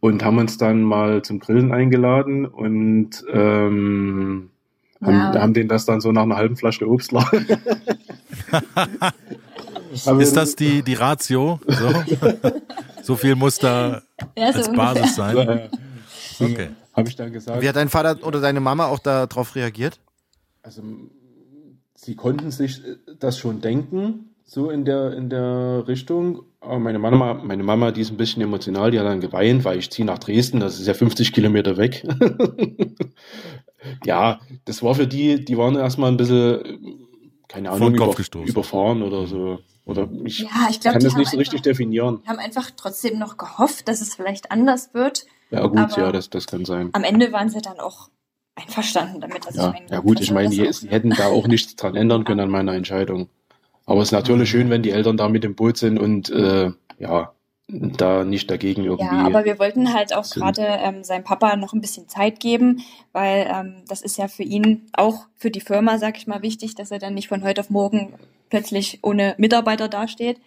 Und 0.00 0.24
haben 0.24 0.38
uns 0.38 0.56
dann 0.56 0.82
mal 0.82 1.20
zum 1.22 1.40
Grillen 1.40 1.72
eingeladen 1.72 2.46
und 2.46 3.22
ähm, 3.30 4.50
haben, 5.02 5.14
ja. 5.14 5.34
haben 5.40 5.52
denen 5.52 5.68
das 5.68 5.84
dann 5.84 6.00
so 6.00 6.10
nach 6.10 6.22
einer 6.22 6.36
halben 6.36 6.56
Flasche 6.56 6.88
Obst 6.88 7.12
Ist 9.92 10.36
das 10.36 10.56
die, 10.56 10.82
die 10.82 10.94
Ratio? 10.94 11.60
So? 11.66 11.92
so 13.02 13.16
viel 13.16 13.34
muss 13.34 13.58
da 13.58 14.02
ja, 14.36 14.52
so 14.52 14.58
als 14.58 14.72
Basis 14.72 15.16
sein. 15.16 15.36
Ja, 15.36 16.46
okay. 16.46 16.68
Habe 16.92 17.08
ich 17.08 17.16
dann 17.16 17.32
gesagt. 17.32 17.62
Wie 17.62 17.68
hat 17.68 17.76
dein 17.76 17.88
Vater 17.88 18.26
oder 18.26 18.40
deine 18.40 18.60
Mama 18.60 18.86
auch 18.86 18.98
darauf 18.98 19.54
reagiert? 19.54 20.00
Also 20.62 20.82
sie 21.94 22.16
konnten 22.16 22.50
sich 22.50 22.82
das 23.18 23.38
schon 23.38 23.60
denken, 23.60 24.34
so 24.44 24.70
in 24.70 24.84
der, 24.84 25.12
in 25.12 25.30
der 25.30 25.84
Richtung. 25.86 26.42
Aber 26.60 26.78
meine 26.78 26.98
Mama, 26.98 27.34
meine 27.34 27.62
Mama, 27.62 27.90
die 27.90 28.00
ist 28.00 28.10
ein 28.10 28.16
bisschen 28.16 28.42
emotional, 28.42 28.90
die 28.90 28.98
hat 28.98 29.06
dann 29.06 29.20
geweint, 29.20 29.64
weil 29.64 29.78
ich 29.78 29.90
ziehe 29.90 30.04
nach 30.04 30.18
Dresden, 30.18 30.60
das 30.60 30.78
ist 30.78 30.86
ja 30.86 30.94
50 30.94 31.32
Kilometer 31.32 31.76
weg. 31.76 32.04
ja, 34.04 34.40
das 34.64 34.82
war 34.82 34.94
für 34.94 35.06
die, 35.06 35.44
die 35.44 35.56
waren 35.56 35.76
erstmal 35.76 36.10
ein 36.10 36.16
bisschen, 36.16 37.08
keine 37.48 37.70
Ahnung, 37.70 37.94
über, 37.94 38.14
überfahren 38.44 39.02
oder 39.02 39.26
so. 39.26 39.60
Oder 39.90 40.08
ich, 40.24 40.38
ja, 40.40 40.68
ich 40.70 40.80
glaub, 40.80 40.92
kann 40.94 41.02
das 41.02 41.16
nicht 41.16 41.30
so 41.30 41.36
richtig 41.36 41.62
definieren. 41.62 42.22
haben 42.24 42.38
einfach 42.38 42.70
trotzdem 42.76 43.18
noch 43.18 43.36
gehofft, 43.36 43.88
dass 43.88 44.00
es 44.00 44.14
vielleicht 44.14 44.52
anders 44.52 44.94
wird. 44.94 45.26
Ja, 45.50 45.66
gut, 45.66 45.96
ja, 45.96 46.12
das, 46.12 46.30
das 46.30 46.46
kann 46.46 46.64
sein. 46.64 46.90
Am 46.92 47.02
Ende 47.02 47.32
waren 47.32 47.48
sie 47.48 47.60
dann 47.60 47.80
auch 47.80 48.08
einverstanden 48.54 49.20
damit. 49.20 49.46
Dass 49.46 49.56
ja, 49.56 49.74
ich 49.74 49.90
ja 49.90 49.98
gut, 49.98 50.20
ich 50.20 50.30
meine, 50.30 50.50
die, 50.50 50.72
sie 50.72 50.88
hätten 50.88 51.10
da 51.10 51.26
auch 51.26 51.48
nichts 51.48 51.74
dran 51.74 51.96
ändern 51.96 52.24
können 52.24 52.40
an 52.40 52.50
meiner 52.50 52.74
Entscheidung. 52.74 53.28
Aber 53.84 54.00
es 54.02 54.08
ist 54.08 54.12
natürlich 54.12 54.48
schön, 54.48 54.70
wenn 54.70 54.82
die 54.82 54.92
Eltern 54.92 55.16
da 55.16 55.28
mit 55.28 55.44
im 55.44 55.56
Boot 55.56 55.76
sind 55.76 55.98
und 55.98 56.30
äh, 56.30 56.70
ja, 57.00 57.32
da 57.72 58.24
nicht 58.24 58.50
dagegen 58.50 58.84
irgendwie. 58.84 59.04
Ja, 59.04 59.26
aber 59.26 59.44
wir 59.44 59.58
wollten 59.58 59.92
halt 59.92 60.14
auch 60.14 60.28
gerade 60.28 60.62
ähm, 60.62 61.04
seinem 61.04 61.24
Papa 61.24 61.56
noch 61.56 61.72
ein 61.72 61.80
bisschen 61.80 62.08
Zeit 62.08 62.40
geben, 62.40 62.82
weil 63.12 63.48
ähm, 63.52 63.82
das 63.88 64.02
ist 64.02 64.18
ja 64.18 64.28
für 64.28 64.42
ihn 64.42 64.88
auch 64.92 65.26
für 65.36 65.50
die 65.50 65.60
Firma, 65.60 65.98
sag 65.98 66.16
ich 66.16 66.26
mal, 66.26 66.42
wichtig, 66.42 66.74
dass 66.74 66.90
er 66.90 66.98
dann 66.98 67.14
nicht 67.14 67.28
von 67.28 67.42
heute 67.44 67.60
auf 67.60 67.70
morgen 67.70 68.14
plötzlich 68.48 68.98
ohne 69.02 69.34
Mitarbeiter 69.38 69.88
dasteht. 69.88 70.40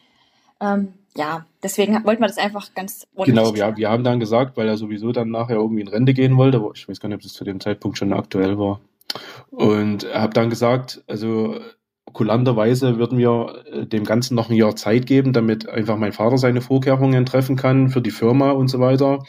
Ähm, 0.62 0.94
ja, 1.16 1.46
deswegen 1.62 2.04
wollten 2.06 2.22
wir 2.22 2.28
das 2.28 2.38
einfach 2.38 2.74
ganz 2.74 3.08
Genau, 3.16 3.54
ja, 3.54 3.78
wir 3.78 3.90
haben 3.90 4.04
dann 4.04 4.20
gesagt, 4.20 4.58
weil 4.58 4.68
er 4.68 4.78
sowieso 4.78 5.12
dann 5.12 5.30
nachher 5.30 5.58
irgendwie 5.58 5.82
in 5.82 5.88
Rente 5.88 6.14
gehen 6.14 6.38
wollte, 6.38 6.58
aber 6.58 6.72
ich 6.74 6.88
weiß 6.90 7.00
gar 7.00 7.10
nicht, 7.10 7.18
ob 7.18 7.22
das 7.22 7.34
zu 7.34 7.44
dem 7.44 7.60
Zeitpunkt 7.60 7.98
schon 7.98 8.14
aktuell 8.14 8.58
war. 8.58 8.80
Und 9.52 10.04
er 10.04 10.22
hat 10.22 10.38
dann 10.38 10.50
gesagt, 10.50 11.04
also 11.08 11.60
kulanterweise 12.12 12.98
würden 12.98 13.18
wir 13.18 13.64
äh, 13.72 13.86
dem 13.86 14.04
Ganzen 14.04 14.36
noch 14.36 14.50
ein 14.50 14.56
Jahr 14.56 14.76
Zeit 14.76 15.06
geben, 15.06 15.34
damit 15.34 15.68
einfach 15.68 15.98
mein 15.98 16.14
Vater 16.14 16.38
seine 16.38 16.62
Vorkehrungen 16.62 17.26
treffen 17.26 17.56
kann 17.56 17.90
für 17.90 18.02
die 18.02 18.12
Firma 18.12 18.52
und 18.52 18.68
so 18.68 18.80
weiter. 18.80 19.24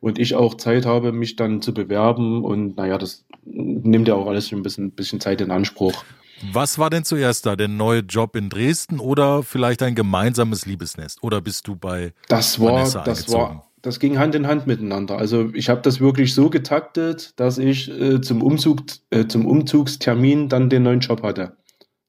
Und 0.00 0.18
ich 0.18 0.34
auch 0.34 0.56
Zeit 0.56 0.86
habe, 0.86 1.12
mich 1.12 1.36
dann 1.36 1.60
zu 1.60 1.74
bewerben. 1.74 2.44
Und 2.44 2.76
naja, 2.76 2.98
das 2.98 3.24
nimmt 3.44 4.08
ja 4.08 4.14
auch 4.14 4.26
alles 4.26 4.48
schon 4.48 4.60
ein 4.60 4.62
bisschen, 4.62 4.92
bisschen 4.92 5.20
Zeit 5.20 5.40
in 5.40 5.50
Anspruch. 5.50 6.04
Was 6.52 6.78
war 6.78 6.88
denn 6.88 7.04
zuerst 7.04 7.44
da? 7.44 7.54
Der 7.54 7.68
neue 7.68 8.00
Job 8.00 8.34
in 8.34 8.48
Dresden 8.48 8.98
oder 8.98 9.42
vielleicht 9.42 9.82
ein 9.82 9.94
gemeinsames 9.94 10.64
Liebesnest? 10.64 11.22
Oder 11.22 11.42
bist 11.42 11.68
du 11.68 11.76
bei 11.76 12.14
das 12.28 12.58
war, 12.58 12.72
Vanessa 12.72 13.04
das 13.04 13.30
war, 13.30 13.70
das 13.82 13.98
ging 13.98 14.18
Hand 14.18 14.34
in 14.34 14.46
Hand 14.46 14.66
miteinander. 14.66 15.18
Also 15.18 15.50
ich 15.52 15.68
habe 15.68 15.82
das 15.82 16.00
wirklich 16.00 16.34
so 16.34 16.48
getaktet, 16.48 17.38
dass 17.38 17.58
ich 17.58 17.90
äh, 17.90 18.20
zum 18.22 18.42
Umzug, 18.42 18.82
äh, 19.10 19.26
zum 19.26 19.46
Umzugstermin 19.46 20.48
dann 20.48 20.70
den 20.70 20.82
neuen 20.82 21.00
Job 21.00 21.22
hatte. 21.22 21.56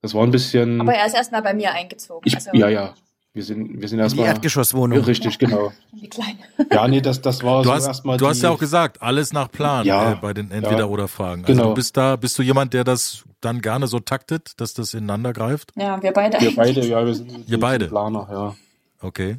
Das 0.02 0.14
war 0.14 0.24
ein 0.24 0.32
bisschen. 0.32 0.82
Aber 0.82 0.94
er 0.94 1.06
ist 1.06 1.16
erstmal 1.16 1.42
bei 1.42 1.54
mir 1.54 1.72
eingezogen. 1.72 2.22
Ich, 2.26 2.36
also, 2.36 2.50
ja, 2.54 2.70
ja. 2.70 2.94
Wir 3.34 3.44
sind, 3.44 3.82
wir 3.82 3.88
sind 3.88 4.00
erstmal. 4.00 4.26
Die 4.26 4.30
Erdgeschosswohnung. 4.30 5.00
Richtig, 5.00 5.38
ja. 5.40 5.48
genau. 5.48 5.72
Die 5.94 6.10
kleine. 6.10 6.40
Ja, 6.70 6.88
nee, 6.88 7.00
das, 7.00 7.22
das 7.22 7.44
war 7.44 7.64
du 7.64 7.70
so 7.70 7.88
erstmal. 7.88 8.18
Du 8.18 8.28
hast 8.28 8.42
ja 8.42 8.50
auch 8.50 8.60
gesagt, 8.60 9.02
alles 9.02 9.32
nach 9.32 9.50
Plan 9.50 9.86
ja, 9.86 10.14
äh, 10.14 10.16
bei 10.16 10.34
den 10.34 10.52
Entweder-Oder-Fragen. 10.52 11.46
Also 11.46 11.54
genau. 11.54 11.70
du 11.70 11.76
bist 11.76 11.96
da, 11.96 12.18
bist 12.18 12.38
du 12.38 12.44
jemand, 12.44 12.74
der 12.74 12.84
das 12.84 13.24
dann 13.40 13.62
gerne 13.62 13.88
so 13.88 14.00
taktet, 14.00 14.60
dass 14.60 14.74
das 14.74 14.94
ineinander 14.94 15.32
greift? 15.32 15.72
Ja, 15.78 16.02
wir 16.04 16.12
beide. 16.12 16.42
Wir 16.42 16.56
beide, 16.56 16.86
ja, 16.86 17.06
wir 17.06 17.16
sind 17.16 17.50
wir 17.50 17.60
beide. 17.60 17.88
Planer, 17.88 18.28
ja. 18.30 18.56
Okay. 19.00 19.38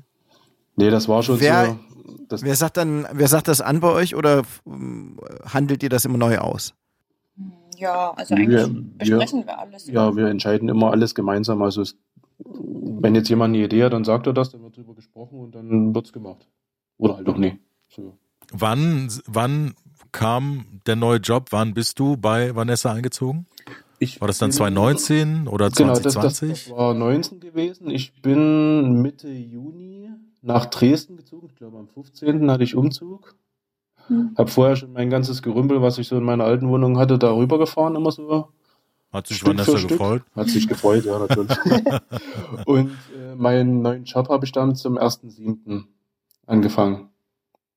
Nee, 0.77 0.89
das 0.89 1.07
war 1.07 1.23
schon 1.23 1.39
wer, 1.39 1.77
so. 2.31 2.43
wer 2.43 2.57
sagt 2.57 2.79
dann, 2.79 3.07
wer 3.13 3.29
sagt 3.29 3.49
das 3.49 3.61
an 3.61 3.81
bei 3.81 3.89
euch 3.89 4.17
oder 4.17 4.43
handelt 5.45 5.83
ihr 5.83 5.91
das 5.91 6.07
immer 6.07 6.19
neu 6.19 6.39
aus? 6.39 6.73
Ja, 7.83 8.13
also 8.13 8.37
eigentlich 8.37 8.49
wir, 8.49 8.85
besprechen 8.99 9.41
wir, 9.41 9.47
wir 9.47 9.59
alles. 9.59 9.87
Ja, 9.89 10.15
wir 10.15 10.27
entscheiden 10.29 10.69
immer 10.69 10.93
alles 10.93 11.17
gemeinsam. 11.17 11.63
Also 11.63 11.83
es, 11.83 11.99
wenn 12.39 13.17
jetzt 13.17 13.29
jemand 13.29 13.57
eine 13.57 13.65
Idee 13.65 13.83
hat, 13.83 13.93
dann 13.93 14.05
sagt 14.05 14.29
er 14.29 14.33
das, 14.33 14.51
dann 14.51 14.63
wird 14.63 14.77
darüber 14.77 14.95
gesprochen 14.95 15.41
und 15.41 15.53
dann 15.57 15.93
wird 15.93 16.07
es 16.07 16.13
gemacht. 16.13 16.47
Oder 16.99 17.17
halt 17.17 17.29
auch 17.29 17.37
nie. 17.37 17.59
So. 17.89 18.17
Wann, 18.53 19.11
wann 19.27 19.75
kam 20.13 20.81
der 20.87 20.95
neue 20.95 21.19
Job? 21.19 21.49
Wann 21.51 21.75
bist 21.75 21.99
du 21.99 22.17
bei 22.17 22.55
Vanessa 22.55 22.93
eingezogen? 22.93 23.47
Ich 23.99 24.21
war 24.21 24.29
das 24.29 24.39
dann 24.39 24.53
2019 24.53 25.49
oder 25.49 25.73
2020? 25.73 25.75
Genau, 25.79 25.95
das, 26.03 26.39
das, 26.39 26.67
das 26.67 26.71
war 26.77 26.95
19 26.95 27.41
gewesen. 27.41 27.91
Ich 27.91 28.23
bin 28.23 29.03
Mitte 29.03 29.29
Juni 29.29 30.09
nach 30.41 30.67
Dresden 30.67 31.17
gezogen. 31.17 31.49
Ich 31.51 31.57
glaube, 31.57 31.79
am 31.79 31.89
15. 31.89 32.49
hatte 32.49 32.63
ich 32.63 32.77
Umzug. 32.77 33.35
Hm. 34.13 34.35
Hab 34.37 34.51
vorher 34.51 34.77
schon 34.77 34.93
mein 34.93 35.09
ganzes 35.09 35.43
Gerümpel, 35.43 35.81
was 35.81 35.97
ich 35.97 36.07
so 36.07 36.19
in 36.19 36.25
meiner 36.25 36.45
alten 36.45 36.69
Wohnung 36.69 36.99
hatte, 36.99 37.19
darüber 37.19 37.59
gefahren, 37.59 37.97
immer 37.97 38.13
so. 38.13 38.49
Hat 39.11 39.27
sich 39.27 39.39
Stück 39.39 39.49
Vanessa 39.49 39.87
gefreut? 39.87 40.23
Hat 40.37 40.49
sich 40.49 40.69
gefreut, 40.69 41.05
ja, 41.05 41.19
natürlich. 41.19 41.57
und 42.67 42.91
äh, 43.17 43.35
meinen 43.35 43.81
neuen 43.81 44.05
Job 44.05 44.29
habe 44.29 44.45
ich 44.45 44.53
dann 44.53 44.75
zum 44.75 44.99
1.7. 44.99 45.85
angefangen. 46.47 47.09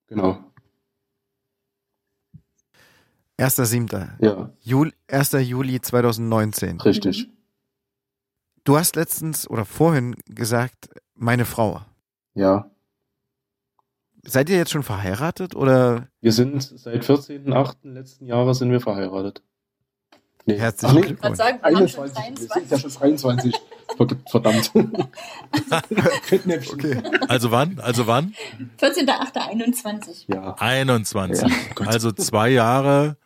Genau. 0.07 0.37
1.7. 3.39 4.09
Ja. 4.19 4.49
Juli, 4.61 4.91
1. 5.07 5.31
Juli 5.41 5.81
2019. 5.81 6.81
Richtig. 6.81 7.29
Du 8.65 8.77
hast 8.77 8.95
letztens 8.95 9.49
oder 9.49 9.63
vorhin 9.63 10.15
gesagt, 10.25 10.89
meine 11.15 11.45
Frau. 11.45 11.81
Ja. 12.33 12.69
Seid 14.27 14.49
ihr 14.49 14.57
jetzt 14.57 14.71
schon 14.71 14.83
verheiratet 14.83 15.55
oder? 15.55 16.07
Wir 16.21 16.31
sind 16.31 16.61
seit 16.61 17.03
14.8. 17.03 17.75
letzten 17.83 18.25
Jahres 18.25 18.59
sind 18.59 18.71
wir 18.71 18.81
verheiratet. 18.81 19.41
Nee. 20.47 20.59
Herzlichen 20.59 20.95
nee. 20.95 21.01
Glückwunsch. 21.01 21.37
Sagen, 21.37 21.59
wir 21.59 21.65
21. 21.65 22.17
Wir 22.17 22.47
sind 22.47 22.71
ja 22.71 22.77
schon 22.77 22.91
23. 22.91 23.55
Verdammt. 24.29 24.71
okay. 26.73 27.01
Also 27.27 27.51
wann? 27.51 27.79
Also 27.79 28.07
wann? 28.07 28.35
14.8.21. 28.79 30.25
Ja. 30.27 30.55
21. 30.59 31.49
Ja, 31.49 31.87
also 31.87 32.11
zwei 32.11 32.49
Jahre 32.49 33.17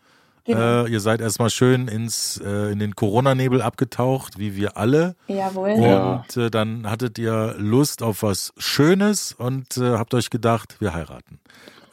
Genau. 0.49 0.85
Äh, 0.85 0.89
ihr 0.89 0.99
seid 0.99 1.21
erstmal 1.21 1.51
schön 1.51 1.87
ins, 1.87 2.41
äh, 2.43 2.71
in 2.71 2.79
den 2.79 2.95
Corona-Nebel 2.95 3.61
abgetaucht, 3.61 4.39
wie 4.39 4.55
wir 4.55 4.77
alle. 4.77 5.15
Jawohl. 5.27 5.73
Und 5.73 6.37
äh, 6.37 6.49
dann 6.49 6.89
hattet 6.89 7.19
ihr 7.19 7.53
Lust 7.59 8.01
auf 8.01 8.23
was 8.23 8.51
Schönes 8.57 9.31
und 9.31 9.77
äh, 9.77 9.91
habt 9.91 10.15
euch 10.15 10.31
gedacht, 10.31 10.77
wir 10.79 10.95
heiraten. 10.95 11.39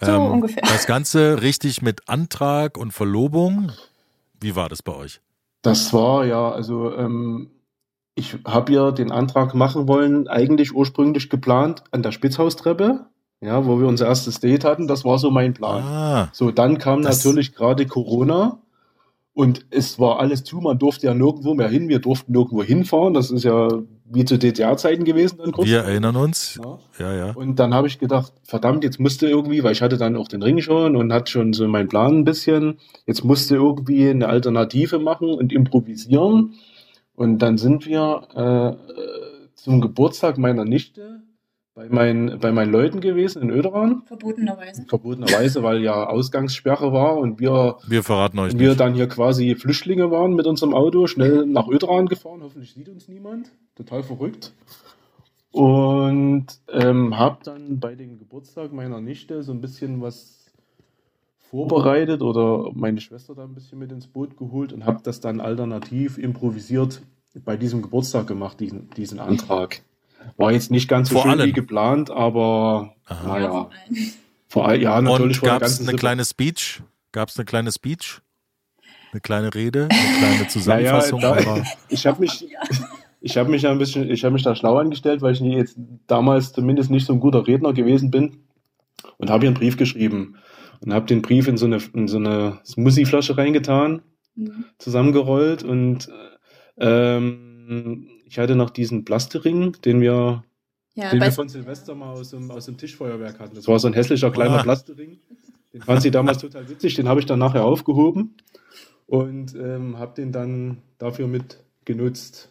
So 0.01 0.11
ähm, 0.11 0.23
ungefähr. 0.23 0.63
Das 0.63 0.87
Ganze 0.87 1.43
richtig 1.43 1.83
mit 1.83 2.09
Antrag 2.09 2.79
und 2.79 2.93
Verlobung. 2.93 3.73
Wie 4.41 4.57
war 4.57 4.71
das 4.71 4.83
bei 4.83 4.95
euch? 4.95 5.21
Das 5.61 5.93
war 5.93 6.25
ja, 6.25 6.51
also 6.51 6.97
ähm, 6.97 7.51
ich 8.15 8.39
habe 8.47 8.73
ja 8.73 8.91
den 8.91 9.13
Antrag 9.13 9.55
machen 9.55 9.87
wollen, 9.87 10.29
eigentlich 10.29 10.75
ursprünglich 10.75 11.29
geplant 11.29 11.85
an 11.91 12.03
der 12.03 12.13
Spitzhaustreppe 12.13 13.05
ja, 13.41 13.67
wo 13.67 13.79
wir 13.79 13.87
unser 13.87 14.07
erstes 14.07 14.41
Date 14.41 14.65
hatten. 14.65 14.89
Das 14.89 15.05
war 15.05 15.19
so 15.19 15.31
mein 15.31 15.55
Plan. 15.55 15.83
Ah, 15.83 16.29
so, 16.33 16.51
dann 16.51 16.79
kam 16.79 17.01
natürlich 17.01 17.55
gerade 17.55 17.87
Corona 17.87 18.59
und 19.35 19.67
es 19.71 19.99
war 19.99 20.19
alles 20.19 20.45
zu. 20.45 20.61
Man 20.61 20.79
durfte 20.79 21.09
ja 21.09 21.15
nirgendwo 21.15 21.55
mehr 21.55 21.69
hin. 21.69 21.91
Wir 21.91 21.99
durften 21.99 22.33
nirgendwo 22.33 22.63
hinfahren. 22.63 23.13
Das 23.13 23.31
ist 23.31 23.45
ja 23.45 23.69
wie 24.09 24.25
zu 24.25 24.39
DDR-Zeiten 24.39 25.05
gewesen 25.05 25.39
dann 25.39 25.53
kurz. 25.53 25.69
Wir 25.69 25.81
erinnern 25.81 26.17
uns. 26.17 26.59
Ja, 26.63 26.79
ja. 26.99 27.15
ja. 27.15 27.33
Und 27.35 27.59
dann 27.59 27.75
habe 27.75 27.87
ich 27.87 27.99
gedacht, 27.99 28.33
verdammt, 28.45 28.85
jetzt 28.85 28.99
musste 28.99 29.29
irgendwie, 29.29 29.63
weil 29.63 29.73
ich 29.73 29.83
hatte 29.83 29.99
dann 29.99 30.17
auch 30.17 30.29
den 30.29 30.43
Ring 30.43 30.61
schon 30.61 30.97
und 30.97 31.13
hatte 31.13 31.31
schon 31.31 31.53
so 31.53 31.69
meinen 31.69 31.89
Plan 31.89 32.19
ein 32.19 32.25
bisschen. 32.25 32.79
Jetzt 33.07 33.25
musste 33.25 33.57
irgendwie 33.57 34.09
eine 34.09 34.29
Alternative 34.29 34.99
machen 34.99 35.29
und 35.29 35.53
improvisieren. 35.53 36.55
Und 37.15 37.41
dann 37.41 37.59
sind 37.59 37.85
wir 37.85 38.29
äh, 38.35 39.55
zum 39.55 39.83
Geburtstag 39.83 40.39
meiner 40.39 40.65
Nichte 40.65 41.23
bei 41.77 41.91
meinen, 41.91 42.41
bei 42.41 42.53
meinen 42.53 42.73
Leuten 42.73 43.03
gewesen 43.03 43.43
in 43.43 43.51
Öderan. 43.51 44.03
Verbotenerweise. 44.07 44.87
Verbotenerweise, 44.89 45.63
weil 45.63 45.83
ja 45.83 46.07
Ausgangssperre 46.07 46.91
war 46.91 47.19
und 47.19 47.39
wir, 47.39 47.77
wir 47.87 48.03
verraten 48.03 48.39
euch 48.39 48.59
wir 48.59 48.69
nicht. 48.71 48.81
dann 48.81 48.95
hier 48.95 49.09
quasi 49.09 49.55
Flüchtlinge 49.55 50.11
waren 50.11 50.35
mit 50.35 50.47
unserem 50.47 50.73
Auto, 50.73 51.07
schnell 51.07 51.45
nach 51.45 51.69
Öderan 51.69 52.07
gefahren. 52.07 52.41
Hoffentlich 52.43 52.73
sieht 52.73 52.89
uns 52.89 53.09
niemand. 53.09 53.51
Total 53.75 54.03
verrückt. 54.03 54.55
Und 55.51 56.47
ähm, 56.73 57.19
habe 57.19 57.39
dann 57.45 57.79
bei 57.79 57.95
dem 57.95 58.19
Geburtstag 58.19 58.73
meiner 58.73 59.03
Nichte 59.03 59.43
so 59.43 59.53
ein 59.53 59.61
bisschen 59.61 60.01
was 60.01 60.47
vorbereitet 61.51 62.23
oder 62.23 62.71
meine 62.73 63.03
Schwester 63.03 63.35
da 63.35 63.45
ein 63.45 63.55
bisschen 63.55 63.79
mit 63.79 63.93
ins 63.93 64.07
Boot 64.07 64.39
geholt 64.39 64.73
und 64.73 64.87
habe 64.87 65.01
das 65.03 65.21
dann 65.21 65.41
alternativ 65.41 66.17
improvisiert 66.17 67.03
bei 67.45 67.59
diesem 67.59 67.83
Geburtstag 67.83 68.27
gemacht, 68.27 68.61
diesen, 68.61 68.89
diesen 68.97 69.19
Antrag. 69.21 69.83
War 70.37 70.53
jetzt 70.53 70.71
nicht 70.71 70.89
ganz 70.89 71.09
so 71.09 71.21
vor 71.21 71.31
schön 71.31 71.47
wie 71.47 71.53
geplant, 71.53 72.11
aber 72.11 72.95
Aha. 73.07 73.27
naja. 73.27 73.71
Vor 74.49 74.69
allem, 74.69 74.83
ja, 74.83 75.01
natürlich. 75.01 75.43
Und 75.43 75.49
gab 75.49 75.63
es 75.63 75.81
eine 75.81 75.97
kleine 75.97 76.25
Speech? 76.25 76.83
Gab 77.13 77.29
es 77.29 77.37
eine 77.37 77.45
kleine 77.45 77.73
Speech? 77.73 78.21
Eine 79.13 79.21
kleine 79.21 79.55
Rede? 79.55 79.89
Eine 79.91 80.19
kleine 80.19 80.49
Zusammenfassung? 80.49 81.21
Naja, 81.21 81.57
da, 81.57 81.63
ich 81.89 82.07
habe 82.07 82.21
mich, 82.21 82.47
ich 83.21 83.37
habe 83.37 83.51
mich 83.51 83.67
ein 83.67 83.79
bisschen, 83.79 84.11
ich 84.11 84.25
habe 84.25 84.35
mich 84.35 84.43
da 84.43 84.55
schlau 84.55 84.79
angestellt, 84.79 85.23
weil 85.23 85.33
ich 85.33 85.41
jetzt 85.41 85.79
damals 86.07 86.53
zumindest 86.53 86.91
nicht 86.91 87.07
so 87.07 87.13
ein 87.13 87.21
guter 87.21 87.47
Redner 87.47 87.73
gewesen 87.73 88.11
bin 88.11 88.45
und 89.19 89.31
habe 89.31 89.43
hier 89.43 89.49
einen 89.49 89.59
Brief 89.59 89.77
geschrieben 89.77 90.37
und 90.81 90.93
habe 90.93 91.07
den 91.07 91.23
Brief 91.23 91.49
in 91.49 91.57
so 91.57 91.67
eine, 91.67 91.79
in 91.95 92.09
so 92.09 92.19
eine 92.19 92.59
Smoothie-Flasche 92.65 93.37
reingetan 93.37 94.03
mhm. 94.35 94.67
zusammengerollt 94.79 95.63
und 95.63 96.09
ähm, 96.79 97.46
ich 98.27 98.39
hatte 98.39 98.57
noch 98.57 98.71
diesen 98.71 99.05
Plastering, 99.05 99.73
den 99.85 100.01
wir, 100.01 100.45
ja, 100.95 101.11
den 101.11 101.21
wir 101.21 101.33
von 101.33 101.49
Silvester 101.49 101.95
mal 101.95 102.13
aus 102.13 102.31
dem, 102.31 102.51
aus 102.51 102.67
dem 102.67 102.77
Tischfeuerwerk 102.77 103.39
hatten. 103.39 103.55
Das 103.55 103.69
war 103.69 103.79
so 103.79 103.89
ein 103.89 103.95
hässlicher 103.95 104.31
kleiner 104.31 104.59
ah. 104.59 104.63
Plastering. 104.63 105.19
Den 105.73 105.83
fand 105.83 106.03
sie 106.03 106.11
damals 106.11 106.39
total 106.41 106.69
witzig, 106.69 106.95
den 106.95 107.09
habe 107.09 107.21
ich 107.21 107.27
dann 107.27 107.39
nachher 107.39 107.65
aufgehoben 107.65 108.37
und 109.07 109.55
ähm, 109.55 109.99
habe 109.99 110.15
den 110.15 110.33
dann 110.33 110.79
dafür 110.99 111.27
mit 111.27 111.63
genutzt. 111.85 112.51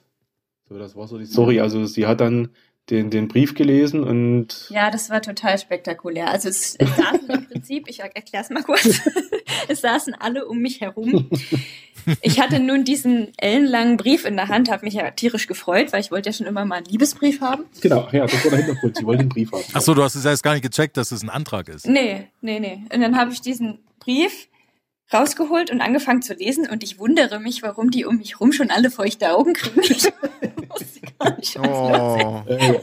So, 0.68 0.78
das 0.78 0.96
war 0.96 1.08
so 1.08 1.18
die 1.18 1.26
Story. 1.26 1.60
Also 1.60 1.86
sie 1.86 2.08
hat 2.08 2.22
dann 2.22 2.50
den, 2.90 3.10
den 3.10 3.28
Brief 3.28 3.56
gelesen 3.56 4.04
und. 4.04 4.68
Ja, 4.70 4.92
das 4.92 5.10
war 5.10 5.22
total 5.22 5.58
spektakulär. 5.58 6.30
Also 6.30 6.50
es, 6.50 6.76
es 6.76 6.96
saßen 6.96 7.30
im 7.30 7.48
Prinzip, 7.48 7.88
ich 7.88 8.02
erkläre 8.02 8.44
es 8.44 8.50
mal 8.50 8.64
kurz, 8.64 9.02
es 9.68 9.82
saßen 9.82 10.14
alle 10.14 10.46
um 10.46 10.60
mich 10.60 10.82
herum. 10.82 11.30
Ich 12.22 12.40
hatte 12.40 12.60
nun 12.60 12.84
diesen 12.84 13.32
ellenlangen 13.38 13.98
Brief 13.98 14.26
in 14.26 14.36
der 14.36 14.48
Hand, 14.48 14.70
habe 14.70 14.86
mich 14.86 14.94
ja 14.94 15.10
tierisch 15.12 15.48
gefreut, 15.48 15.92
weil 15.92 16.02
ich 16.02 16.12
wollte 16.12 16.30
ja 16.30 16.34
schon 16.34 16.46
immer 16.46 16.64
mal 16.64 16.76
einen 16.76 16.86
Liebesbrief 16.86 17.42
haben. 17.42 17.66
Genau, 17.82 18.08
ja, 18.12 18.28
das 18.28 18.44
war 18.44 18.52
der 18.52 18.60
Hintergrund. 18.60 18.98
Sie 18.98 19.06
wollte 19.06 19.22
einen 19.22 19.30
Brief 19.30 19.52
haben. 19.52 19.64
Ach 19.74 19.82
so, 19.82 19.96
du 19.96 20.04
hast 20.04 20.14
es 20.14 20.24
erst 20.24 20.44
gar 20.44 20.54
nicht 20.54 20.64
gecheckt, 20.64 20.98
dass 20.98 21.12
es 21.12 21.24
ein 21.24 21.30
Antrag 21.30 21.68
ist. 21.68 21.88
Nee, 21.88 22.28
nee, 22.42 22.60
nee. 22.60 22.84
Und 22.94 23.02
dann 23.02 23.18
habe 23.18 23.32
ich 23.32 23.42
diesen 23.42 23.80
Brief 24.00 24.48
rausgeholt 25.14 25.72
und 25.72 25.82
angefangen 25.82 26.22
zu 26.22 26.34
lesen 26.34 26.68
und 26.70 26.84
ich 26.84 27.00
wundere 27.00 27.40
mich, 27.40 27.62
warum 27.62 27.92
die 27.92 28.06
um 28.06 28.18
mich 28.18 28.40
rum 28.40 28.52
schon 28.52 28.72
alle 28.72 28.90
feuchte 28.90 29.32
Augen 29.32 29.54
kriegen. 29.54 30.14
Ich, 31.40 31.58
oh. 31.58 32.44
äh, 32.48 32.82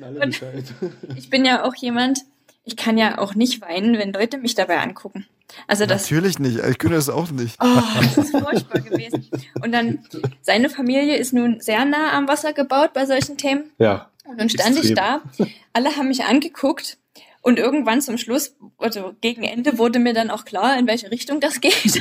alle 0.00 0.26
Bescheid. 0.26 0.64
ich 1.16 1.28
bin 1.30 1.44
ja 1.44 1.64
auch 1.64 1.74
jemand, 1.74 2.20
ich 2.62 2.76
kann 2.76 2.96
ja 2.96 3.18
auch 3.18 3.34
nicht 3.34 3.60
weinen, 3.60 3.98
wenn 3.98 4.12
Leute 4.12 4.38
mich 4.38 4.54
dabei 4.54 4.78
angucken. 4.78 5.26
Also 5.66 5.86
das, 5.86 6.02
Natürlich 6.02 6.38
nicht, 6.38 6.58
ich 6.58 6.78
könnte 6.78 6.96
das 6.96 7.08
auch 7.08 7.30
nicht. 7.30 7.56
Oh, 7.60 7.82
das 8.02 8.18
ist 8.18 8.30
furchtbar 8.30 8.80
gewesen. 8.80 9.28
Und 9.62 9.72
dann, 9.72 10.04
seine 10.42 10.68
Familie 10.68 11.16
ist 11.16 11.32
nun 11.32 11.60
sehr 11.60 11.84
nah 11.84 12.12
am 12.12 12.28
Wasser 12.28 12.52
gebaut 12.52 12.92
bei 12.92 13.04
solchen 13.06 13.36
Themen. 13.36 13.70
Ja. 13.78 14.10
Und 14.24 14.40
dann 14.40 14.48
stand 14.48 14.76
extrem. 14.76 14.88
ich 14.88 14.94
da, 14.94 15.22
alle 15.72 15.96
haben 15.96 16.08
mich 16.08 16.24
angeguckt 16.24 16.98
und 17.46 17.60
irgendwann 17.60 18.02
zum 18.02 18.18
Schluss, 18.18 18.56
also 18.76 19.14
gegen 19.20 19.44
Ende, 19.44 19.78
wurde 19.78 20.00
mir 20.00 20.14
dann 20.14 20.30
auch 20.30 20.44
klar, 20.44 20.76
in 20.76 20.88
welche 20.88 21.12
Richtung 21.12 21.38
das 21.38 21.60
geht. 21.60 21.96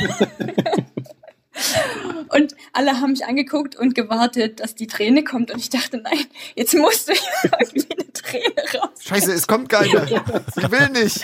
und 2.30 2.56
alle 2.74 3.00
haben 3.00 3.12
mich 3.12 3.26
angeguckt 3.26 3.76
und 3.76 3.94
gewartet, 3.94 4.60
dass 4.60 4.74
die 4.74 4.88
Träne 4.88 5.24
kommt. 5.24 5.52
Und 5.52 5.60
ich 5.60 5.70
dachte, 5.70 5.98
nein, 5.98 6.26
jetzt 6.56 6.74
musst 6.74 7.10
du 7.10 7.14
irgendwie 7.44 7.88
eine 7.92 8.12
Träne 8.12 8.82
raus. 8.82 8.90
Scheiße, 9.02 9.34
es 9.34 9.46
kommt 9.46 9.70
keine. 9.70 9.86
Ich 9.86 10.72
will 10.72 10.90
nicht. 10.90 11.24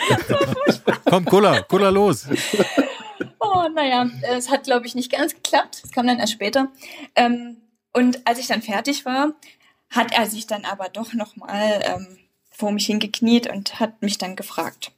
Komm, 1.06 1.26
Kulla, 1.26 1.64
Kulla 1.64 1.90
los. 1.90 2.28
Oh, 3.40 3.68
naja, 3.74 4.08
es 4.22 4.52
hat, 4.52 4.66
glaube 4.66 4.86
ich, 4.86 4.94
nicht 4.94 5.12
ganz 5.12 5.34
geklappt. 5.34 5.82
Es 5.84 5.92
kam 5.92 6.06
dann 6.06 6.20
erst 6.20 6.34
später. 6.34 6.72
Ähm, 7.16 7.58
und 7.92 8.28
als 8.28 8.38
ich 8.38 8.46
dann 8.46 8.62
fertig 8.62 9.04
war, 9.04 9.34
hat 9.90 10.14
er 10.14 10.28
sich 10.28 10.46
dann 10.46 10.64
aber 10.64 10.90
doch 10.90 11.14
nochmal 11.14 11.82
ähm, 11.84 12.20
vor 12.62 12.72
mich 12.72 12.86
hingekniet 12.86 13.52
und 13.52 13.80
hat 13.80 14.04
mich 14.04 14.20
dann 14.20 14.36
gefragt. 14.36 14.92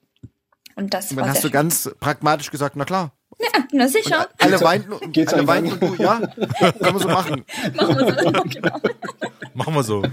Und 0.76 0.94
das 0.94 1.12
und 1.12 1.18
dann 1.18 1.30
hast 1.30 1.46
du 1.46 1.50
ganz 1.50 1.90
pragmatisch 2.02 2.52
gesagt, 2.52 2.76
na 2.76 2.84
klar. 2.84 3.14
Ja, 3.40 3.64
na 3.72 3.88
sicher. 3.88 4.28
Und 4.42 4.42
alle 4.42 4.62
weinten, 4.62 5.12
Geht's 5.14 5.34
alle 5.34 5.48
weinten 5.48 5.72
und 5.72 5.82
du, 5.82 6.04
ja, 6.04 6.20
können 6.20 6.94
wir 6.94 7.00
so 7.00 7.08
machen. 7.08 7.44
Machen 7.76 7.98
wir 7.98 8.24
so, 8.24 8.44
genau. 8.50 8.80
Machen 9.54 9.74
wir 9.74 9.84
so. 9.84 10.04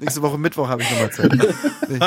Nächste 0.00 0.22
Woche 0.22 0.38
Mittwoch 0.38 0.68
habe 0.68 0.82
ich 0.82 0.90
nochmal 0.90 1.12
Zeit. 1.12 1.32
Nee. 1.88 2.00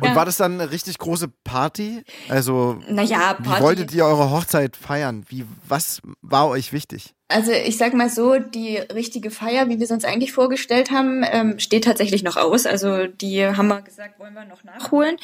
Und 0.00 0.08
ja. 0.08 0.16
war 0.16 0.24
das 0.24 0.38
dann 0.38 0.54
eine 0.54 0.70
richtig 0.72 0.98
große 0.98 1.28
Party? 1.44 2.02
Also, 2.28 2.80
naja, 2.88 3.34
Party. 3.34 3.44
wie 3.44 3.62
wolltet 3.62 3.94
ihr 3.94 4.04
eure 4.04 4.30
Hochzeit 4.30 4.76
feiern? 4.76 5.24
Wie, 5.28 5.44
was 5.68 6.00
war 6.20 6.48
euch 6.48 6.72
wichtig? 6.72 7.14
Also 7.28 7.52
ich 7.52 7.76
sag 7.76 7.92
mal 7.92 8.08
so, 8.08 8.38
die 8.38 8.76
richtige 8.76 9.30
Feier, 9.30 9.68
wie 9.68 9.78
wir 9.78 9.84
es 9.84 9.90
uns 9.90 10.04
eigentlich 10.04 10.32
vorgestellt 10.32 10.90
haben, 10.90 11.22
ähm, 11.30 11.58
steht 11.58 11.84
tatsächlich 11.84 12.22
noch 12.22 12.36
aus. 12.36 12.64
Also 12.64 13.06
die 13.06 13.44
haben 13.44 13.68
wir 13.68 13.82
gesagt, 13.82 14.18
wollen 14.18 14.32
wir 14.32 14.46
noch 14.46 14.64
nachholen. 14.64 15.16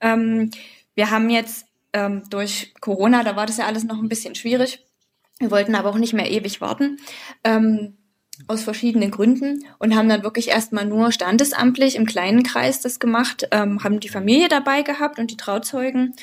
Ähm, 0.00 0.50
wir 0.94 1.10
haben 1.10 1.28
jetzt 1.28 1.66
ähm, 1.92 2.22
durch 2.30 2.72
Corona, 2.80 3.22
da 3.24 3.36
war 3.36 3.44
das 3.44 3.58
ja 3.58 3.66
alles 3.66 3.84
noch 3.84 3.98
ein 3.98 4.08
bisschen 4.08 4.34
schwierig. 4.34 4.86
Wir 5.38 5.50
wollten 5.50 5.74
aber 5.74 5.90
auch 5.90 5.98
nicht 5.98 6.14
mehr 6.14 6.30
ewig 6.30 6.62
warten. 6.62 6.98
Ähm, 7.44 7.98
aus 8.46 8.62
verschiedenen 8.62 9.10
Gründen 9.10 9.64
und 9.78 9.94
haben 9.94 10.08
dann 10.08 10.22
wirklich 10.22 10.48
erstmal 10.48 10.86
nur 10.86 11.12
standesamtlich 11.12 11.96
im 11.96 12.06
kleinen 12.06 12.42
Kreis 12.42 12.80
das 12.80 12.98
gemacht, 12.98 13.48
ähm, 13.50 13.84
haben 13.84 14.00
die 14.00 14.08
Familie 14.08 14.48
dabei 14.48 14.82
gehabt 14.82 15.18
und 15.18 15.30
die 15.30 15.36
Trauzeugen 15.36 16.14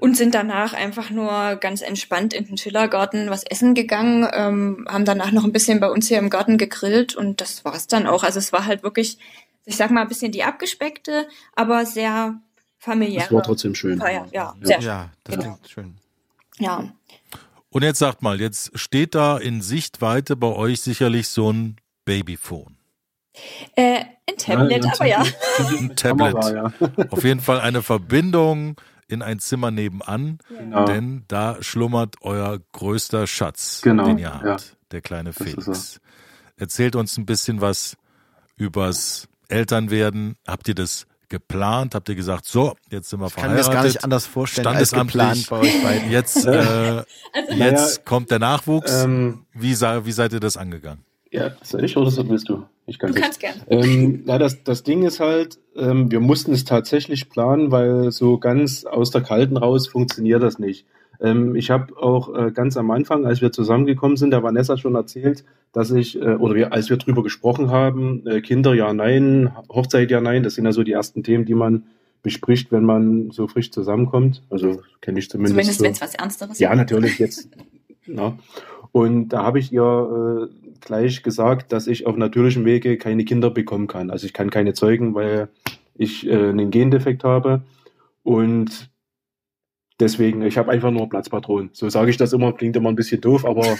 und 0.00 0.16
sind 0.16 0.34
danach 0.34 0.72
einfach 0.72 1.10
nur 1.10 1.56
ganz 1.56 1.82
entspannt 1.82 2.32
in 2.32 2.46
den 2.46 2.56
Schillergarten 2.56 3.28
was 3.28 3.44
essen 3.44 3.74
gegangen, 3.74 4.26
ähm, 4.32 4.86
haben 4.88 5.04
danach 5.04 5.30
noch 5.30 5.44
ein 5.44 5.52
bisschen 5.52 5.78
bei 5.78 5.90
uns 5.90 6.08
hier 6.08 6.18
im 6.18 6.30
Garten 6.30 6.56
gegrillt 6.56 7.14
und 7.14 7.42
das 7.42 7.66
war's 7.66 7.86
dann 7.86 8.06
auch. 8.06 8.24
Also 8.24 8.38
es 8.38 8.50
war 8.50 8.64
halt 8.64 8.82
wirklich, 8.82 9.18
ich 9.66 9.76
sag 9.76 9.90
mal, 9.90 10.00
ein 10.00 10.08
bisschen 10.08 10.32
die 10.32 10.42
abgespeckte, 10.42 11.28
aber 11.54 11.84
sehr 11.84 12.40
familiäre. 12.78 13.24
Das 13.24 13.32
war 13.32 13.42
trotzdem 13.42 13.74
schön. 13.74 13.98
Feier. 13.98 14.26
Ja, 14.32 14.54
ja, 14.58 14.66
sehr 14.66 14.80
ja 14.80 15.10
das 15.24 15.36
genau. 15.36 15.48
klingt 15.48 15.68
schön. 15.68 15.94
Ja. 16.58 16.88
Und 17.68 17.82
jetzt 17.82 17.98
sagt 17.98 18.22
mal, 18.22 18.40
jetzt 18.40 18.70
steht 18.78 19.14
da 19.14 19.36
in 19.36 19.60
Sichtweite 19.60 20.34
bei 20.34 20.48
euch 20.48 20.80
sicherlich 20.80 21.28
so 21.28 21.52
ein 21.52 21.76
Babyphone. 22.06 22.78
Äh, 23.76 24.04
ein 24.26 24.36
Tablet, 24.38 24.82
ja, 24.82 24.92
aber 24.94 25.06
ja. 25.06 25.24
Ein 25.58 25.94
Tablet. 25.94 26.36
Auf 27.12 27.22
jeden 27.22 27.40
Fall 27.40 27.60
eine 27.60 27.82
Verbindung 27.82 28.76
in 29.10 29.22
ein 29.22 29.40
Zimmer 29.40 29.70
nebenan, 29.70 30.38
genau. 30.48 30.84
denn 30.84 31.24
da 31.28 31.62
schlummert 31.62 32.16
euer 32.22 32.58
größter 32.72 33.26
Schatz, 33.26 33.80
genau. 33.82 34.04
den 34.04 34.18
ihr 34.18 34.32
habt, 34.32 34.44
ja. 34.44 34.56
der 34.92 35.00
kleine 35.00 35.32
Felix. 35.32 36.00
Erzählt 36.56 36.94
uns 36.94 37.16
ein 37.16 37.26
bisschen 37.26 37.60
was 37.60 37.96
übers 38.56 39.28
Elternwerden. 39.48 40.36
Habt 40.46 40.68
ihr 40.68 40.74
das 40.74 41.06
geplant? 41.28 41.94
Habt 41.94 42.08
ihr 42.08 42.14
gesagt, 42.14 42.44
so, 42.44 42.76
jetzt 42.90 43.10
sind 43.10 43.20
wir 43.20 43.26
ich 43.26 43.32
verheiratet? 43.32 43.60
Ich 43.60 43.66
kann 43.66 43.74
mir 43.74 43.76
das 43.76 43.82
gar 43.82 43.84
nicht 43.84 44.04
anders 44.04 44.26
vorstellen 44.26 44.66
als 44.66 44.92
geplant 44.92 45.46
bei 45.48 45.58
euch 45.58 45.82
beiden. 45.82 46.10
Jetzt, 46.10 46.44
äh, 46.44 46.50
also, 46.50 47.04
jetzt 47.54 47.96
ja, 47.96 48.02
kommt 48.04 48.30
der 48.30 48.38
Nachwuchs. 48.38 49.04
Ähm, 49.04 49.46
wie, 49.54 49.72
wie 49.72 50.12
seid 50.12 50.32
ihr 50.32 50.40
das 50.40 50.56
angegangen? 50.56 51.04
Ja, 51.30 51.52
soll 51.62 51.84
ich 51.84 51.96
oder 51.96 52.10
willst 52.28 52.48
du? 52.48 52.66
Ich 52.90 52.98
kann 52.98 53.12
du 53.12 53.20
kannst 53.20 53.38
gerne. 53.38 53.56
Ähm, 53.68 54.24
ja, 54.26 54.36
das, 54.36 54.64
das 54.64 54.82
Ding 54.82 55.04
ist 55.04 55.20
halt, 55.20 55.60
ähm, 55.76 56.10
wir 56.10 56.18
mussten 56.18 56.52
es 56.52 56.64
tatsächlich 56.64 57.30
planen, 57.30 57.70
weil 57.70 58.10
so 58.10 58.36
ganz 58.36 58.84
aus 58.84 59.12
der 59.12 59.20
Kalten 59.20 59.56
raus 59.56 59.86
funktioniert 59.86 60.42
das 60.42 60.58
nicht. 60.58 60.86
Ähm, 61.20 61.54
ich 61.54 61.70
habe 61.70 61.96
auch 61.96 62.34
äh, 62.34 62.50
ganz 62.50 62.76
am 62.76 62.90
Anfang, 62.90 63.26
als 63.26 63.40
wir 63.40 63.52
zusammengekommen 63.52 64.16
sind, 64.16 64.32
der 64.32 64.42
Vanessa 64.42 64.76
schon 64.76 64.96
erzählt, 64.96 65.44
dass 65.72 65.92
ich, 65.92 66.20
äh, 66.20 66.34
oder 66.34 66.56
wir, 66.56 66.72
als 66.72 66.90
wir 66.90 66.96
drüber 66.96 67.22
gesprochen 67.22 67.70
haben, 67.70 68.26
äh, 68.26 68.40
Kinder 68.40 68.74
ja, 68.74 68.92
nein, 68.92 69.52
Hochzeit 69.68 70.10
ja, 70.10 70.20
nein, 70.20 70.42
das 70.42 70.56
sind 70.56 70.64
ja 70.64 70.72
so 70.72 70.82
die 70.82 70.92
ersten 70.92 71.22
Themen, 71.22 71.44
die 71.44 71.54
man 71.54 71.84
bespricht, 72.24 72.72
wenn 72.72 72.84
man 72.84 73.30
so 73.30 73.46
frisch 73.46 73.70
zusammenkommt. 73.70 74.42
Also 74.50 74.82
kenne 75.00 75.20
ich 75.20 75.30
zumindest. 75.30 75.52
Zumindest 75.52 75.78
so. 75.78 75.84
wenn 75.84 75.92
es 75.92 76.00
was 76.00 76.14
Ernsteres 76.16 76.52
ist. 76.54 76.60
Ja, 76.60 76.74
natürlich 76.74 77.20
jetzt. 77.20 77.48
na. 78.06 78.36
Und 78.90 79.28
da 79.28 79.44
habe 79.44 79.60
ich 79.60 79.72
ihr 79.72 80.48
äh, 80.50 80.69
gleich 80.80 81.22
gesagt, 81.22 81.72
dass 81.72 81.86
ich 81.86 82.06
auf 82.06 82.16
natürlichem 82.16 82.64
Wege 82.64 82.98
keine 82.98 83.24
Kinder 83.24 83.50
bekommen 83.50 83.86
kann. 83.86 84.10
Also 84.10 84.26
ich 84.26 84.32
kann 84.32 84.50
keine 84.50 84.74
zeugen, 84.74 85.14
weil 85.14 85.48
ich 85.94 86.26
äh, 86.26 86.48
einen 86.48 86.70
Gendefekt 86.70 87.24
habe. 87.24 87.62
Und 88.22 88.90
deswegen, 89.98 90.42
ich 90.42 90.58
habe 90.58 90.70
einfach 90.70 90.90
nur 90.90 91.08
Platzpatronen. 91.08 91.70
So 91.72 91.88
sage 91.88 92.10
ich 92.10 92.16
das 92.16 92.32
immer, 92.32 92.52
klingt 92.52 92.76
immer 92.76 92.88
ein 92.88 92.96
bisschen 92.96 93.20
doof, 93.20 93.44
aber 93.44 93.78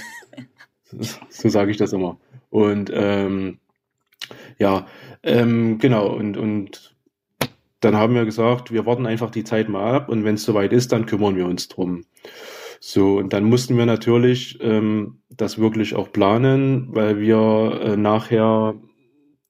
so 1.29 1.49
sage 1.49 1.71
ich 1.71 1.77
das 1.77 1.93
immer. 1.93 2.19
Und 2.51 2.91
ähm, 2.93 3.59
ja, 4.59 4.87
ähm, 5.23 5.79
genau, 5.79 6.09
und, 6.15 6.37
und 6.37 6.95
dann 7.81 7.97
haben 7.97 8.15
wir 8.15 8.25
gesagt, 8.25 8.73
wir 8.73 8.87
warten 8.87 9.07
einfach 9.07 9.31
die 9.31 9.45
Zeit 9.45 9.69
mal 9.69 9.95
ab 9.95 10.09
und 10.09 10.25
wenn 10.25 10.35
es 10.35 10.45
soweit 10.45 10.73
ist, 10.73 10.93
dann 10.93 11.07
kümmern 11.07 11.37
wir 11.37 11.47
uns 11.47 11.69
drum. 11.69 12.05
So, 12.83 13.19
und 13.19 13.35
dann 13.35 13.45
mussten 13.45 13.77
wir 13.77 13.85
natürlich 13.85 14.59
ähm, 14.63 15.21
das 15.29 15.59
wirklich 15.59 15.95
auch 15.95 16.11
planen, 16.11 16.89
weil 16.95 17.21
wir 17.21 17.81
äh, 17.83 17.97
nachher 17.99 18.75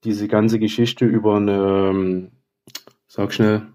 diese 0.02 0.26
ganze 0.26 0.58
Geschichte 0.58 1.04
über 1.04 1.36
eine, 1.36 1.90
ähm, 1.90 2.32
sag 3.06 3.32
schnell. 3.32 3.68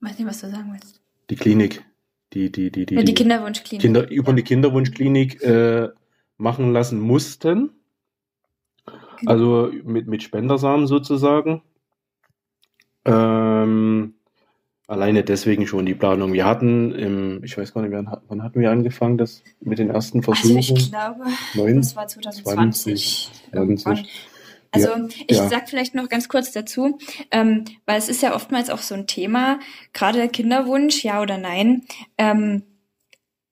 Weiß 0.00 0.18
nicht, 0.18 0.28
was 0.28 0.42
du 0.42 0.50
sagen 0.50 0.70
willst. 0.72 1.00
Die 1.30 1.36
Klinik. 1.36 1.84
Die, 2.34 2.52
die, 2.52 2.70
die, 2.70 2.84
die, 2.84 2.96
ja, 2.96 3.02
die 3.02 3.14
Kinderwunschklinik. 3.14 3.80
Kinder, 3.80 4.10
über 4.10 4.34
die 4.34 4.42
Kinderwunschklinik 4.42 5.42
äh, 5.42 5.88
machen 6.36 6.72
lassen 6.74 7.00
mussten. 7.00 7.70
Genau. 8.84 9.32
Also 9.32 9.72
mit, 9.84 10.06
mit 10.06 10.22
Spendersamen 10.22 10.86
sozusagen. 10.86 11.62
Ähm, 13.06 14.17
Alleine 14.88 15.22
deswegen 15.22 15.66
schon 15.66 15.84
die 15.84 15.94
Planung. 15.94 16.32
Wir 16.32 16.46
hatten 16.46 16.92
im, 16.92 17.44
ich 17.44 17.58
weiß 17.58 17.74
gar 17.74 17.82
nicht, 17.82 17.92
wann 17.92 18.42
hatten 18.42 18.58
wir 18.58 18.70
angefangen, 18.70 19.18
das 19.18 19.42
mit 19.60 19.78
den 19.78 19.90
ersten 19.90 20.22
Versuchen? 20.22 20.56
Also 20.56 20.74
ich 20.74 20.90
glaube, 20.90 21.24
9, 21.54 21.76
das 21.76 21.94
war 21.94 22.08
2020. 22.08 23.30
20, 23.52 24.08
Also 24.70 24.88
ja, 24.88 25.08
ich 25.26 25.36
ja. 25.36 25.48
sag 25.48 25.68
vielleicht 25.68 25.94
noch 25.94 26.08
ganz 26.08 26.30
kurz 26.30 26.52
dazu, 26.52 26.98
ähm, 27.30 27.66
weil 27.84 27.98
es 27.98 28.08
ist 28.08 28.22
ja 28.22 28.34
oftmals 28.34 28.70
auch 28.70 28.78
so 28.78 28.94
ein 28.94 29.06
Thema, 29.06 29.60
gerade 29.92 30.26
Kinderwunsch, 30.30 31.04
ja 31.04 31.20
oder 31.20 31.36
nein, 31.36 31.82
ähm, 32.16 32.62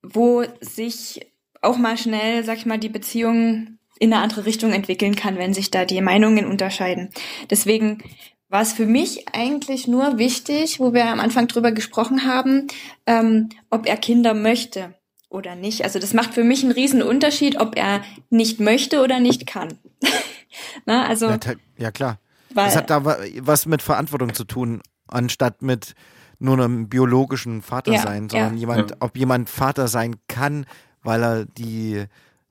wo 0.02 0.42
sich 0.62 1.20
auch 1.60 1.76
mal 1.76 1.98
schnell, 1.98 2.44
sag 2.44 2.56
ich 2.56 2.64
mal, 2.64 2.78
die 2.78 2.88
Beziehung 2.88 3.76
in 3.98 4.10
eine 4.10 4.22
andere 4.22 4.46
Richtung 4.46 4.72
entwickeln 4.72 5.16
kann, 5.16 5.36
wenn 5.36 5.52
sich 5.52 5.70
da 5.70 5.84
die 5.84 6.00
Meinungen 6.00 6.46
unterscheiden. 6.46 7.10
Deswegen 7.50 8.02
war 8.48 8.62
es 8.62 8.72
für 8.72 8.86
mich 8.86 9.28
eigentlich 9.32 9.88
nur 9.88 10.18
wichtig, 10.18 10.78
wo 10.78 10.92
wir 10.92 11.06
am 11.06 11.20
Anfang 11.20 11.48
drüber 11.48 11.72
gesprochen 11.72 12.24
haben, 12.24 12.68
ähm, 13.06 13.48
ob 13.70 13.86
er 13.86 13.96
Kinder 13.96 14.34
möchte 14.34 14.94
oder 15.28 15.56
nicht. 15.56 15.82
Also 15.82 15.98
das 15.98 16.14
macht 16.14 16.34
für 16.34 16.44
mich 16.44 16.62
einen 16.62 16.72
riesen 16.72 17.02
Unterschied, 17.02 17.58
ob 17.58 17.76
er 17.76 18.02
nicht 18.30 18.60
möchte 18.60 19.02
oder 19.02 19.18
nicht 19.20 19.46
kann. 19.46 19.78
Na, 20.86 21.06
also 21.06 21.28
ja, 21.28 21.38
ja 21.78 21.90
klar. 21.90 22.18
Weil, 22.54 22.66
das 22.66 22.76
hat 22.76 22.90
da 22.90 23.04
was 23.04 23.66
mit 23.66 23.82
Verantwortung 23.82 24.32
zu 24.32 24.44
tun, 24.44 24.80
anstatt 25.08 25.62
mit 25.62 25.94
nur 26.38 26.54
einem 26.54 26.88
biologischen 26.88 27.62
Vater 27.62 27.92
ja, 27.92 28.00
sein, 28.00 28.28
sondern 28.28 28.54
ja. 28.54 28.60
jemand, 28.60 28.96
ob 29.00 29.16
jemand 29.16 29.50
Vater 29.50 29.88
sein 29.88 30.16
kann, 30.28 30.66
weil 31.02 31.22
er 31.22 31.44
die 31.44 32.04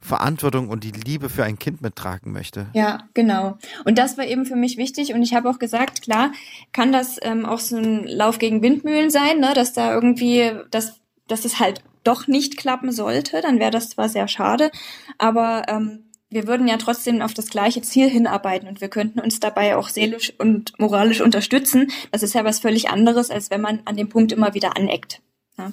Verantwortung 0.06 0.70
und 0.70 0.84
die 0.84 0.91
Liebe 0.91 1.30
für 1.30 1.43
ein 1.43 1.60
Kind 1.60 1.82
mittragen 1.82 2.32
möchte. 2.32 2.68
Ja, 2.74 3.10
genau. 3.14 3.58
Und 3.84 3.97
das 3.97 4.18
war 4.18 4.26
eben 4.26 4.45
für 4.45 4.56
mich 4.56 4.78
wichtig. 4.78 5.14
Und 5.14 5.24
ich 5.24 5.34
habe 5.34 5.49
auch 5.49 5.60
gesagt, 5.60 6.03
klar, 6.03 6.32
kann 6.72 6.91
das 6.91 7.18
ähm, 7.22 7.45
auch 7.45 7.60
so 7.60 7.78
ein 7.78 8.06
Lauf 8.06 8.39
gegen 8.39 8.62
Windmühlen 8.62 9.10
sein, 9.10 9.39
ne? 9.39 9.53
dass 9.53 9.74
da 9.74 9.93
irgendwie, 9.93 10.51
dass, 10.72 11.01
dass 11.28 11.43
es 11.43 11.60
halt 11.60 11.84
doch 12.03 12.28
nicht 12.28 12.56
klappen 12.56 12.91
sollte. 12.91 13.41
Dann 13.41 13.60
wäre 13.60 13.72
das 13.72 13.89
zwar 13.89 14.08
sehr 14.08 14.28
schade, 14.28 14.72
aber 15.18 15.64
ähm, 15.68 16.06
wir 16.30 16.47
würden 16.47 16.68
ja 16.68 16.78
trotzdem 16.78 17.22
auf 17.22 17.34
das 17.34 17.49
gleiche 17.49 17.82
Ziel 17.82 18.10
hinarbeiten 18.10 18.68
und 18.68 18.82
wir 18.82 18.89
könnten 18.89 19.20
uns 19.20 19.39
dabei 19.39 19.76
auch 19.76 19.89
seelisch 19.89 20.34
und 20.38 20.78
moralisch 20.80 21.22
unterstützen. 21.22 21.91
Das 22.12 22.24
ist 22.24 22.34
ja 22.34 22.43
was 22.43 22.60
völlig 22.60 22.89
anderes, 22.89 23.30
als 23.32 23.51
wenn 23.51 23.62
man 23.62 23.82
an 23.86 23.95
dem 23.95 24.10
Punkt 24.10 24.32
immer 24.32 24.53
wieder 24.53 24.76
aneckt. 24.76 25.22
Ja? 25.58 25.72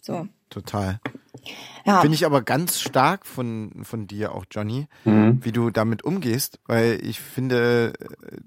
So. 0.00 0.26
Total. 0.50 1.00
Ja. 1.84 2.00
Finde 2.00 2.14
ich 2.14 2.26
aber 2.26 2.42
ganz 2.42 2.80
stark 2.80 3.24
von, 3.24 3.72
von 3.82 4.06
dir 4.06 4.34
auch, 4.34 4.44
Johnny, 4.50 4.88
mhm. 5.04 5.38
wie 5.42 5.52
du 5.52 5.70
damit 5.70 6.04
umgehst, 6.04 6.60
weil 6.66 7.00
ich 7.02 7.20
finde, 7.20 7.94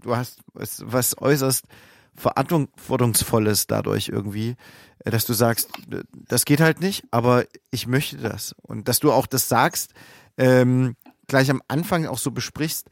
du 0.01 0.15
hast 0.15 0.39
was, 0.53 0.83
was 0.85 1.17
äußerst 1.19 1.65
Verantwortungsvolles 2.15 3.67
dadurch 3.67 4.09
irgendwie, 4.09 4.55
dass 5.03 5.25
du 5.25 5.33
sagst, 5.33 5.69
das 6.11 6.45
geht 6.45 6.61
halt 6.61 6.81
nicht, 6.81 7.03
aber 7.09 7.45
ich 7.71 7.87
möchte 7.87 8.17
das. 8.17 8.53
Und 8.61 8.87
dass 8.87 8.99
du 8.99 9.11
auch 9.11 9.25
das 9.25 9.49
sagst, 9.49 9.93
ähm, 10.37 10.95
gleich 11.27 11.49
am 11.49 11.61
Anfang 11.67 12.05
auch 12.05 12.17
so 12.17 12.31
besprichst, 12.31 12.89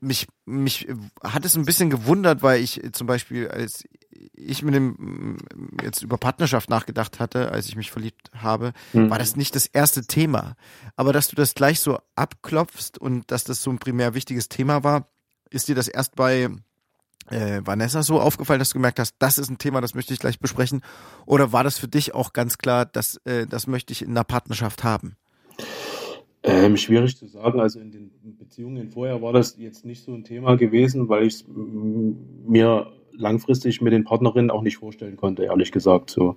mich, 0.00 0.26
mich 0.44 0.88
hat 1.22 1.44
es 1.44 1.56
ein 1.56 1.64
bisschen 1.64 1.90
gewundert, 1.90 2.42
weil 2.42 2.62
ich 2.62 2.80
zum 2.92 3.06
Beispiel, 3.06 3.48
als 3.48 3.84
ich 4.32 4.62
mit 4.62 4.74
dem 4.74 5.38
jetzt 5.82 6.02
über 6.02 6.18
Partnerschaft 6.18 6.70
nachgedacht 6.70 7.20
hatte, 7.20 7.52
als 7.52 7.68
ich 7.68 7.76
mich 7.76 7.90
verliebt 7.90 8.30
habe, 8.34 8.72
mhm. 8.92 9.10
war 9.10 9.18
das 9.18 9.36
nicht 9.36 9.54
das 9.54 9.66
erste 9.66 10.06
Thema. 10.06 10.54
Aber 10.96 11.12
dass 11.12 11.28
du 11.28 11.36
das 11.36 11.54
gleich 11.54 11.80
so 11.80 11.98
abklopfst 12.14 12.98
und 12.98 13.30
dass 13.30 13.44
das 13.44 13.62
so 13.62 13.70
ein 13.70 13.78
primär 13.78 14.14
wichtiges 14.14 14.48
Thema 14.48 14.84
war, 14.84 15.08
ist 15.50 15.68
dir 15.68 15.74
das 15.74 15.88
erst 15.88 16.14
bei 16.14 16.48
äh, 17.30 17.60
Vanessa 17.64 18.02
so 18.02 18.20
aufgefallen, 18.20 18.58
dass 18.58 18.70
du 18.70 18.74
gemerkt 18.74 18.98
hast, 18.98 19.16
das 19.18 19.38
ist 19.38 19.50
ein 19.50 19.58
Thema, 19.58 19.80
das 19.80 19.94
möchte 19.94 20.12
ich 20.12 20.20
gleich 20.20 20.38
besprechen? 20.38 20.82
Oder 21.26 21.52
war 21.52 21.64
das 21.64 21.78
für 21.78 21.88
dich 21.88 22.14
auch 22.14 22.32
ganz 22.32 22.58
klar, 22.58 22.86
dass 22.86 23.16
äh, 23.24 23.46
das 23.46 23.66
möchte 23.66 23.92
ich 23.92 24.02
in 24.02 24.10
einer 24.10 24.24
Partnerschaft 24.24 24.84
haben? 24.84 25.16
Ähm, 26.48 26.76
schwierig 26.76 27.16
zu 27.16 27.26
sagen. 27.26 27.60
Also 27.60 27.80
in 27.80 27.90
den 27.90 28.10
Beziehungen 28.38 28.90
vorher 28.90 29.20
war 29.22 29.32
das 29.32 29.56
jetzt 29.58 29.84
nicht 29.84 30.02
so 30.02 30.12
ein 30.12 30.24
Thema 30.24 30.56
gewesen, 30.56 31.08
weil 31.08 31.26
ich 31.26 31.44
mir 31.48 32.92
langfristig 33.12 33.80
mit 33.80 33.92
den 33.92 34.04
Partnerinnen 34.04 34.50
auch 34.50 34.62
nicht 34.62 34.78
vorstellen 34.78 35.16
konnte, 35.16 35.44
ehrlich 35.44 35.72
gesagt 35.72 36.10
so. 36.10 36.36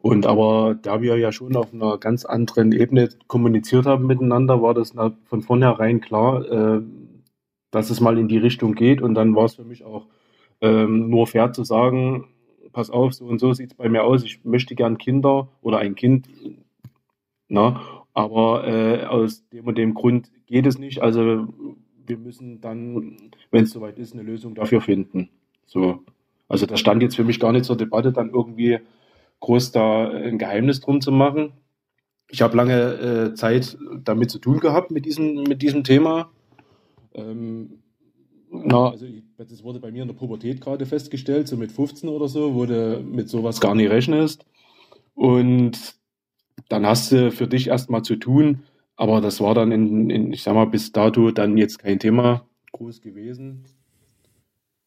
Und 0.00 0.26
aber 0.26 0.76
da 0.80 1.00
wir 1.00 1.16
ja 1.18 1.32
schon 1.32 1.56
auf 1.56 1.72
einer 1.72 1.98
ganz 1.98 2.24
anderen 2.24 2.72
Ebene 2.72 3.08
kommuniziert 3.26 3.86
haben 3.86 4.06
miteinander, 4.06 4.62
war 4.62 4.74
das 4.74 4.94
von 5.24 5.42
vornherein 5.42 6.00
klar, 6.00 6.44
äh, 6.50 6.82
dass 7.70 7.90
es 7.90 8.00
mal 8.00 8.18
in 8.18 8.28
die 8.28 8.38
Richtung 8.38 8.74
geht. 8.74 9.02
Und 9.02 9.14
dann 9.14 9.34
war 9.34 9.46
es 9.46 9.56
für 9.56 9.64
mich 9.64 9.84
auch 9.84 10.06
ähm, 10.60 11.10
nur 11.10 11.26
fair 11.26 11.52
zu 11.52 11.64
sagen, 11.64 12.28
pass 12.72 12.90
auf, 12.90 13.14
so 13.14 13.24
und 13.24 13.38
so 13.38 13.52
sieht 13.52 13.72
es 13.72 13.76
bei 13.76 13.88
mir 13.88 14.04
aus, 14.04 14.22
ich 14.22 14.44
möchte 14.44 14.74
gern 14.74 14.98
Kinder 14.98 15.48
oder 15.62 15.78
ein 15.78 15.94
Kind. 15.94 16.28
Na, 17.48 17.80
aber 18.16 18.66
äh, 18.66 19.04
aus 19.04 19.46
dem 19.50 19.66
und 19.66 19.76
dem 19.76 19.92
Grund 19.92 20.30
geht 20.46 20.64
es 20.64 20.78
nicht. 20.78 21.02
Also 21.02 21.48
wir 22.06 22.16
müssen 22.16 22.62
dann, 22.62 23.30
wenn 23.50 23.64
es 23.64 23.72
soweit 23.72 23.98
ist, 23.98 24.14
eine 24.14 24.22
Lösung 24.22 24.54
dafür 24.54 24.80
finden. 24.80 25.28
So. 25.66 26.02
Also 26.48 26.64
das 26.64 26.80
stand 26.80 27.02
jetzt 27.02 27.16
für 27.16 27.24
mich 27.24 27.38
gar 27.38 27.52
nicht 27.52 27.66
zur 27.66 27.76
Debatte, 27.76 28.12
dann 28.12 28.30
irgendwie 28.30 28.78
groß 29.40 29.70
da 29.72 30.08
ein 30.08 30.38
Geheimnis 30.38 30.80
drum 30.80 31.02
zu 31.02 31.12
machen. 31.12 31.52
Ich 32.30 32.40
habe 32.40 32.56
lange 32.56 32.72
äh, 32.72 33.34
Zeit 33.34 33.76
damit 34.02 34.30
zu 34.30 34.38
tun 34.38 34.60
gehabt 34.60 34.90
mit 34.90 35.04
diesem, 35.04 35.42
mit 35.42 35.60
diesem 35.60 35.84
Thema. 35.84 36.30
Ähm, 37.12 37.82
na, 38.50 38.92
also 38.92 39.04
ich, 39.04 39.24
das 39.36 39.62
wurde 39.62 39.78
bei 39.78 39.92
mir 39.92 40.00
in 40.00 40.08
der 40.08 40.14
Pubertät 40.14 40.62
gerade 40.62 40.86
festgestellt, 40.86 41.48
so 41.48 41.58
mit 41.58 41.70
15 41.70 42.08
oder 42.08 42.28
so, 42.28 42.54
wo 42.54 42.64
du 42.64 42.98
mit 43.02 43.28
sowas 43.28 43.60
gar 43.60 43.74
nicht 43.74 43.90
rechnest. 43.90 44.46
Und 45.14 45.96
dann 46.68 46.86
hast 46.86 47.12
du 47.12 47.30
für 47.30 47.46
dich 47.46 47.68
erstmal 47.68 48.02
zu 48.02 48.16
tun, 48.16 48.62
aber 48.96 49.20
das 49.20 49.40
war 49.40 49.54
dann 49.54 49.72
in, 49.72 50.10
in, 50.10 50.32
ich 50.32 50.42
sag 50.42 50.54
mal, 50.54 50.66
bis 50.66 50.92
dato 50.92 51.30
dann 51.30 51.56
jetzt 51.56 51.78
kein 51.78 51.98
Thema 51.98 52.46
groß 52.72 53.00
gewesen, 53.02 53.64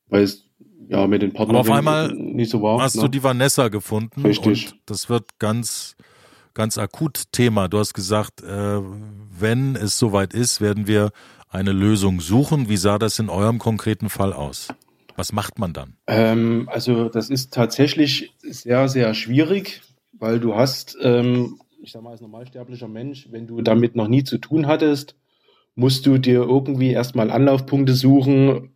weil 0.08 0.24
es 0.24 0.50
ja 0.88 1.06
mit 1.08 1.22
den 1.22 1.34
Partnern 1.34 1.58
auf 1.58 1.70
einmal 1.70 2.12
nicht 2.14 2.50
so 2.50 2.62
war. 2.62 2.82
Hast 2.82 2.96
ne? 2.96 3.04
du 3.04 3.08
die 3.08 3.24
Vanessa 3.24 3.68
gefunden? 3.68 4.22
Richtig. 4.22 4.72
Und 4.72 4.82
das 4.88 5.10
wird 5.10 5.38
ganz, 5.40 5.96
ganz 6.54 6.78
akut 6.78 7.32
Thema. 7.32 7.68
Du 7.68 7.78
hast 7.78 7.94
gesagt, 7.94 8.42
äh, 8.42 8.80
wenn 9.40 9.76
es 9.76 10.00
soweit 10.00 10.34
ist, 10.34 10.62
werden 10.62 10.88
wir 10.88 11.12
eine 11.50 11.72
Lösung 11.72 12.20
suchen. 12.22 12.70
Wie 12.70 12.78
sah 12.78 12.98
das 12.98 13.20
in 13.20 13.30
eurem 13.30 13.60
konkreten 13.60 14.10
Fall 14.10 14.34
aus? 14.34 14.70
Was 15.16 15.34
macht 15.34 15.60
man 15.60 15.74
dann? 15.74 15.98
Ähm, 16.08 16.70
also 16.72 17.10
das 17.10 17.30
ist 17.30 17.54
tatsächlich 17.54 18.34
sehr, 18.42 18.88
sehr 18.88 19.14
schwierig, 19.14 19.82
weil 20.20 20.40
du 20.40 20.56
hast, 20.56 20.98
ähm, 21.02 21.60
ich 21.82 21.92
sag 21.92 22.04
mal, 22.04 22.12
als 22.12 22.22
normalsterblicher 22.22 22.88
Mensch, 22.88 23.30
wenn 23.32 23.48
du 23.48 23.62
damit 23.62 23.96
noch 23.96 24.08
nie 24.08 24.24
zu 24.24 24.38
tun 24.38 24.68
hattest, 24.68 25.16
musst 25.76 26.06
du 26.06 26.18
dir 26.18 26.42
irgendwie 26.42 26.92
erstmal 26.92 27.32
Anlaufpunkte 27.32 27.94
suchen, 27.94 28.74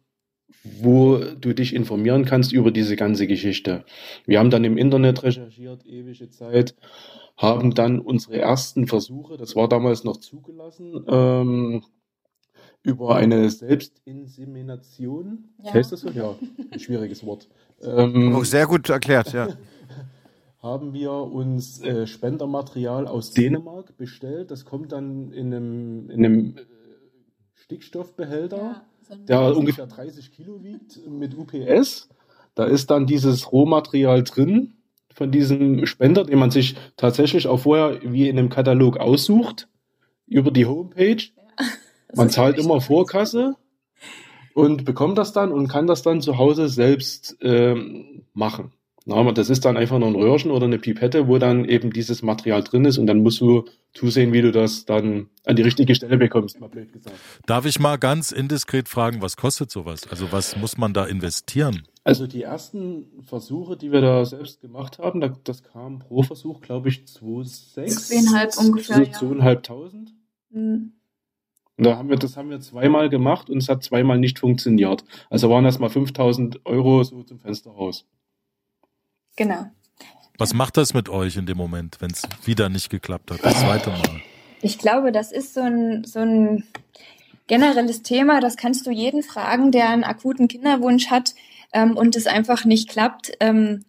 wo 0.63 1.17
du 1.17 1.53
dich 1.53 1.75
informieren 1.75 2.25
kannst 2.25 2.53
über 2.53 2.71
diese 2.71 2.95
ganze 2.95 3.27
Geschichte. 3.27 3.83
Wir 4.25 4.39
haben 4.39 4.49
dann 4.49 4.63
im 4.63 4.77
Internet 4.77 5.23
recherchiert, 5.23 5.85
ewige 5.85 6.29
Zeit, 6.29 6.75
haben 7.35 7.73
dann 7.73 7.99
unsere 7.99 8.37
ersten 8.37 8.87
Versuche, 8.87 9.35
das 9.37 9.55
war 9.55 9.67
damals 9.67 10.05
noch 10.05 10.17
zugelassen, 10.17 11.03
ähm, 11.07 11.83
über 12.83 13.15
eine 13.15 13.49
Selbstinsemination. 13.49 15.45
Ja. 15.63 15.73
Heißt 15.73 15.91
das 15.91 16.01
so? 16.01 16.09
Ja, 16.09 16.35
ein 16.71 16.79
schwieriges 16.79 17.25
Wort. 17.25 17.49
Ähm, 17.81 18.35
oh, 18.35 18.43
sehr 18.43 18.67
gut 18.67 18.87
erklärt, 18.89 19.33
ja. 19.33 19.47
haben 20.64 20.93
wir 20.93 21.11
uns 21.11 21.82
äh, 21.82 22.07
Spendermaterial 22.07 23.05
aus 23.05 23.32
Dänemark 23.32 23.97
bestellt. 23.97 24.49
Das 24.49 24.64
kommt 24.64 24.93
dann 24.93 25.34
in 25.34 25.53
einem, 25.53 26.09
in 26.09 26.26
einem 26.26 26.57
äh, 26.57 26.61
Stickstoffbehälter, 27.53 28.82
ja, 29.09 29.16
so 29.18 29.26
der 29.26 29.57
ungefähr 29.57 29.88
30 29.88 30.32
Kilo 30.32 30.64
wiegt 30.64 31.05
mit 31.05 31.38
UPS. 31.38 32.09
Da 32.55 32.64
ist 32.64 32.89
dann 32.89 33.05
dieses 33.05 33.51
Rohmaterial 33.51 34.24
drin 34.24 34.76
von 35.14 35.32
diesem 35.32 35.86
Spender, 35.86 36.24
den 36.24 36.39
man 36.39 36.49
sich 36.49 36.78
tatsächlich 36.95 37.47
auch 37.47 37.59
vorher 37.59 37.99
wie 38.01 38.30
in 38.30 38.39
einem 38.39 38.49
Katalog 38.49 38.97
aussucht 38.97 39.68
über 40.28 40.49
die 40.49 40.66
Homepage. 40.66 41.18
Ja, 41.36 41.66
man 42.16 42.30
zahlt 42.30 42.57
immer 42.57 42.80
Vorkasse 42.80 43.57
und 44.53 44.86
bekommt 44.86 45.18
das 45.18 45.34
dann 45.34 45.51
und 45.51 45.68
kann 45.68 45.88
das 45.88 46.03
dann 46.03 46.22
zu 46.22 46.38
Hause 46.38 46.70
selbst 46.70 47.36
ähm, 47.41 48.24
machen. 48.34 48.72
Na, 49.06 49.32
das 49.34 49.49
ist 49.49 49.66
dann 49.66 49.76
einfach 49.76 49.99
nur 49.99 50.08
ein 50.08 50.16
Röhrchen 50.16 50.49
oder 50.49 50.66
eine 50.66 50.80
Pipette, 50.80 51.28
wo 51.28 51.38
dann 51.38 51.66
eben 51.66 51.91
dieses 51.91 52.22
Material 52.22 52.64
drin 52.64 52.86
ist 52.86 52.97
und 52.97 53.08
dann 53.08 53.22
musst 53.22 53.41
du 53.41 53.66
zusehen, 53.93 54.32
wie 54.32 54.41
du 54.41 54.51
das 54.51 54.86
dann 54.86 55.28
an 55.45 55.56
die 55.58 55.62
richtige 55.62 55.93
Stelle 55.93 56.18
bekommst, 56.18 56.60
mal 56.62 56.70
blöd 56.70 56.93
gesagt. 56.93 57.18
Darf 57.45 57.66
ich 57.66 57.80
mal 57.80 57.97
ganz 57.97 58.32
indiskret 58.32 58.88
fragen, 58.88 59.22
was 59.22 59.36
kostet 59.36 59.72
sowas? 59.72 60.08
Also 60.10 60.32
was 60.32 60.56
muss 60.56 60.78
man 60.78 60.93
da 60.93 61.06
investieren? 61.06 61.84
Also 62.06 62.28
die 62.28 62.43
ersten 62.43 63.06
Versuche, 63.22 63.76
die 63.76 63.91
wir 63.91 64.01
da 64.01 64.24
selbst 64.26 64.62
gemacht 64.62 64.99
haben, 64.99 65.22
das 65.43 65.64
kam 65.64 65.99
pro 65.99 66.24
Versuch, 66.24 66.62
glaube 66.62 66.89
ich, 66.89 67.04
2,6. 67.06 67.88
Zweieinhalb 67.88 68.58
ungefähr, 68.58 69.06
so, 69.06 69.28
Zweieinhalbtausend. 69.28 70.14
Mhm. 70.49 70.93
Und 71.78 71.86
da 71.86 71.97
haben 71.97 72.10
wir, 72.10 72.18
das 72.18 72.38
haben 72.38 72.49
wir 72.49 72.60
zweimal 72.60 73.10
gemacht 73.10 73.49
und 73.49 73.58
es 73.58 73.68
hat 73.68 73.84
zweimal 73.84 74.20
nicht 74.20 74.39
funktioniert. 74.39 75.04
Also 75.30 75.49
waren 75.49 75.64
das 75.64 75.80
mal 75.80 75.89
5000 75.89 76.66
Euro 76.66 77.04
so 77.04 77.24
zum 77.24 77.39
Fenster 77.39 77.72
raus. 77.72 78.06
Genau. 79.36 79.65
Was 80.38 80.53
macht 80.53 80.77
das 80.77 80.93
mit 80.93 81.09
euch 81.09 81.38
in 81.38 81.45
dem 81.45 81.57
Moment, 81.57 81.97
wenn 81.99 82.11
es 82.11 82.23
wieder 82.45 82.69
nicht 82.69 82.89
geklappt 82.89 83.31
hat, 83.31 83.43
das 83.43 83.59
zweite 83.59 83.89
Mal? 83.91 84.21
Ich 84.61 84.79
glaube, 84.79 85.11
das 85.11 85.31
ist 85.31 85.53
so 85.53 85.61
ein, 85.61 86.03
so 86.05 86.19
ein 86.19 86.63
generelles 87.47 88.01
Thema, 88.01 88.39
das 88.39 88.57
kannst 88.57 88.88
du 88.88 88.91
jeden 88.91 89.21
fragen, 89.21 89.71
der 89.71 89.89
einen 89.89 90.03
akuten 90.03 90.47
Kinderwunsch 90.47 91.07
hat 91.07 91.36
ähm, 91.71 91.97
und 91.97 92.15
es 92.15 92.27
einfach 92.27 92.65
nicht 92.65 92.89
klappt. 92.89 93.34
Ähm, 93.39 93.86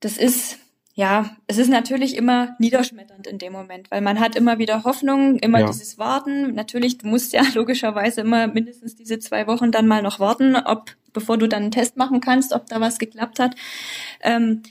das 0.00 0.16
ist 0.16 0.58
ja, 0.94 1.34
es 1.46 1.56
ist 1.56 1.70
natürlich 1.70 2.14
immer 2.14 2.56
niederschmetternd 2.58 3.26
in 3.26 3.38
dem 3.38 3.54
Moment, 3.54 3.90
weil 3.90 4.02
man 4.02 4.20
hat 4.20 4.36
immer 4.36 4.58
wieder 4.58 4.84
Hoffnung, 4.84 5.38
immer 5.38 5.60
ja. 5.60 5.66
dieses 5.66 5.96
Warten. 5.98 6.54
Natürlich, 6.54 6.98
du 6.98 7.06
musst 7.06 7.32
ja 7.32 7.42
logischerweise 7.54 8.20
immer 8.20 8.48
mindestens 8.48 8.96
diese 8.96 9.18
zwei 9.18 9.46
Wochen 9.46 9.72
dann 9.72 9.86
mal 9.86 10.02
noch 10.02 10.20
warten, 10.20 10.56
ob, 10.56 10.90
bevor 11.12 11.38
du 11.38 11.48
dann 11.48 11.62
einen 11.62 11.70
Test 11.70 11.96
machen 11.96 12.20
kannst, 12.20 12.52
ob 12.52 12.66
da 12.66 12.80
was 12.80 12.98
geklappt 12.98 13.38
hat. 13.38 13.56
Ähm, 14.22 14.62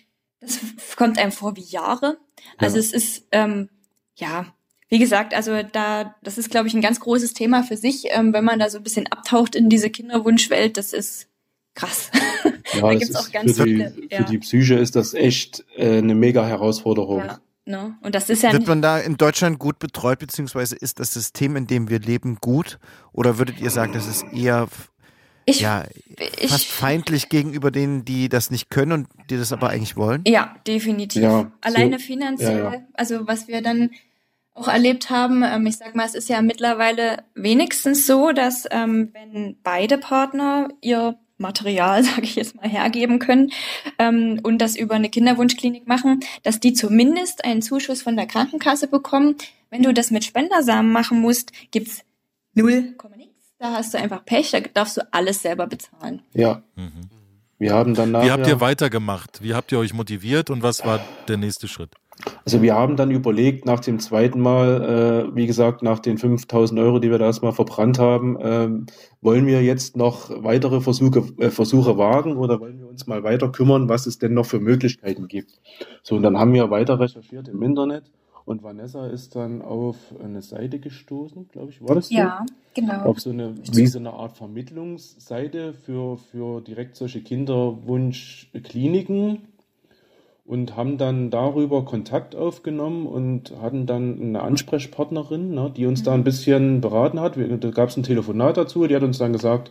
das 0.41 0.59
kommt 0.95 1.17
einem 1.17 1.31
vor 1.31 1.55
wie 1.55 1.61
Jahre. 1.61 2.17
Also 2.57 2.77
ja. 2.77 2.79
es 2.79 2.93
ist, 2.93 3.27
ähm, 3.31 3.69
ja, 4.15 4.45
wie 4.89 4.99
gesagt, 4.99 5.33
also 5.33 5.61
da, 5.71 6.15
das 6.23 6.37
ist, 6.37 6.49
glaube 6.49 6.67
ich, 6.67 6.73
ein 6.73 6.81
ganz 6.81 6.99
großes 6.99 7.33
Thema 7.33 7.63
für 7.63 7.77
sich, 7.77 8.05
ähm, 8.09 8.33
wenn 8.33 8.43
man 8.43 8.59
da 8.59 8.69
so 8.69 8.77
ein 8.77 8.83
bisschen 8.83 9.07
abtaucht 9.07 9.55
in 9.55 9.69
diese 9.69 9.89
Kinderwunschwelt, 9.89 10.77
das 10.77 10.93
ist 10.93 11.27
krass. 11.75 12.11
Ja, 12.73 12.81
da 12.81 12.93
gibt's 12.93 13.15
auch 13.15 13.31
ganz 13.31 13.57
für, 13.57 13.63
viele, 13.63 13.89
die, 13.89 14.09
ja. 14.11 14.19
für 14.19 14.25
die 14.25 14.37
Psyche 14.37 14.75
ist 14.75 14.95
das 14.95 15.15
echt 15.15 15.65
äh, 15.75 15.97
eine 15.97 16.13
mega 16.13 16.45
Herausforderung. 16.45 17.17
Ja. 17.19 17.39
No. 17.65 17.87
Ne? 17.87 17.97
Und 18.01 18.13
das 18.13 18.29
ist 18.29 18.43
ja 18.43 18.53
Wird 18.53 18.67
man 18.67 18.83
da 18.83 18.99
in 18.99 19.17
Deutschland 19.17 19.57
gut 19.57 19.79
betreut, 19.79 20.19
beziehungsweise 20.19 20.75
ist 20.75 20.99
das 20.99 21.13
System, 21.13 21.55
in 21.55 21.65
dem 21.65 21.89
wir 21.89 21.99
leben, 21.99 22.37
gut? 22.41 22.77
Oder 23.11 23.39
würdet 23.39 23.59
ihr 23.59 23.71
sagen, 23.71 23.93
das 23.93 24.07
ist 24.07 24.23
eher 24.33 24.67
ich, 25.49 25.61
ja, 25.61 25.85
ich, 26.39 26.49
fast 26.49 26.67
feindlich 26.67 27.29
gegenüber 27.29 27.71
denen, 27.71 28.05
die 28.05 28.29
das 28.29 28.51
nicht 28.51 28.69
können 28.69 28.91
und 28.91 29.07
die 29.29 29.37
das 29.37 29.51
aber 29.51 29.69
eigentlich 29.69 29.95
wollen? 29.95 30.23
Ja, 30.27 30.55
definitiv. 30.67 31.21
Ja, 31.21 31.51
Alleine 31.61 31.99
so, 31.99 32.05
finanziell, 32.05 32.59
ja, 32.59 32.73
ja. 32.73 32.81
also 32.93 33.27
was 33.27 33.47
wir 33.47 33.61
dann 33.61 33.91
auch 34.59 34.67
erlebt 34.67 35.09
haben. 35.09 35.43
Ähm, 35.43 35.65
ich 35.65 35.77
sag 35.77 35.95
mal, 35.95 36.05
es 36.05 36.15
ist 36.15 36.29
ja 36.29 36.41
mittlerweile 36.41 37.23
wenigstens 37.33 38.05
so, 38.05 38.31
dass 38.31 38.65
ähm, 38.71 39.09
wenn 39.13 39.57
beide 39.63 39.97
Partner 39.97 40.69
ihr 40.81 41.17
Material, 41.37 42.03
sage 42.03 42.23
ich 42.23 42.35
jetzt 42.35 42.55
mal, 42.55 42.69
hergeben 42.69 43.19
können 43.19 43.51
ähm, 43.97 44.39
und 44.43 44.59
das 44.59 44.75
über 44.75 44.95
eine 44.95 45.09
Kinderwunschklinik 45.09 45.87
machen, 45.87 46.19
dass 46.43 46.59
die 46.59 46.73
zumindest 46.73 47.45
einen 47.45 47.61
Zuschuss 47.61 48.01
von 48.01 48.15
der 48.15 48.27
Krankenkasse 48.27 48.87
bekommen. 48.87 49.35
Wenn 49.69 49.83
du 49.83 49.93
das 49.93 50.11
mit 50.11 50.25
Spendersamen 50.25 50.91
machen 50.91 51.21
musst, 51.21 51.51
gibt's 51.71 52.03
null. 52.53 52.95
Da 53.59 53.73
hast 53.73 53.93
du 53.93 53.97
einfach 53.97 54.23
Pech, 54.23 54.51
da 54.51 54.61
darfst 54.61 54.97
du 54.97 55.01
alles 55.11 55.41
selber 55.41 55.67
bezahlen. 55.67 56.21
Ja. 56.33 56.63
Mhm. 56.75 57.09
Wir 57.57 57.73
haben 57.73 57.93
dann 57.93 58.13
Wie 58.13 58.31
habt 58.31 58.47
ihr 58.47 58.61
weitergemacht? 58.61 59.43
Wie 59.43 59.53
habt 59.53 59.73
ihr 59.73 59.79
euch 59.79 59.93
motiviert 59.93 60.49
und 60.49 60.63
was 60.63 60.85
war 60.85 61.01
der 61.27 61.35
nächste 61.35 61.67
Schritt? 61.67 61.91
Also 62.45 62.61
wir 62.61 62.73
haben 62.73 62.95
dann 62.95 63.11
überlegt, 63.11 63.65
nach 63.65 63.81
dem 63.81 63.99
zweiten 63.99 64.39
Mal, 64.39 65.27
äh, 65.31 65.35
wie 65.35 65.45
gesagt, 65.45 65.83
nach 65.83 65.99
den 65.99 66.17
5000 66.17 66.79
Euro, 66.79 66.99
die 66.99 67.11
wir 67.11 67.17
da 67.17 67.25
erstmal 67.25 67.51
verbrannt 67.51 67.99
haben, 67.99 68.39
äh, 68.39 68.69
wollen 69.21 69.45
wir 69.45 69.61
jetzt 69.61 69.97
noch 69.97 70.29
weitere 70.43 70.79
Versuche, 70.79 71.23
äh, 71.37 71.49
Versuche 71.49 71.97
wagen 71.97 72.37
oder 72.37 72.59
wollen 72.59 72.79
wir 72.79 72.87
uns 72.87 73.07
mal 73.07 73.23
weiter 73.23 73.49
kümmern, 73.49 73.89
was 73.89 74.05
es 74.05 74.19
denn 74.19 74.33
noch 74.33 74.45
für 74.45 74.59
Möglichkeiten 74.59 75.27
gibt. 75.27 75.59
So, 76.03 76.15
und 76.15 76.23
dann 76.23 76.37
haben 76.37 76.53
wir 76.53 76.69
weiter 76.69 76.99
recherchiert 76.99 77.49
im 77.49 77.61
Internet 77.61 78.03
und 78.45 78.63
Vanessa 78.63 79.07
ist 79.07 79.35
dann 79.35 79.61
auf 79.61 79.97
eine 80.23 80.41
Seite 80.41 80.79
gestoßen, 80.79 81.49
glaube 81.51 81.71
ich, 81.71 81.81
war 81.81 81.95
das 81.95 82.07
so? 82.09 82.15
Ja, 82.15 82.45
genau. 82.73 83.01
Auf 83.03 83.19
so 83.19 83.29
eine, 83.29 83.55
wie 83.71 83.87
so 83.87 83.99
eine 83.99 84.13
Art 84.13 84.37
Vermittlungsseite 84.37 85.73
für, 85.73 86.17
für 86.17 86.61
direkt 86.61 86.95
solche 86.95 87.21
Kinderwunschkliniken 87.21 89.49
und 90.49 90.75
haben 90.75 90.97
dann 90.97 91.29
darüber 91.29 91.85
Kontakt 91.85 92.35
aufgenommen 92.35 93.05
und 93.05 93.53
hatten 93.61 93.85
dann 93.85 94.19
eine 94.19 94.41
Ansprechpartnerin, 94.41 95.53
ne, 95.53 95.71
die 95.75 95.85
uns 95.85 96.01
mhm. 96.01 96.05
da 96.05 96.13
ein 96.13 96.23
bisschen 96.23 96.81
beraten 96.81 97.19
hat. 97.19 97.37
Da 97.37 97.69
gab 97.69 97.89
es 97.89 97.97
ein 97.97 98.03
Telefonat 98.03 98.57
dazu, 98.57 98.87
die 98.87 98.95
hat 98.95 99.03
uns 99.03 99.19
dann 99.19 99.31
gesagt, 99.31 99.69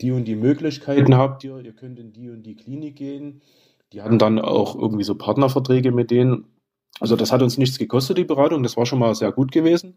die 0.00 0.12
und 0.12 0.26
die 0.26 0.36
Möglichkeiten 0.36 1.16
habt 1.16 1.42
ihr, 1.42 1.58
ihr 1.58 1.72
könnt 1.72 1.98
in 1.98 2.12
die 2.12 2.30
und 2.30 2.44
die 2.44 2.54
Klinik 2.54 2.94
gehen. 2.94 3.40
Die 3.92 4.02
hatten 4.02 4.18
dann 4.18 4.38
auch 4.38 4.76
irgendwie 4.76 5.04
so 5.04 5.16
Partnerverträge 5.16 5.90
mit 5.90 6.12
denen. 6.12 6.44
Also 7.00 7.16
das 7.16 7.32
hat 7.32 7.42
uns 7.42 7.58
nichts 7.58 7.78
gekostet, 7.78 8.18
die 8.18 8.24
Beratung, 8.24 8.62
das 8.62 8.76
war 8.76 8.86
schon 8.86 8.98
mal 8.98 9.14
sehr 9.14 9.32
gut 9.32 9.52
gewesen. 9.52 9.96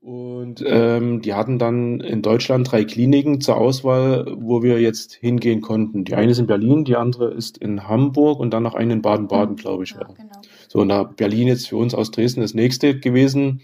Und 0.00 0.64
ähm, 0.66 1.20
die 1.20 1.34
hatten 1.34 1.58
dann 1.58 2.00
in 2.00 2.22
Deutschland 2.22 2.70
drei 2.70 2.84
Kliniken 2.84 3.42
zur 3.42 3.58
Auswahl, 3.58 4.34
wo 4.34 4.62
wir 4.62 4.80
jetzt 4.80 5.12
hingehen 5.12 5.60
konnten. 5.60 6.04
Die 6.04 6.14
eine 6.14 6.32
ist 6.32 6.38
in 6.38 6.46
Berlin, 6.46 6.86
die 6.86 6.96
andere 6.96 7.30
ist 7.30 7.58
in 7.58 7.86
Hamburg 7.86 8.40
und 8.40 8.50
dann 8.50 8.62
noch 8.62 8.74
eine 8.74 8.94
in 8.94 9.02
Baden-Baden, 9.02 9.56
glaube 9.56 9.84
ich. 9.84 9.90
Ja, 9.90 10.04
genau. 10.04 10.40
So, 10.68 10.78
und 10.80 10.88
da 10.88 11.02
Berlin 11.02 11.48
jetzt 11.48 11.68
für 11.68 11.76
uns 11.76 11.94
aus 11.94 12.10
Dresden 12.10 12.40
das 12.40 12.54
nächste 12.54 12.98
gewesen 12.98 13.60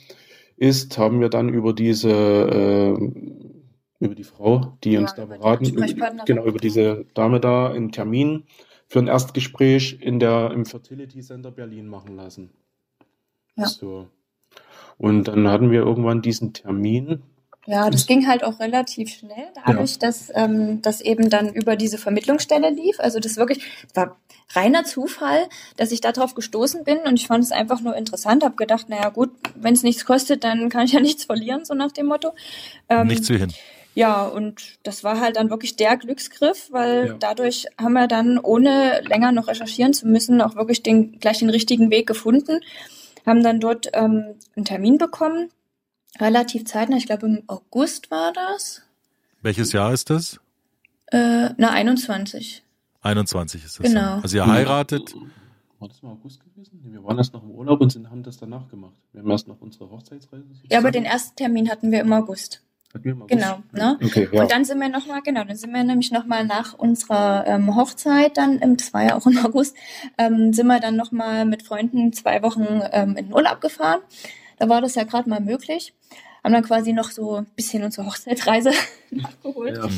ist, 0.59 0.99
haben 0.99 1.21
wir 1.21 1.31
dann 1.31 1.49
über 1.49 1.73
diese, 1.73 2.11
äh, 2.11 4.05
über 4.05 4.15
die 4.15 4.25
Frau, 4.25 4.77
die 4.85 4.93
ja, 4.93 5.01
uns 5.01 5.15
da 5.15 5.25
beraten, 5.25 5.75
genau, 6.27 6.45
über 6.45 6.59
diese 6.59 7.07
Dame 7.15 7.41
da 7.41 7.71
einen 7.71 7.93
Termin 7.93 8.45
für 8.89 8.99
ein 8.99 9.07
Erstgespräch 9.07 9.99
in 10.03 10.19
der, 10.19 10.51
im 10.53 10.67
Fertility 10.67 11.21
Center 11.21 11.51
Berlin 11.51 11.89
machen 11.89 12.15
lassen. 12.17 12.51
Ja. 13.57 13.67
So. 13.67 14.09
Und 14.99 15.25
dann 15.25 15.49
hatten 15.49 15.71
wir 15.71 15.81
irgendwann 15.81 16.23
diesen 16.23 16.53
Termin. 16.53 17.23
Ja, 17.67 17.91
das 17.91 18.07
ging 18.07 18.29
halt 18.29 18.45
auch 18.45 18.61
relativ 18.61 19.11
schnell, 19.11 19.49
dadurch, 19.65 19.93
ja. 19.93 19.99
dass 19.99 20.31
ähm, 20.35 20.81
das 20.83 21.01
eben 21.01 21.31
dann 21.31 21.53
über 21.53 21.75
diese 21.75 21.99
Vermittlungsstelle 21.99 22.71
lief. 22.71 23.01
Also 23.01 23.19
das 23.19 23.37
wirklich 23.37 23.65
war 23.93 24.17
reiner 24.55 24.85
Zufall, 24.85 25.49
dass 25.77 25.91
ich 25.91 26.01
darauf 26.01 26.35
gestoßen 26.35 26.85
bin 26.85 26.99
und 26.99 27.19
ich 27.19 27.27
fand 27.27 27.43
es 27.43 27.51
einfach 27.51 27.81
nur 27.81 27.97
interessant. 27.97 28.45
Habe 28.45 28.55
gedacht, 28.55 28.89
naja 28.89 29.09
gut, 29.09 29.31
wenn 29.57 29.75
es 29.75 29.83
nichts 29.83 30.05
kostet, 30.05 30.45
dann 30.45 30.69
kann 30.69 30.85
ich 30.85 30.93
ja 30.93 31.01
nichts 31.03 31.25
verlieren, 31.25 31.65
so 31.65 31.75
nach 31.75 31.91
dem 31.91 32.07
Motto. 32.07 32.31
Ähm, 32.89 33.09
nichts 33.09 33.29
wie 33.31 33.39
hin. 33.39 33.53
Ja, 33.97 34.27
und 34.27 34.79
das 34.83 35.03
war 35.05 35.21
halt 35.21 35.37
dann 35.37 35.49
wirklich 35.51 35.75
der 35.75 35.97
Glücksgriff, 35.97 36.69
weil 36.71 37.07
ja. 37.07 37.17
dadurch 37.19 37.67
haben 37.81 37.95
wir 37.95 38.07
dann, 38.07 38.39
ohne 38.39 39.01
länger 39.09 39.33
noch 39.33 39.49
recherchieren 39.49 39.95
zu 39.95 40.07
müssen, 40.07 40.43
auch 40.43 40.55
wirklich 40.55 40.83
den 40.83 41.19
gleich 41.19 41.39
den 41.39 41.49
richtigen 41.51 41.91
Weg 41.91 42.07
gefunden 42.07 42.61
haben 43.27 43.43
dann 43.43 43.61
dort 43.61 43.89
ähm, 43.93 44.37
einen 44.55 44.65
Termin 44.65 44.99
bekommen, 44.99 45.51
relativ 46.21 46.65
zeitnah, 46.65 46.97
ich 46.97 47.07
glaube 47.07 47.27
im 47.27 47.43
August 47.47 48.11
war 48.11 48.33
das. 48.33 48.83
Welches 49.43 49.73
Jahr 49.73 49.93
ist 49.93 50.11
das? 50.11 50.41
Äh, 51.13 51.51
na, 51.57 51.71
21. 51.71 52.65
21 53.03 53.65
ist 53.65 53.79
das. 53.79 53.87
Genau. 53.87 54.01
Dann. 54.01 54.23
Also 54.23 54.37
ihr 54.37 54.47
heiratet. 54.47 55.15
War 55.79 55.89
das 55.89 56.01
im 56.03 56.09
August 56.09 56.41
gewesen? 56.43 56.81
Wir 56.85 57.05
waren 57.05 57.19
erst 57.19 57.35
noch 57.35 57.43
im 57.43 57.51
Urlaub 57.51 57.81
und 57.81 57.93
sind, 57.93 58.11
haben 58.11 58.23
das 58.23 58.39
danach 58.39 58.69
gemacht. 58.69 58.95
Wir 59.13 59.23
haben 59.23 59.31
erst 59.31 59.47
noch 59.47 59.61
unsere 59.61 59.91
Hochzeitsreise. 59.91 60.45
Ja, 60.71 60.79
aber 60.79 60.91
den 60.91 61.05
ersten 61.05 61.37
Termin 61.37 61.71
hatten 61.71 61.93
wir 61.93 62.01
im 62.01 62.13
August. 62.13 62.63
Genau, 63.29 63.59
ne? 63.73 63.99
Okay, 64.03 64.29
ja. 64.31 64.43
Und 64.43 64.51
dann 64.51 64.65
sind 64.65 64.81
wir 64.81 64.89
nochmal, 64.89 65.23
genau, 65.23 65.45
dann 65.45 65.57
sind 65.57 65.73
wir 65.73 65.85
nämlich 65.85 66.11
nochmal 66.11 66.45
nach 66.45 66.75
unserer 66.75 67.45
ähm, 67.47 67.75
Hochzeit, 67.77 68.37
dann 68.37 68.59
im, 68.59 68.77
das 68.77 68.93
war 68.95 69.03
ja 69.03 69.17
auch 69.17 69.27
im 69.27 69.39
August, 69.45 69.77
ähm, 70.19 70.53
sind 70.53 70.67
wir 70.67 70.81
dann 70.81 70.97
nochmal 70.97 71.45
mit 71.45 71.63
Freunden 71.63 72.13
zwei 72.13 72.43
Wochen 72.43 72.83
ähm, 72.93 73.17
in 73.17 73.27
den 73.27 73.35
Urlaub 73.35 73.61
gefahren. 73.61 74.01
Da 74.59 74.69
war 74.69 74.81
das 74.81 74.95
ja 74.95 75.05
gerade 75.05 75.29
mal 75.29 75.41
möglich. 75.41 75.95
Haben 76.43 76.53
dann 76.53 76.65
quasi 76.65 76.93
noch 76.93 77.11
so 77.11 77.37
ein 77.37 77.47
bisschen 77.57 77.83
unsere 77.83 78.07
Hochzeitsreise 78.07 78.71
nachgeholt. 79.11 79.77
Ja. 79.77 79.89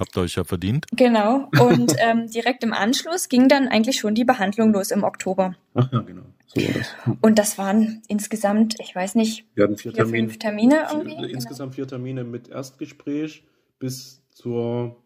Habt 0.00 0.16
ihr 0.16 0.22
euch 0.22 0.34
ja 0.34 0.44
verdient. 0.44 0.86
Genau. 0.92 1.50
Und 1.60 1.94
ähm, 2.00 2.26
direkt 2.26 2.64
im 2.64 2.72
Anschluss 2.72 3.28
ging 3.28 3.48
dann 3.48 3.68
eigentlich 3.68 4.00
schon 4.00 4.14
die 4.14 4.24
Behandlung 4.24 4.72
los 4.72 4.90
im 4.90 5.04
Oktober. 5.04 5.54
Ach 5.74 5.92
ja, 5.92 6.00
genau. 6.00 6.22
So 6.46 6.60
war 6.62 6.72
das. 6.72 7.16
Und 7.20 7.38
das 7.38 7.58
waren 7.58 8.02
insgesamt, 8.08 8.80
ich 8.80 8.94
weiß 8.94 9.14
nicht, 9.14 9.44
wir 9.54 9.64
hatten 9.64 9.76
vier, 9.76 9.92
vier 9.92 10.04
Termine, 10.04 10.28
fünf 10.28 10.38
Termine 10.38 10.86
irgendwie. 10.90 11.16
Vier, 11.16 11.28
insgesamt 11.28 11.74
vier 11.74 11.86
Termine 11.86 12.24
mit 12.24 12.48
Erstgespräch 12.48 13.44
bis 13.78 14.22
zur 14.30 14.96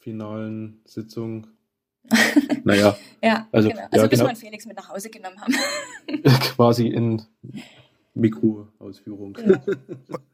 finalen 0.00 0.80
Sitzung. 0.84 1.46
naja. 2.64 2.96
ja, 3.22 3.48
also, 3.52 3.68
genau. 3.68 3.82
also 3.90 4.04
ja, 4.04 4.06
bis 4.08 4.18
genau. 4.18 4.30
wir 4.30 4.36
Felix 4.36 4.66
mit 4.66 4.76
nach 4.76 4.88
Hause 4.88 5.10
genommen 5.10 5.40
haben. 5.40 5.54
Quasi 6.54 6.88
in 6.88 7.22
Mikroausführung. 8.14 9.38
Ja. 9.46 9.60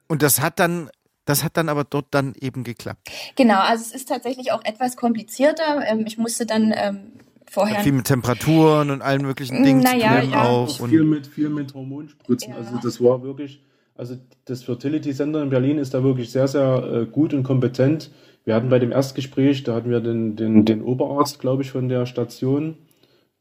Und 0.08 0.22
das 0.22 0.40
hat 0.40 0.58
dann 0.58 0.90
das 1.24 1.44
hat 1.44 1.56
dann 1.56 1.68
aber 1.68 1.84
dort 1.84 2.06
dann 2.10 2.34
eben 2.40 2.64
geklappt. 2.64 3.10
Genau, 3.36 3.60
also 3.60 3.82
es 3.82 3.94
ist 3.94 4.08
tatsächlich 4.08 4.52
auch 4.52 4.64
etwas 4.64 4.96
komplizierter. 4.96 5.82
Ähm, 5.86 6.04
ich 6.06 6.18
musste 6.18 6.46
dann 6.46 6.72
ähm, 6.76 7.12
vorher. 7.50 7.80
Viel 7.80 7.92
mit 7.92 8.06
Temperaturen 8.06 8.90
und 8.90 9.02
allen 9.02 9.22
möglichen 9.22 9.62
Dingen 9.62 9.80
naja, 9.80 10.22
zu 10.22 10.28
ja. 10.28 10.42
auch. 10.44 10.80
Und 10.80 10.90
viel 10.90 11.04
mit, 11.04 11.26
viel 11.26 11.48
mit 11.48 11.74
Hormonspritzen. 11.74 12.52
Ja. 12.52 12.58
Also 12.58 12.78
das 12.82 13.00
war 13.02 13.22
wirklich, 13.22 13.62
also 13.94 14.16
das 14.46 14.64
Fertility 14.64 15.14
Center 15.14 15.42
in 15.42 15.50
Berlin 15.50 15.78
ist 15.78 15.94
da 15.94 16.02
wirklich 16.02 16.30
sehr, 16.30 16.48
sehr 16.48 17.02
äh, 17.02 17.06
gut 17.06 17.34
und 17.34 17.44
kompetent. 17.44 18.10
Wir 18.44 18.56
hatten 18.56 18.68
bei 18.68 18.80
dem 18.80 18.90
Erstgespräch, 18.90 19.62
da 19.62 19.74
hatten 19.74 19.90
wir 19.90 20.00
den, 20.00 20.34
den, 20.34 20.64
den 20.64 20.82
Oberarzt, 20.82 21.38
glaube 21.38 21.62
ich, 21.62 21.70
von 21.70 21.88
der 21.88 22.06
Station 22.06 22.76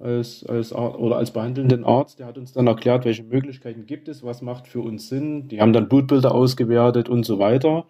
als, 0.02 0.46
als 0.46 0.74
oder 0.74 1.18
als 1.18 1.32
behandelnden 1.32 1.84
Arzt, 1.84 2.20
der 2.20 2.28
hat 2.28 2.38
uns 2.38 2.54
dann 2.54 2.68
erklärt, 2.68 3.06
welche 3.06 3.24
Möglichkeiten 3.24 3.86
gibt 3.86 4.08
es, 4.08 4.24
was 4.24 4.42
macht 4.42 4.68
für 4.68 4.82
uns 4.82 5.10
Sinn. 5.10 5.48
Die 5.48 5.62
haben 5.62 5.74
dann 5.74 5.90
Blutbilder 5.90 6.34
ausgewertet 6.34 7.10
und 7.10 7.26
so 7.26 7.40
weiter. 7.40 7.86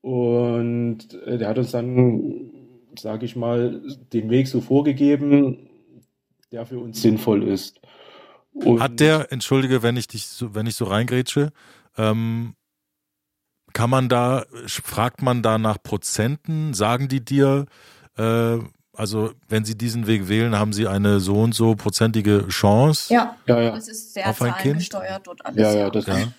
Und 0.00 1.14
äh, 1.26 1.38
der 1.38 1.48
hat 1.48 1.58
uns 1.58 1.70
dann 1.70 2.50
sage 2.98 3.24
ich 3.24 3.36
mal, 3.36 3.80
den 4.12 4.30
Weg 4.30 4.48
so 4.48 4.60
vorgegeben, 4.60 5.68
der 6.50 6.66
für 6.66 6.78
uns 6.78 7.00
sinnvoll 7.00 7.42
ist. 7.42 7.80
Und 8.52 8.80
Hat 8.80 9.00
der, 9.00 9.32
entschuldige, 9.32 9.82
wenn 9.82 9.96
ich 9.96 10.08
dich 10.08 10.26
so, 10.26 10.54
wenn 10.54 10.66
ich 10.66 10.76
so 10.76 10.84
reingrätsche, 10.84 11.52
ähm, 11.96 12.54
kann 13.72 13.88
man 13.88 14.10
da, 14.10 14.44
fragt 14.66 15.22
man 15.22 15.42
da 15.42 15.56
nach 15.56 15.82
Prozenten? 15.82 16.74
Sagen 16.74 17.08
die 17.08 17.24
dir, 17.24 17.66
äh, 18.18 18.58
also 18.94 19.30
wenn 19.48 19.64
Sie 19.64 19.76
diesen 19.76 20.06
Weg 20.06 20.28
wählen, 20.28 20.58
haben 20.58 20.72
Sie 20.72 20.86
eine 20.86 21.20
so 21.20 21.40
und 21.40 21.54
so 21.54 21.74
prozentige 21.74 22.46
Chance. 22.48 23.12
Ja, 23.12 23.36
Ja, 23.46 23.60
ja. 23.60 23.70
das 23.72 23.88
ist 23.88 24.14
sehr 24.14 24.28
Auf 24.28 24.42
ein 24.42 24.52
Kind? 24.54 24.62
zahlengesteuert 24.90 25.26
dort 25.26 25.46
alles. 25.46 25.60
Ja, 25.60 25.74
ja, 25.74 25.90
das 25.90 26.06
Ja. 26.06 26.16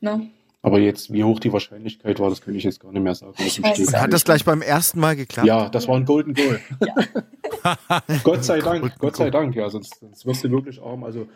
Ne? 0.00 0.28
Aber 0.60 0.78
jetzt, 0.80 1.12
wie 1.12 1.24
hoch 1.24 1.40
die 1.40 1.52
Wahrscheinlichkeit 1.52 2.20
war, 2.20 2.30
das 2.30 2.40
kann 2.40 2.54
ich 2.54 2.64
jetzt 2.64 2.80
gar 2.80 2.90
nicht 2.92 3.02
mehr 3.02 3.14
sagen. 3.14 3.34
Hat 3.36 4.12
das 4.12 4.24
gleich 4.24 4.44
beim 4.44 4.62
ersten 4.62 4.98
Mal 4.98 5.14
geklappt? 5.16 5.46
Ja, 5.46 5.68
das 5.68 5.88
war 5.88 5.96
ein 5.96 6.06
Golden 6.06 6.34
Goal. 6.34 6.58
Gott 8.24 8.44
sei 8.44 8.60
Dank, 8.60 8.80
Golden 8.80 8.98
Gott 8.98 9.16
sei 9.16 9.30
Dank, 9.30 9.54
ja, 9.54 9.68
sonst, 9.68 10.00
sonst 10.00 10.24
wirst 10.24 10.44
du 10.44 10.50
wirklich 10.50 10.82
arm. 10.82 11.04
Also 11.04 11.26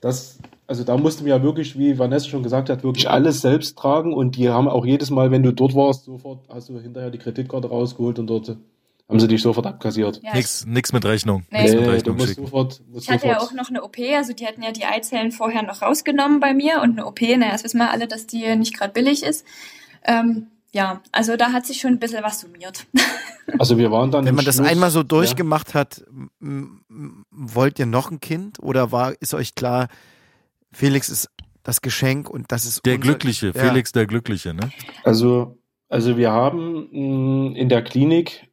das, 0.00 0.38
also 0.66 0.84
da 0.84 0.96
mussten 0.96 1.24
wir 1.24 1.36
ja 1.36 1.42
wirklich, 1.42 1.78
wie 1.78 1.98
Vanessa 1.98 2.28
schon 2.28 2.42
gesagt 2.42 2.68
hat, 2.68 2.82
wirklich 2.82 3.08
alles 3.08 3.40
selbst 3.40 3.78
tragen 3.78 4.12
und 4.12 4.36
die 4.36 4.48
haben 4.48 4.68
auch 4.68 4.84
jedes 4.84 5.10
Mal, 5.10 5.30
wenn 5.30 5.42
du 5.42 5.52
dort 5.52 5.74
warst, 5.74 6.04
sofort 6.04 6.40
hast 6.48 6.68
du 6.68 6.80
hinterher 6.80 7.10
die 7.10 7.18
Kreditkarte 7.18 7.68
rausgeholt 7.68 8.18
und 8.18 8.26
dort 8.26 8.56
haben 9.08 9.20
sie 9.20 9.28
dich 9.28 9.40
sofort 9.42 9.66
abkassiert. 9.66 10.20
Ja, 10.22 10.34
Nix, 10.34 10.66
nix 10.66 10.92
mit 10.92 11.04
Rechnung. 11.04 11.44
Nee. 11.50 11.62
Nix 11.62 11.74
mit 11.74 11.86
du 11.86 11.90
Rechnung 11.90 12.16
musst 12.16 12.28
schicken. 12.30 12.42
sofort, 12.44 12.82
musst 12.88 13.04
Ich 13.04 13.10
hatte 13.10 13.26
ja 13.28 13.34
sofort 13.34 13.50
auch 13.52 13.54
noch 13.54 13.68
eine 13.70 13.82
OP, 13.84 13.96
also 14.16 14.32
die 14.32 14.46
hatten 14.46 14.62
ja 14.62 14.72
die 14.72 14.84
Eizellen 14.84 15.30
vorher 15.32 15.62
noch 15.62 15.82
rausgenommen 15.82 16.40
bei 16.40 16.54
mir 16.54 16.80
und 16.82 16.92
eine 16.98 17.06
OP, 17.06 17.20
naja, 17.20 17.52
das 17.52 17.62
wissen 17.64 17.78
wir 17.78 17.90
alle, 17.90 18.08
dass 18.08 18.26
die 18.26 18.56
nicht 18.56 18.76
gerade 18.76 18.92
billig 18.92 19.22
ist. 19.22 19.46
Ähm, 20.04 20.48
ja, 20.72 21.00
also 21.12 21.36
da 21.36 21.52
hat 21.52 21.64
sich 21.66 21.80
schon 21.80 21.92
ein 21.92 21.98
bisschen 21.98 22.22
was 22.24 22.40
summiert. 22.40 22.86
Also 23.60 23.78
wir 23.78 23.92
waren 23.92 24.10
dann 24.10 24.24
Wenn 24.24 24.34
man 24.34 24.44
das 24.44 24.56
Schluss- 24.56 24.66
einmal 24.66 24.90
so 24.90 25.04
durchgemacht 25.04 25.74
hat, 25.74 26.04
m- 26.40 26.80
m- 26.90 27.24
wollt 27.30 27.78
ihr 27.78 27.86
noch 27.86 28.10
ein 28.10 28.18
Kind? 28.18 28.58
Oder 28.60 28.90
war, 28.90 29.12
ist 29.20 29.34
euch 29.34 29.54
klar, 29.54 29.86
Felix 30.72 31.08
ist 31.08 31.30
das 31.62 31.80
Geschenk 31.80 32.28
und 32.28 32.50
das 32.50 32.66
ist 32.66 32.84
Der 32.84 32.98
Glückliche, 32.98 33.46
Ja. 33.48 33.52
Felix 33.52 33.92
der 33.92 34.06
Glückliche, 34.06 34.52
ne? 34.52 34.72
Also, 35.04 35.58
also 35.88 36.16
wir 36.16 36.32
haben 36.32 36.88
mh, 37.52 37.56
in 37.56 37.68
der 37.68 37.82
Klinik, 37.82 38.48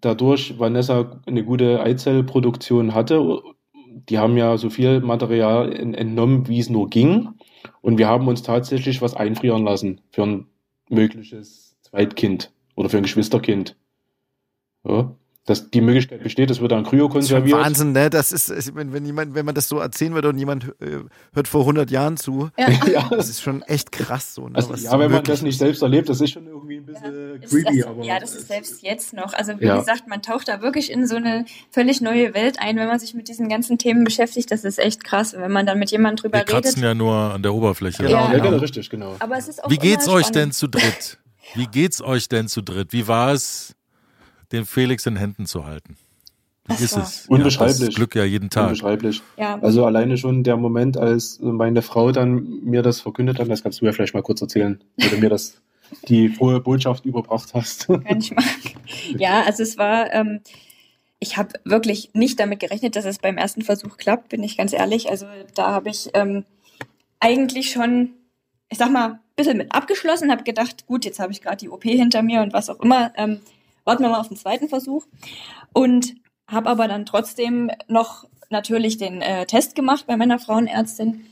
dadurch 0.00 0.58
Vanessa 0.58 1.20
eine 1.26 1.44
gute 1.44 1.80
Eizellproduktion 1.80 2.94
hatte, 2.94 3.40
die 4.08 4.18
haben 4.18 4.36
ja 4.36 4.56
so 4.56 4.70
viel 4.70 5.00
Material 5.00 5.72
en- 5.72 5.94
entnommen, 5.94 6.48
wie 6.48 6.60
es 6.60 6.70
nur 6.70 6.88
ging. 6.88 7.28
Und 7.80 7.98
wir 7.98 8.08
haben 8.08 8.28
uns 8.28 8.42
tatsächlich 8.42 9.02
was 9.02 9.14
einfrieren 9.14 9.64
lassen 9.64 10.00
für 10.10 10.22
ein 10.22 10.46
mögliches 10.88 11.76
Zweitkind 11.82 12.52
oder 12.76 12.88
für 12.88 12.98
ein 12.98 13.02
Geschwisterkind. 13.02 13.76
Ja, 14.84 15.14
dass 15.48 15.70
die 15.70 15.80
Möglichkeit 15.80 16.22
besteht, 16.22 16.50
es 16.50 16.60
wird 16.60 16.72
dann 16.72 16.84
Das 16.84 16.86
ist 16.86 16.90
schon 16.90 16.98
kryokonserviert. 17.08 17.58
Wahnsinn, 17.58 17.92
ne? 17.92 18.10
Das 18.10 18.32
ist, 18.32 18.50
ist 18.50 18.74
wenn, 18.74 18.92
wenn 18.92 19.04
jemand, 19.04 19.34
wenn 19.34 19.44
man 19.46 19.54
das 19.54 19.66
so 19.68 19.78
erzählen 19.78 20.14
würde 20.14 20.28
und 20.28 20.38
jemand 20.38 20.64
äh, 20.80 20.98
hört 21.32 21.48
vor 21.48 21.62
100 21.62 21.90
Jahren 21.90 22.16
zu, 22.16 22.50
Ja. 22.58 22.68
ja, 22.92 23.08
das 23.10 23.28
ist 23.28 23.40
schon 23.42 23.62
echt 23.62 23.90
krass 23.90 24.34
so. 24.34 24.48
Ne? 24.48 24.56
also, 24.56 24.74
ja, 24.74 24.98
wenn 24.98 25.10
man 25.10 25.24
das 25.24 25.42
nicht 25.42 25.54
ist. 25.54 25.58
selbst 25.58 25.82
erlebt, 25.82 26.08
das 26.08 26.20
ist 26.20 26.30
schon 26.32 26.46
irgendwie 26.46 26.76
ein 26.76 26.86
bisschen 26.86 27.42
Ist 27.42 27.50
creepy. 27.50 27.78
das, 27.78 27.86
aber 27.86 28.04
ja, 28.04 28.20
das 28.20 28.34
ist 28.34 28.48
selbst 28.48 28.82
jetzt 28.82 29.12
noch. 29.14 29.32
Also 29.32 29.58
wie 29.58 29.64
Ja. 29.66 29.78
gesagt, 29.78 30.06
man 30.06 30.22
taucht 30.22 30.48
da 30.48 30.60
wirklich 30.62 30.90
in 30.92 31.06
so 31.06 31.16
eine 31.16 31.44
völlig 31.70 32.00
neue 32.00 32.34
Welt 32.34 32.58
ein, 32.60 32.76
wenn 32.76 32.88
man 32.88 32.98
sich 32.98 33.14
mit 33.14 33.28
diesen 33.28 33.48
ganzen 33.48 33.78
Themen 33.78 34.04
beschäftigt. 34.04 34.50
Das 34.50 34.64
ist 34.64 34.78
echt 34.78 35.02
krass. 35.02 35.34
Wenn 35.36 35.50
man 35.52 35.64
dann 35.66 35.78
mit 35.78 35.90
jemandem 35.90 36.16
drüber 36.22 36.38
Wir 36.38 36.44
kratzen 36.44 36.74
redet. 36.74 36.84
ja 36.84 36.94
nur 36.94 37.14
an 37.14 37.42
der 37.42 37.54
Oberfläche. 37.54 38.02
Genau, 38.02 38.10
Ja. 38.26 38.32
ja, 38.34 38.38
genau, 38.38 38.58
richtig, 38.58 38.90
genau. 38.90 39.16
Aber 39.18 39.36
es 39.38 39.48
ist 39.48 39.64
auch 39.64 39.70
Wie 39.70 39.78
geht's 39.78 40.06
euch 40.08 40.26
spannend. 40.26 40.36
denn 40.36 40.52
zu 40.52 40.66
dritt? 40.68 41.18
Wie 41.54 41.66
geht's 41.66 42.02
euch 42.02 42.28
denn 42.28 42.48
zu 42.48 42.60
dritt? 42.60 42.92
Wie 42.92 43.08
war 43.08 43.32
es, 43.32 43.74
den 44.52 44.64
Felix 44.66 45.06
in 45.06 45.16
Händen 45.16 45.46
zu 45.46 45.66
halten? 45.66 45.96
Wie 46.64 46.72
Das 46.74 46.80
ist 46.82 46.96
war 46.96 47.02
es? 47.02 47.26
unbeschreiblich. 47.28 47.78
Ja, 47.80 47.86
das 47.86 47.94
Glück 47.94 48.14
ja 48.14 48.24
jeden 48.24 48.50
Tag. 48.50 48.64
Unbeschreiblich. 48.64 49.22
Ja, 49.38 49.58
Also 49.60 49.86
alleine 49.86 50.18
schon 50.18 50.44
der 50.44 50.56
Moment, 50.56 50.96
als 50.98 51.38
meine 51.40 51.80
Frau 51.82 52.12
dann 52.12 52.60
mir 52.64 52.82
das 52.82 53.00
verkündet 53.00 53.38
hat, 53.38 53.48
das 53.48 53.62
kannst 53.62 53.80
du 53.80 53.86
ja 53.86 53.92
vielleicht 53.92 54.12
mal 54.14 54.22
kurz 54.22 54.42
erzählen, 54.42 54.82
wo 54.98 55.08
du 55.08 55.16
mir 55.18 55.30
das 55.30 55.60
die 56.08 56.28
frohe 56.28 56.60
Botschaft 56.60 57.06
überbracht 57.06 57.54
hast. 57.54 57.86
kann 57.86 58.18
ich 58.20 58.30
machen. 58.34 58.48
Ja, 59.16 59.42
also 59.44 59.62
es 59.62 59.78
war, 59.78 60.12
ähm, 60.12 60.40
ich 61.18 61.38
habe 61.38 61.54
wirklich 61.64 62.10
nicht 62.12 62.38
damit 62.38 62.60
gerechnet, 62.60 62.94
dass 62.96 63.06
es 63.06 63.18
beim 63.18 63.38
ersten 63.38 63.62
Versuch 63.62 63.96
klappt, 63.96 64.28
bin 64.28 64.42
ich 64.42 64.58
ganz 64.58 64.74
ehrlich. 64.74 65.08
Also 65.08 65.24
da 65.54 65.70
habe 65.72 65.88
ich 65.88 66.10
ähm, 66.12 66.44
eigentlich 67.20 67.70
schon, 67.70 68.10
ich 68.68 68.76
sag 68.76 68.90
mal, 68.92 69.12
ein 69.12 69.18
bisschen 69.36 69.56
mit 69.56 69.74
abgeschlossen, 69.74 70.30
habe 70.30 70.44
gedacht, 70.44 70.86
gut, 70.86 71.06
jetzt 71.06 71.18
habe 71.18 71.32
ich 71.32 71.40
gerade 71.40 71.56
die 71.56 71.70
OP 71.70 71.84
hinter 71.84 72.22
mir 72.22 72.42
und 72.42 72.52
was 72.52 72.68
auch 72.68 72.80
immer. 72.80 73.12
Ähm, 73.16 73.40
warten 73.88 74.02
wir 74.02 74.10
mal 74.10 74.20
auf 74.20 74.28
den 74.28 74.36
zweiten 74.36 74.68
Versuch. 74.68 75.06
Und 75.72 76.14
habe 76.46 76.68
aber 76.68 76.88
dann 76.88 77.06
trotzdem 77.06 77.70
noch 77.88 78.24
natürlich 78.50 78.98
den 78.98 79.22
äh, 79.22 79.46
Test 79.46 79.74
gemacht 79.74 80.06
bei 80.06 80.16
meiner 80.16 80.38
Frauenärztin. 80.38 81.26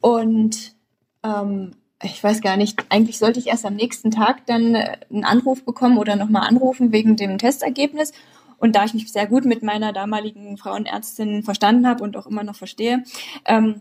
Und 0.00 0.74
ähm, 1.22 1.72
ich 2.02 2.22
weiß 2.22 2.40
gar 2.42 2.56
nicht, 2.56 2.84
eigentlich 2.90 3.18
sollte 3.18 3.38
ich 3.38 3.46
erst 3.46 3.64
am 3.64 3.74
nächsten 3.74 4.10
Tag 4.10 4.46
dann 4.46 4.74
äh, 4.74 4.98
einen 5.10 5.24
Anruf 5.24 5.64
bekommen 5.64 5.98
oder 5.98 6.16
nochmal 6.16 6.46
anrufen 6.46 6.92
wegen 6.92 7.16
dem 7.16 7.38
Testergebnis. 7.38 8.12
Und 8.58 8.76
da 8.76 8.84
ich 8.84 8.94
mich 8.94 9.10
sehr 9.10 9.26
gut 9.26 9.44
mit 9.44 9.62
meiner 9.62 9.92
damaligen 9.92 10.58
Frauenärztin 10.58 11.42
verstanden 11.42 11.86
habe 11.86 12.04
und 12.04 12.16
auch 12.16 12.26
immer 12.26 12.44
noch 12.44 12.56
verstehe, 12.56 13.02
ähm, 13.46 13.80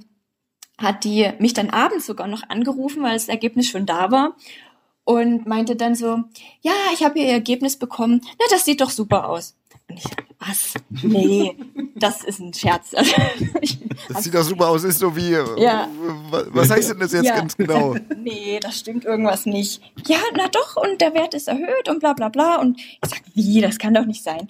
hat 0.78 1.04
die 1.04 1.30
mich 1.40 1.54
dann 1.54 1.70
abends 1.70 2.06
sogar 2.06 2.28
noch 2.28 2.44
angerufen, 2.50 3.04
weil 3.04 3.14
das 3.14 3.28
Ergebnis 3.28 3.68
schon 3.68 3.86
da 3.86 4.12
war 4.12 4.36
und 5.04 5.46
meinte 5.48 5.76
dann 5.76 5.96
so, 5.96 6.24
ja, 6.62 6.72
ich 6.94 7.04
habe 7.04 7.20
ihr 7.20 7.28
Ergebnis 7.28 7.78
bekommen, 7.78 8.22
na, 8.40 8.46
das 8.52 8.66
sieht 8.66 8.82
doch 8.82 8.90
super 8.90 9.28
aus. 9.30 9.56
Und 9.90 9.98
ich, 9.98 10.06
was? 10.40 10.74
Nee, 11.04 11.56
das 11.96 12.24
ist 12.24 12.40
ein 12.40 12.54
Scherz. 12.54 12.94
Also, 12.98 13.12
ich, 13.62 13.80
Das 14.08 14.24
sieht 14.24 14.34
doch 14.34 14.44
super 14.44 14.70
aus, 14.70 14.84
ist 14.84 15.00
so 15.00 15.16
wie. 15.16 15.32
Ja. 15.32 15.88
wa- 16.30 16.44
Was 16.50 16.70
heißt 16.70 16.92
denn 16.92 17.00
das 17.00 17.12
jetzt 17.12 17.26
Ja. 17.26 17.36
ganz 17.36 17.56
genau? 17.58 17.96
nee, 18.18 18.60
das 18.62 18.80
stimmt 18.80 19.06
irgendwas 19.06 19.46
nicht. 19.46 19.82
Ja, 20.08 20.18
na 20.36 20.48
doch, 20.48 20.76
und 20.78 21.00
der 21.02 21.14
Wert 21.14 21.34
ist 21.34 21.48
erhöht 21.48 21.88
und 21.90 22.00
bla 22.00 22.14
bla 22.14 22.30
bla. 22.30 22.56
Und 22.60 22.80
ich 22.80 22.98
sag, 23.10 23.22
wie, 23.34 23.62
das 23.62 23.78
kann 23.80 23.94
doch 23.94 24.06
nicht 24.06 24.24
sein. 24.24 24.48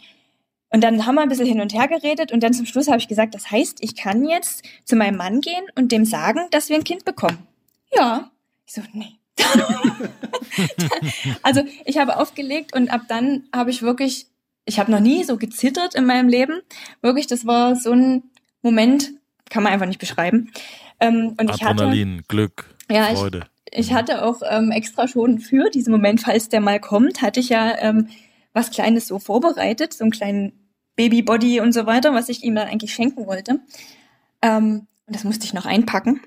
Und 0.69 0.81
dann 0.81 1.05
haben 1.05 1.15
wir 1.15 1.21
ein 1.21 1.29
bisschen 1.29 1.47
hin 1.47 1.59
und 1.59 1.73
her 1.73 1.87
geredet 1.89 2.31
und 2.31 2.41
dann 2.43 2.53
zum 2.53 2.65
Schluss 2.65 2.87
habe 2.87 2.99
ich 2.99 3.09
gesagt, 3.09 3.35
das 3.35 3.51
heißt, 3.51 3.79
ich 3.83 3.95
kann 3.95 4.23
jetzt 4.25 4.63
zu 4.85 4.95
meinem 4.95 5.17
Mann 5.17 5.41
gehen 5.41 5.63
und 5.75 5.91
dem 5.91 6.05
sagen, 6.05 6.39
dass 6.51 6.69
wir 6.69 6.77
ein 6.77 6.85
Kind 6.85 7.03
bekommen. 7.03 7.39
Ja. 7.93 8.31
Ich 8.65 8.73
so, 8.73 8.81
nee. 8.93 9.17
also 11.43 11.61
ich 11.85 11.97
habe 11.97 12.17
aufgelegt 12.17 12.75
und 12.75 12.89
ab 12.91 13.01
dann 13.07 13.43
habe 13.53 13.71
ich 13.71 13.81
wirklich, 13.81 14.27
ich 14.65 14.79
habe 14.79 14.91
noch 14.91 14.99
nie 14.99 15.23
so 15.23 15.37
gezittert 15.37 15.95
in 15.95 16.05
meinem 16.05 16.29
Leben. 16.29 16.61
Wirklich, 17.01 17.27
das 17.27 17.45
war 17.45 17.75
so 17.75 17.91
ein 17.91 18.23
Moment, 18.61 19.11
kann 19.49 19.63
man 19.63 19.73
einfach 19.73 19.87
nicht 19.87 19.99
beschreiben. 19.99 20.51
Ähm, 20.99 21.35
und 21.39 21.49
ich 21.49 21.63
hatte, 21.63 21.83
Adrenalin, 21.83 22.23
Glück, 22.27 22.65
Ja, 22.89 23.11
ich- 23.11 23.17
Freude. 23.19 23.47
ich 23.71 23.93
hatte 23.93 24.23
auch 24.23 24.41
ähm, 24.49 24.71
extra 24.71 25.07
schon 25.07 25.39
für 25.39 25.69
diesen 25.69 25.91
Moment, 25.91 26.21
falls 26.21 26.49
der 26.49 26.61
mal 26.61 26.79
kommt, 26.79 27.21
hatte 27.21 27.39
ich 27.39 27.49
ja 27.49 27.75
ähm, 27.79 28.07
was 28.53 28.71
Kleines 28.71 29.07
so 29.07 29.19
vorbereitet, 29.19 29.93
so 29.93 30.03
einen 30.03 30.11
kleinen 30.11 30.53
Babybody 30.95 31.61
und 31.61 31.71
so 31.71 31.85
weiter, 31.85 32.13
was 32.13 32.29
ich 32.29 32.43
ihm 32.43 32.55
dann 32.55 32.67
eigentlich 32.67 32.93
schenken 32.93 33.25
wollte. 33.25 33.59
Ähm, 34.41 34.87
und 35.07 35.15
das 35.15 35.23
musste 35.23 35.45
ich 35.45 35.53
noch 35.53 35.65
einpacken. 35.65 36.21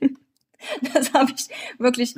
das 0.94 1.12
habe 1.12 1.32
ich 1.36 1.48
wirklich. 1.78 2.14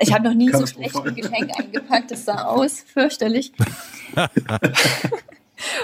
Ich 0.00 0.12
habe 0.12 0.28
noch 0.28 0.34
nie 0.34 0.50
so 0.52 0.64
schlecht 0.66 0.94
ein 0.96 1.14
Geschenk 1.14 1.50
eingepackt. 1.58 2.10
Das 2.12 2.24
sah 2.24 2.44
aus 2.44 2.84
fürchterlich. 2.92 3.52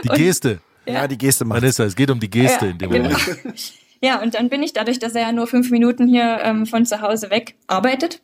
Die 0.05 0.09
Und- 0.09 0.17
Geste. 0.19 0.61
Ja, 0.87 1.09
die 1.09 1.17
Geste 1.17 1.47
macht. 1.47 1.63
Vanessa, 1.63 1.85
es 1.85 1.97
geht 1.97 2.11
um 2.11 2.21
die 2.21 2.29
Geste 2.29 2.67
Ja, 2.67 2.71
in 2.73 2.79
dem 2.79 2.91
genau. 2.91 3.09
Moment. 3.09 3.73
Ja, 4.03 4.21
und 4.21 4.35
dann 4.35 4.51
bin 4.51 4.63
ich 4.63 4.75
dadurch, 4.75 4.99
dass 4.99 5.15
er 5.15 5.23
ja 5.23 5.33
nur 5.33 5.47
fünf 5.47 5.71
Minuten 5.71 6.07
hier 6.07 6.41
ähm, 6.43 6.67
von 6.67 6.85
zu 6.85 7.01
Hause 7.01 7.31
weg 7.31 7.55
arbeitet, 7.67 8.21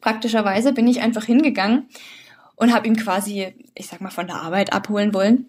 praktischerweise 0.00 0.72
bin 0.72 0.86
ich 0.86 1.00
einfach 1.00 1.24
hingegangen 1.24 1.88
und 2.54 2.72
habe 2.72 2.86
ihm 2.86 2.94
quasi, 2.94 3.52
ich 3.74 3.88
sag 3.88 4.00
mal, 4.00 4.10
von 4.10 4.28
der 4.28 4.36
Arbeit 4.36 4.72
abholen 4.72 5.12
wollen 5.12 5.46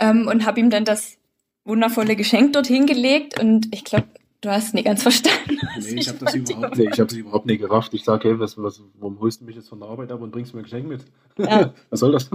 ähm, 0.00 0.26
und 0.26 0.44
habe 0.44 0.58
ihm 0.58 0.68
dann 0.68 0.84
das 0.84 1.16
wundervolle 1.64 2.16
Geschenk 2.16 2.54
dorthin 2.54 2.86
gelegt 2.86 3.38
und 3.38 3.72
ich 3.72 3.84
glaube, 3.84 4.08
du 4.40 4.50
hast 4.50 4.74
nie 4.74 4.82
ganz 4.82 5.02
verstanden. 5.02 5.58
was 5.76 5.90
Nee, 5.90 6.00
ich 6.00 6.08
habe 6.08 6.18
das 6.18 6.34
überhaupt 6.34 6.76
nicht, 6.76 6.92
ich 6.92 7.00
habe 7.00 7.08
das 7.08 7.18
überhaupt 7.18 7.46
nicht 7.46 7.60
gerafft. 7.60 7.94
Ich 7.94 8.04
sage, 8.04 8.28
hey, 8.28 8.38
was, 8.38 8.56
was, 8.58 8.82
warum 8.98 9.20
holst 9.20 9.40
du 9.40 9.44
mich 9.44 9.56
jetzt 9.56 9.68
von 9.68 9.80
der 9.80 9.88
Arbeit 9.88 10.12
ab 10.12 10.20
und 10.20 10.30
bringst 10.30 10.54
mir 10.54 10.60
ein 10.60 10.64
Geschenk 10.64 10.86
mit? 10.86 11.04
Ja. 11.38 11.72
was 11.90 12.00
soll 12.00 12.12
das? 12.12 12.30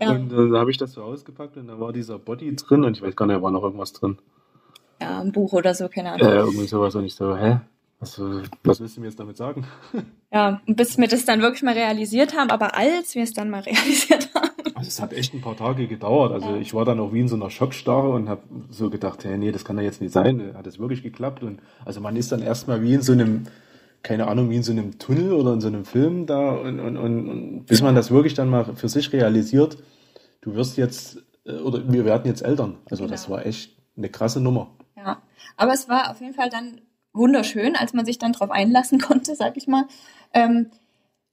Ja. 0.00 0.10
Und 0.10 0.32
äh, 0.32 0.50
da 0.50 0.58
habe 0.58 0.70
ich 0.70 0.76
das 0.76 0.92
so 0.92 1.02
ausgepackt 1.02 1.56
und 1.56 1.68
da 1.68 1.78
war 1.80 1.92
dieser 1.92 2.18
Body 2.18 2.54
drin 2.54 2.84
und 2.84 2.96
ich 2.96 3.02
weiß 3.02 3.16
gar 3.16 3.26
nicht, 3.26 3.36
da 3.36 3.42
war 3.42 3.50
noch 3.50 3.62
irgendwas 3.62 3.92
drin. 3.92 4.18
Ja, 5.00 5.20
ein 5.20 5.32
Buch 5.32 5.52
oder 5.52 5.74
so, 5.74 5.88
keine 5.88 6.12
Ahnung. 6.12 6.28
Äh, 6.28 6.36
irgendwie 6.36 6.66
sowas 6.66 6.94
und 6.94 7.04
ich 7.04 7.14
so, 7.14 7.36
hä? 7.36 7.60
Was, 7.98 8.18
äh, 8.18 8.42
was 8.64 8.80
willst 8.80 8.96
du 8.96 9.00
mir 9.00 9.06
jetzt 9.06 9.18
damit 9.18 9.36
sagen? 9.36 9.66
Ja, 10.32 10.60
und 10.66 10.76
bis 10.76 10.98
wir 10.98 11.08
das 11.08 11.24
dann 11.24 11.40
wirklich 11.40 11.62
mal 11.62 11.72
realisiert 11.74 12.36
haben, 12.36 12.50
aber 12.50 12.76
als 12.76 13.14
wir 13.14 13.22
es 13.22 13.32
dann 13.32 13.48
mal 13.48 13.60
realisiert 13.66 14.25
haben, 14.25 14.25
Also 14.76 14.88
es 14.88 15.00
hat 15.00 15.12
echt 15.14 15.32
ein 15.34 15.40
paar 15.40 15.56
Tage 15.56 15.86
gedauert. 15.88 16.32
Also 16.32 16.54
ich 16.56 16.74
war 16.74 16.84
dann 16.84 17.00
auch 17.00 17.12
wie 17.12 17.20
in 17.20 17.28
so 17.28 17.34
einer 17.36 17.48
Schockstarre 17.50 18.10
und 18.10 18.28
habe 18.28 18.42
so 18.70 18.90
gedacht, 18.90 19.24
hey, 19.24 19.38
nee, 19.38 19.50
das 19.50 19.64
kann 19.64 19.78
ja 19.78 19.82
jetzt 19.84 20.00
nicht 20.02 20.12
sein. 20.12 20.52
Hat 20.54 20.66
es 20.66 20.78
wirklich 20.78 21.02
geklappt? 21.02 21.42
Und 21.42 21.60
also 21.84 22.00
man 22.00 22.14
ist 22.14 22.30
dann 22.30 22.42
erstmal 22.42 22.82
wie 22.82 22.92
in 22.94 23.00
so 23.02 23.12
einem, 23.12 23.46
keine 24.02 24.28
Ahnung, 24.28 24.50
wie 24.50 24.56
in 24.56 24.62
so 24.62 24.72
einem 24.72 24.98
Tunnel 24.98 25.32
oder 25.32 25.54
in 25.54 25.60
so 25.62 25.68
einem 25.68 25.84
Film 25.86 26.26
da 26.26 26.50
und, 26.52 26.78
und, 26.78 26.96
und, 26.98 27.28
und 27.28 27.64
bis 27.66 27.80
man 27.82 27.94
das 27.94 28.10
wirklich 28.10 28.34
dann 28.34 28.50
mal 28.50 28.64
für 28.76 28.88
sich 28.90 29.12
realisiert, 29.12 29.78
du 30.42 30.54
wirst 30.54 30.76
jetzt 30.76 31.24
äh, 31.46 31.52
oder 31.54 31.90
wir 31.90 32.04
werden 32.04 32.26
jetzt 32.26 32.42
Eltern. 32.42 32.76
Also 32.90 33.06
das 33.06 33.24
Genau. 33.26 33.38
war 33.38 33.46
echt 33.46 33.76
eine 33.96 34.10
krasse 34.10 34.40
Nummer. 34.42 34.68
Ja, 34.94 35.22
aber 35.56 35.72
es 35.72 35.88
war 35.88 36.10
auf 36.10 36.20
jeden 36.20 36.34
Fall 36.34 36.50
dann 36.50 36.82
wunderschön, 37.14 37.76
als 37.76 37.94
man 37.94 38.04
sich 38.04 38.18
dann 38.18 38.32
drauf 38.34 38.50
einlassen 38.50 39.00
konnte, 39.08 39.34
sag 39.36 39.56
ich 39.56 39.66
mal. 39.68 39.84
Ähm, 40.34 40.66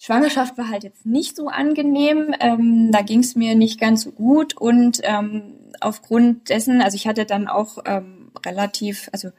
Schwangerschaft 0.03 0.57
war 0.57 0.67
halt 0.67 0.83
jetzt 0.83 1.05
nicht 1.05 1.33
so 1.33 1.47
angenehm. 1.47 2.35
Ähm, 2.41 2.91
da 2.91 3.01
ging 3.03 3.21
es 3.21 3.37
mir 3.37 3.55
nicht 3.55 3.79
ganz 3.79 4.01
so 4.01 4.11
gut 4.11 4.57
und 4.57 4.99
ähm, 5.03 5.53
aufgrund 5.79 6.49
dessen, 6.49 6.81
also 6.81 6.95
ich 6.95 7.07
hatte 7.07 7.23
dann 7.23 7.47
auch 7.47 7.77
ähm, 7.85 8.29
relativ, 8.45 9.07
also 9.13 9.29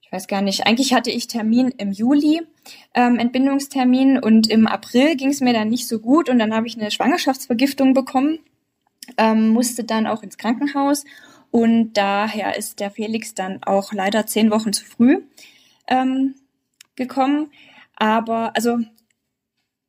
ich 0.00 0.12
weiß 0.12 0.28
gar 0.28 0.42
nicht, 0.42 0.64
eigentlich 0.64 0.94
hatte 0.94 1.10
ich 1.10 1.26
Termin 1.26 1.74
im 1.76 1.90
Juli, 1.90 2.42
ähm, 2.94 3.18
Entbindungstermin 3.18 4.20
und 4.20 4.48
im 4.48 4.68
April 4.68 5.16
ging 5.16 5.30
es 5.30 5.40
mir 5.40 5.52
dann 5.52 5.70
nicht 5.70 5.88
so 5.88 5.98
gut 5.98 6.28
und 6.28 6.38
dann 6.38 6.54
habe 6.54 6.68
ich 6.68 6.78
eine 6.78 6.92
Schwangerschaftsvergiftung 6.92 7.94
bekommen, 7.94 8.38
ähm, 9.18 9.48
musste 9.48 9.82
dann 9.82 10.06
auch 10.06 10.22
ins 10.22 10.38
Krankenhaus 10.38 11.04
und 11.50 11.94
daher 11.94 12.56
ist 12.56 12.78
der 12.78 12.92
Felix 12.92 13.34
dann 13.34 13.60
auch 13.64 13.92
leider 13.92 14.24
zehn 14.24 14.52
Wochen 14.52 14.72
zu 14.72 14.84
früh 14.84 15.24
ähm, 15.88 16.36
gekommen. 16.94 17.50
Aber 17.96 18.56
also 18.56 18.78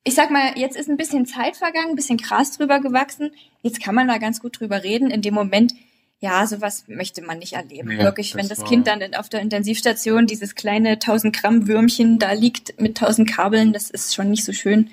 ich 0.07 0.13
sag 0.15 0.29
mal, 0.31 0.57
jetzt 0.57 0.77
ist 0.77 0.87
ein 0.87 0.97
bisschen 0.97 1.25
Zeit 1.25 1.57
vergangen, 1.57 1.89
ein 1.89 1.95
bisschen 1.95 2.17
Gras 2.17 2.55
drüber 2.57 2.79
gewachsen. 2.79 3.31
Jetzt 3.63 3.81
kann 3.83 3.95
man 3.95 4.07
da 4.07 4.17
ganz 4.19 4.39
gut 4.39 4.59
drüber 4.59 4.83
reden. 4.83 5.09
In 5.09 5.21
dem 5.23 5.33
Moment, 5.33 5.73
ja, 6.19 6.45
sowas 6.47 6.85
möchte 6.87 7.21
man 7.23 7.39
nicht 7.39 7.53
erleben. 7.53 7.89
Nee, 7.89 7.97
Wirklich, 8.03 8.35
wenn 8.35 8.47
das 8.47 8.63
Kind 8.63 8.85
dann 8.87 9.01
auf 9.15 9.29
der 9.29 9.41
Intensivstation 9.41 10.27
dieses 10.27 10.55
kleine 10.55 10.91
1000 10.91 11.35
Gramm 11.35 11.67
Würmchen 11.67 12.19
da 12.19 12.31
liegt 12.33 12.79
mit 12.79 13.01
1000 13.01 13.29
Kabeln, 13.29 13.73
das 13.73 13.89
ist 13.89 14.13
schon 14.15 14.29
nicht 14.29 14.45
so 14.45 14.53
schön. 14.53 14.91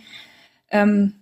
Ähm, 0.71 1.13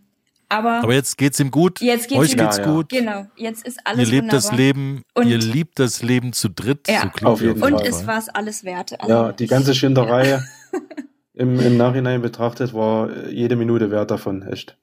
aber, 0.49 0.83
aber 0.83 0.95
jetzt 0.95 1.19
geht's 1.19 1.39
ihm 1.39 1.51
gut. 1.51 1.81
Jetzt 1.81 2.09
geht's 2.09 2.21
Euch 2.21 2.33
ihm 2.33 2.39
geht's 2.39 2.57
ja, 2.59 2.65
gut. 2.65 2.89
Genau, 2.89 3.27
jetzt 3.37 3.65
ist 3.67 3.79
alles 3.85 4.09
Ihr 4.09 4.15
lebt 4.15 4.33
wunderbar. 4.33 4.51
das 4.51 4.53
Leben, 4.57 5.03
Und- 5.15 5.29
ihr 5.29 5.39
liebt 5.39 5.79
das 5.79 6.03
Leben 6.03 6.33
zu 6.33 6.49
dritt. 6.49 6.89
Ja, 6.89 7.13
so 7.21 7.27
auf 7.27 7.41
ihr 7.43 7.49
jeden 7.49 7.63
Und 7.63 7.73
Fall. 7.79 7.87
es 7.87 8.07
war 8.07 8.19
es 8.19 8.29
alles 8.29 8.65
wert. 8.65 8.99
Also, 9.01 9.13
Ja, 9.13 9.33
die 9.33 9.47
ganze 9.47 9.75
Schinderei 9.75 10.41
im, 11.35 11.59
im 11.61 11.77
Nachhinein 11.77 12.23
betrachtet 12.23 12.75
war 12.75 13.29
jede 13.29 13.57
Minute 13.57 13.91
wert 13.91 14.11
davon, 14.11 14.43
echt. 14.43 14.77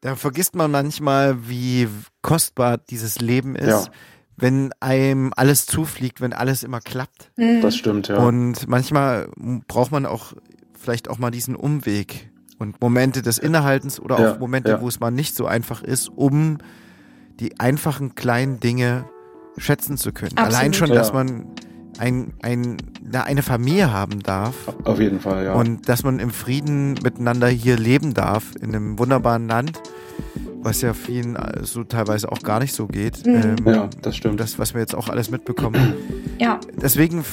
Da 0.00 0.14
vergisst 0.14 0.54
man 0.54 0.70
manchmal, 0.70 1.48
wie 1.48 1.88
kostbar 2.22 2.78
dieses 2.78 3.18
Leben 3.20 3.56
ist, 3.56 3.68
Ja. 3.86 3.92
wenn 4.36 4.70
einem 4.78 5.32
alles 5.36 5.66
zufliegt, 5.66 6.20
wenn 6.20 6.32
alles 6.32 6.62
immer 6.62 6.80
klappt. 6.80 7.32
hm, 7.36 7.60
Das 7.62 7.76
stimmt, 7.76 8.06
ja. 8.08 8.18
Und 8.18 8.68
manchmal 8.68 9.28
braucht 9.66 9.90
man 9.90 10.06
auch 10.06 10.34
vielleicht 10.78 11.08
auch 11.10 11.18
mal 11.18 11.30
diesen 11.32 11.56
Umweg 11.56 12.30
und 12.60 12.80
Momente 12.80 13.22
des 13.22 13.38
Innehaltens 13.38 13.98
oder 13.98 14.20
Ja, 14.20 14.32
auch 14.34 14.38
Momente, 14.38 14.70
ja. 14.72 14.80
wo 14.80 14.86
es 14.88 15.00
mal 15.00 15.10
nicht 15.10 15.34
so 15.34 15.46
einfach 15.46 15.82
ist, 15.82 16.08
um 16.08 16.58
die 17.40 17.58
einfachen 17.58 18.14
kleinen 18.14 18.60
Dinge 18.60 19.08
schätzen 19.56 19.96
zu 19.96 20.12
können. 20.12 20.36
Absolut. 20.38 20.54
Allein 20.56 20.72
schon, 20.74 20.88
Ja. 20.90 20.94
dass 20.94 21.12
man 21.12 21.46
ein, 21.98 22.32
ein, 22.42 22.76
na, 23.02 23.24
eine 23.24 23.42
Familie 23.42 23.92
haben 23.92 24.20
darf 24.20 24.54
Auf 24.84 25.00
jeden 25.00 25.20
Fall, 25.20 25.44
ja. 25.44 25.54
und 25.54 25.88
dass 25.88 26.02
man 26.04 26.18
im 26.18 26.30
Frieden 26.30 26.94
miteinander 27.02 27.48
hier 27.48 27.76
leben 27.76 28.14
darf, 28.14 28.54
in 28.60 28.74
einem 28.74 28.98
wunderbaren 28.98 29.48
Land, 29.48 29.80
was 30.60 30.80
ja 30.80 30.94
vielen 30.94 31.38
so 31.62 31.84
teilweise 31.84 32.30
auch 32.32 32.42
gar 32.42 32.60
nicht 32.60 32.74
so 32.74 32.86
geht. 32.86 33.26
Mhm. 33.26 33.56
ja, 33.64 33.88
das 34.02 34.16
stimmt. 34.16 34.40
Das, 34.40 34.58
was 34.58 34.74
wir 34.74 34.80
jetzt 34.80 34.94
auch 34.94 35.08
alles 35.08 35.30
mitbekommen. 35.30 35.94
ja, 36.38 36.58
Deswegen 36.80 37.24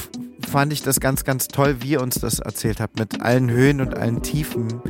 fand 0.46 0.72
ich 0.72 0.82
das 0.82 1.00
ganz, 1.00 1.24
ganz 1.24 1.48
toll, 1.48 1.76
wie 1.80 1.92
ihr 1.92 2.02
uns 2.02 2.16
das 2.20 2.38
erzählt 2.38 2.80
habt, 2.80 2.98
mit 2.98 3.20
allen 3.20 3.50
Höhen 3.50 3.80
und 3.80 3.96
allen 3.96 4.22
Tiefen. 4.22 4.80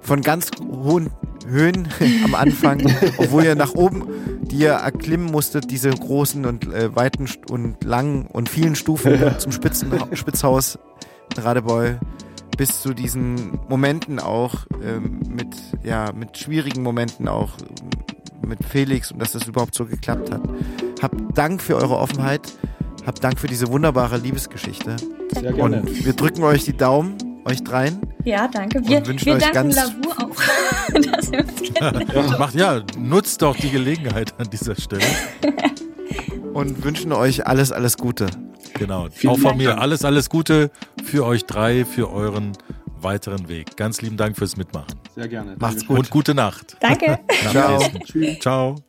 Von 0.00 0.20
ganz 0.20 0.50
hohen 0.60 1.10
Höhen 1.46 1.88
am 2.24 2.34
Anfang, 2.34 2.82
obwohl 3.18 3.44
ihr 3.44 3.54
nach 3.54 3.74
oben, 3.74 4.04
die 4.42 4.58
ihr 4.58 4.72
erklimmen 4.72 5.30
musstet, 5.30 5.70
diese 5.70 5.90
großen 5.90 6.44
und 6.44 6.72
äh, 6.72 6.94
weiten 6.94 7.28
und 7.50 7.82
langen 7.84 8.26
und 8.26 8.48
vielen 8.48 8.74
Stufen 8.74 9.38
zum 9.38 9.52
Spitzen, 9.52 9.92
Spitzhaus 10.12 10.78
in 11.36 11.42
Radebeul, 11.42 11.98
bis 12.56 12.80
zu 12.80 12.94
diesen 12.94 13.58
Momenten 13.68 14.18
auch, 14.18 14.66
ähm, 14.82 15.20
mit, 15.28 15.48
ja, 15.82 16.12
mit 16.12 16.38
schwierigen 16.38 16.82
Momenten 16.82 17.28
auch, 17.28 17.50
mit 18.46 18.64
Felix 18.64 19.10
und 19.10 19.20
dass 19.20 19.32
das 19.32 19.46
überhaupt 19.46 19.74
so 19.74 19.86
geklappt 19.86 20.32
hat. 20.32 20.42
Habt 21.02 21.36
Dank 21.36 21.60
für 21.60 21.76
eure 21.76 21.96
Offenheit. 21.96 22.52
Habt 23.04 23.22
Dank 23.22 23.38
für 23.38 23.46
diese 23.46 23.68
wunderbare 23.68 24.18
Liebesgeschichte. 24.18 24.96
Sehr 25.32 25.52
gerne. 25.52 25.82
Und 25.82 26.04
wir 26.04 26.12
drücken 26.12 26.42
euch 26.42 26.64
die 26.64 26.76
Daumen, 26.76 27.16
euch 27.46 27.62
dreien. 27.64 28.00
ja, 28.24 28.48
danke. 28.48 28.86
Wir, 28.86 29.06
wünschen 29.06 29.26
wir 29.26 29.34
euch 29.34 29.42
danken 29.42 29.54
ganz- 29.70 29.76
Lavur 29.76 30.30
auch, 30.30 30.92
dass 31.12 31.30
wir 31.32 31.40
uns 31.40 31.62
kennen. 31.62 32.38
Macht 32.38 32.54
ja, 32.54 32.82
nutzt 32.98 33.40
doch 33.42 33.56
die 33.56 33.70
Gelegenheit 33.70 34.34
an 34.38 34.50
dieser 34.50 34.74
Stelle. 34.74 35.04
Und 36.52 36.84
wünschen 36.84 37.12
euch 37.12 37.46
alles, 37.46 37.70
alles 37.72 37.96
Gute. 37.98 38.26
Genau. 38.78 39.08
Vielen 39.10 39.32
Auch 39.32 39.36
von 39.38 39.44
Dank. 39.50 39.58
mir 39.58 39.78
alles, 39.80 40.04
alles 40.04 40.28
Gute 40.30 40.70
für 41.04 41.24
euch 41.24 41.44
drei, 41.44 41.84
für 41.84 42.10
euren 42.10 42.52
weiteren 43.00 43.48
Weg. 43.48 43.76
Ganz 43.76 44.00
lieben 44.02 44.16
Dank 44.16 44.36
fürs 44.36 44.56
Mitmachen. 44.56 44.94
Sehr 45.14 45.28
gerne. 45.28 45.50
Macht's 45.58 45.86
Dankeschön. 45.86 45.88
Gut. 45.88 45.98
Und 45.98 46.10
gute 46.10 46.34
Nacht. 46.34 46.76
Danke. 46.80 47.18
Nach 47.44 47.50
Ciao. 47.52 47.78
Ciao. 48.40 48.85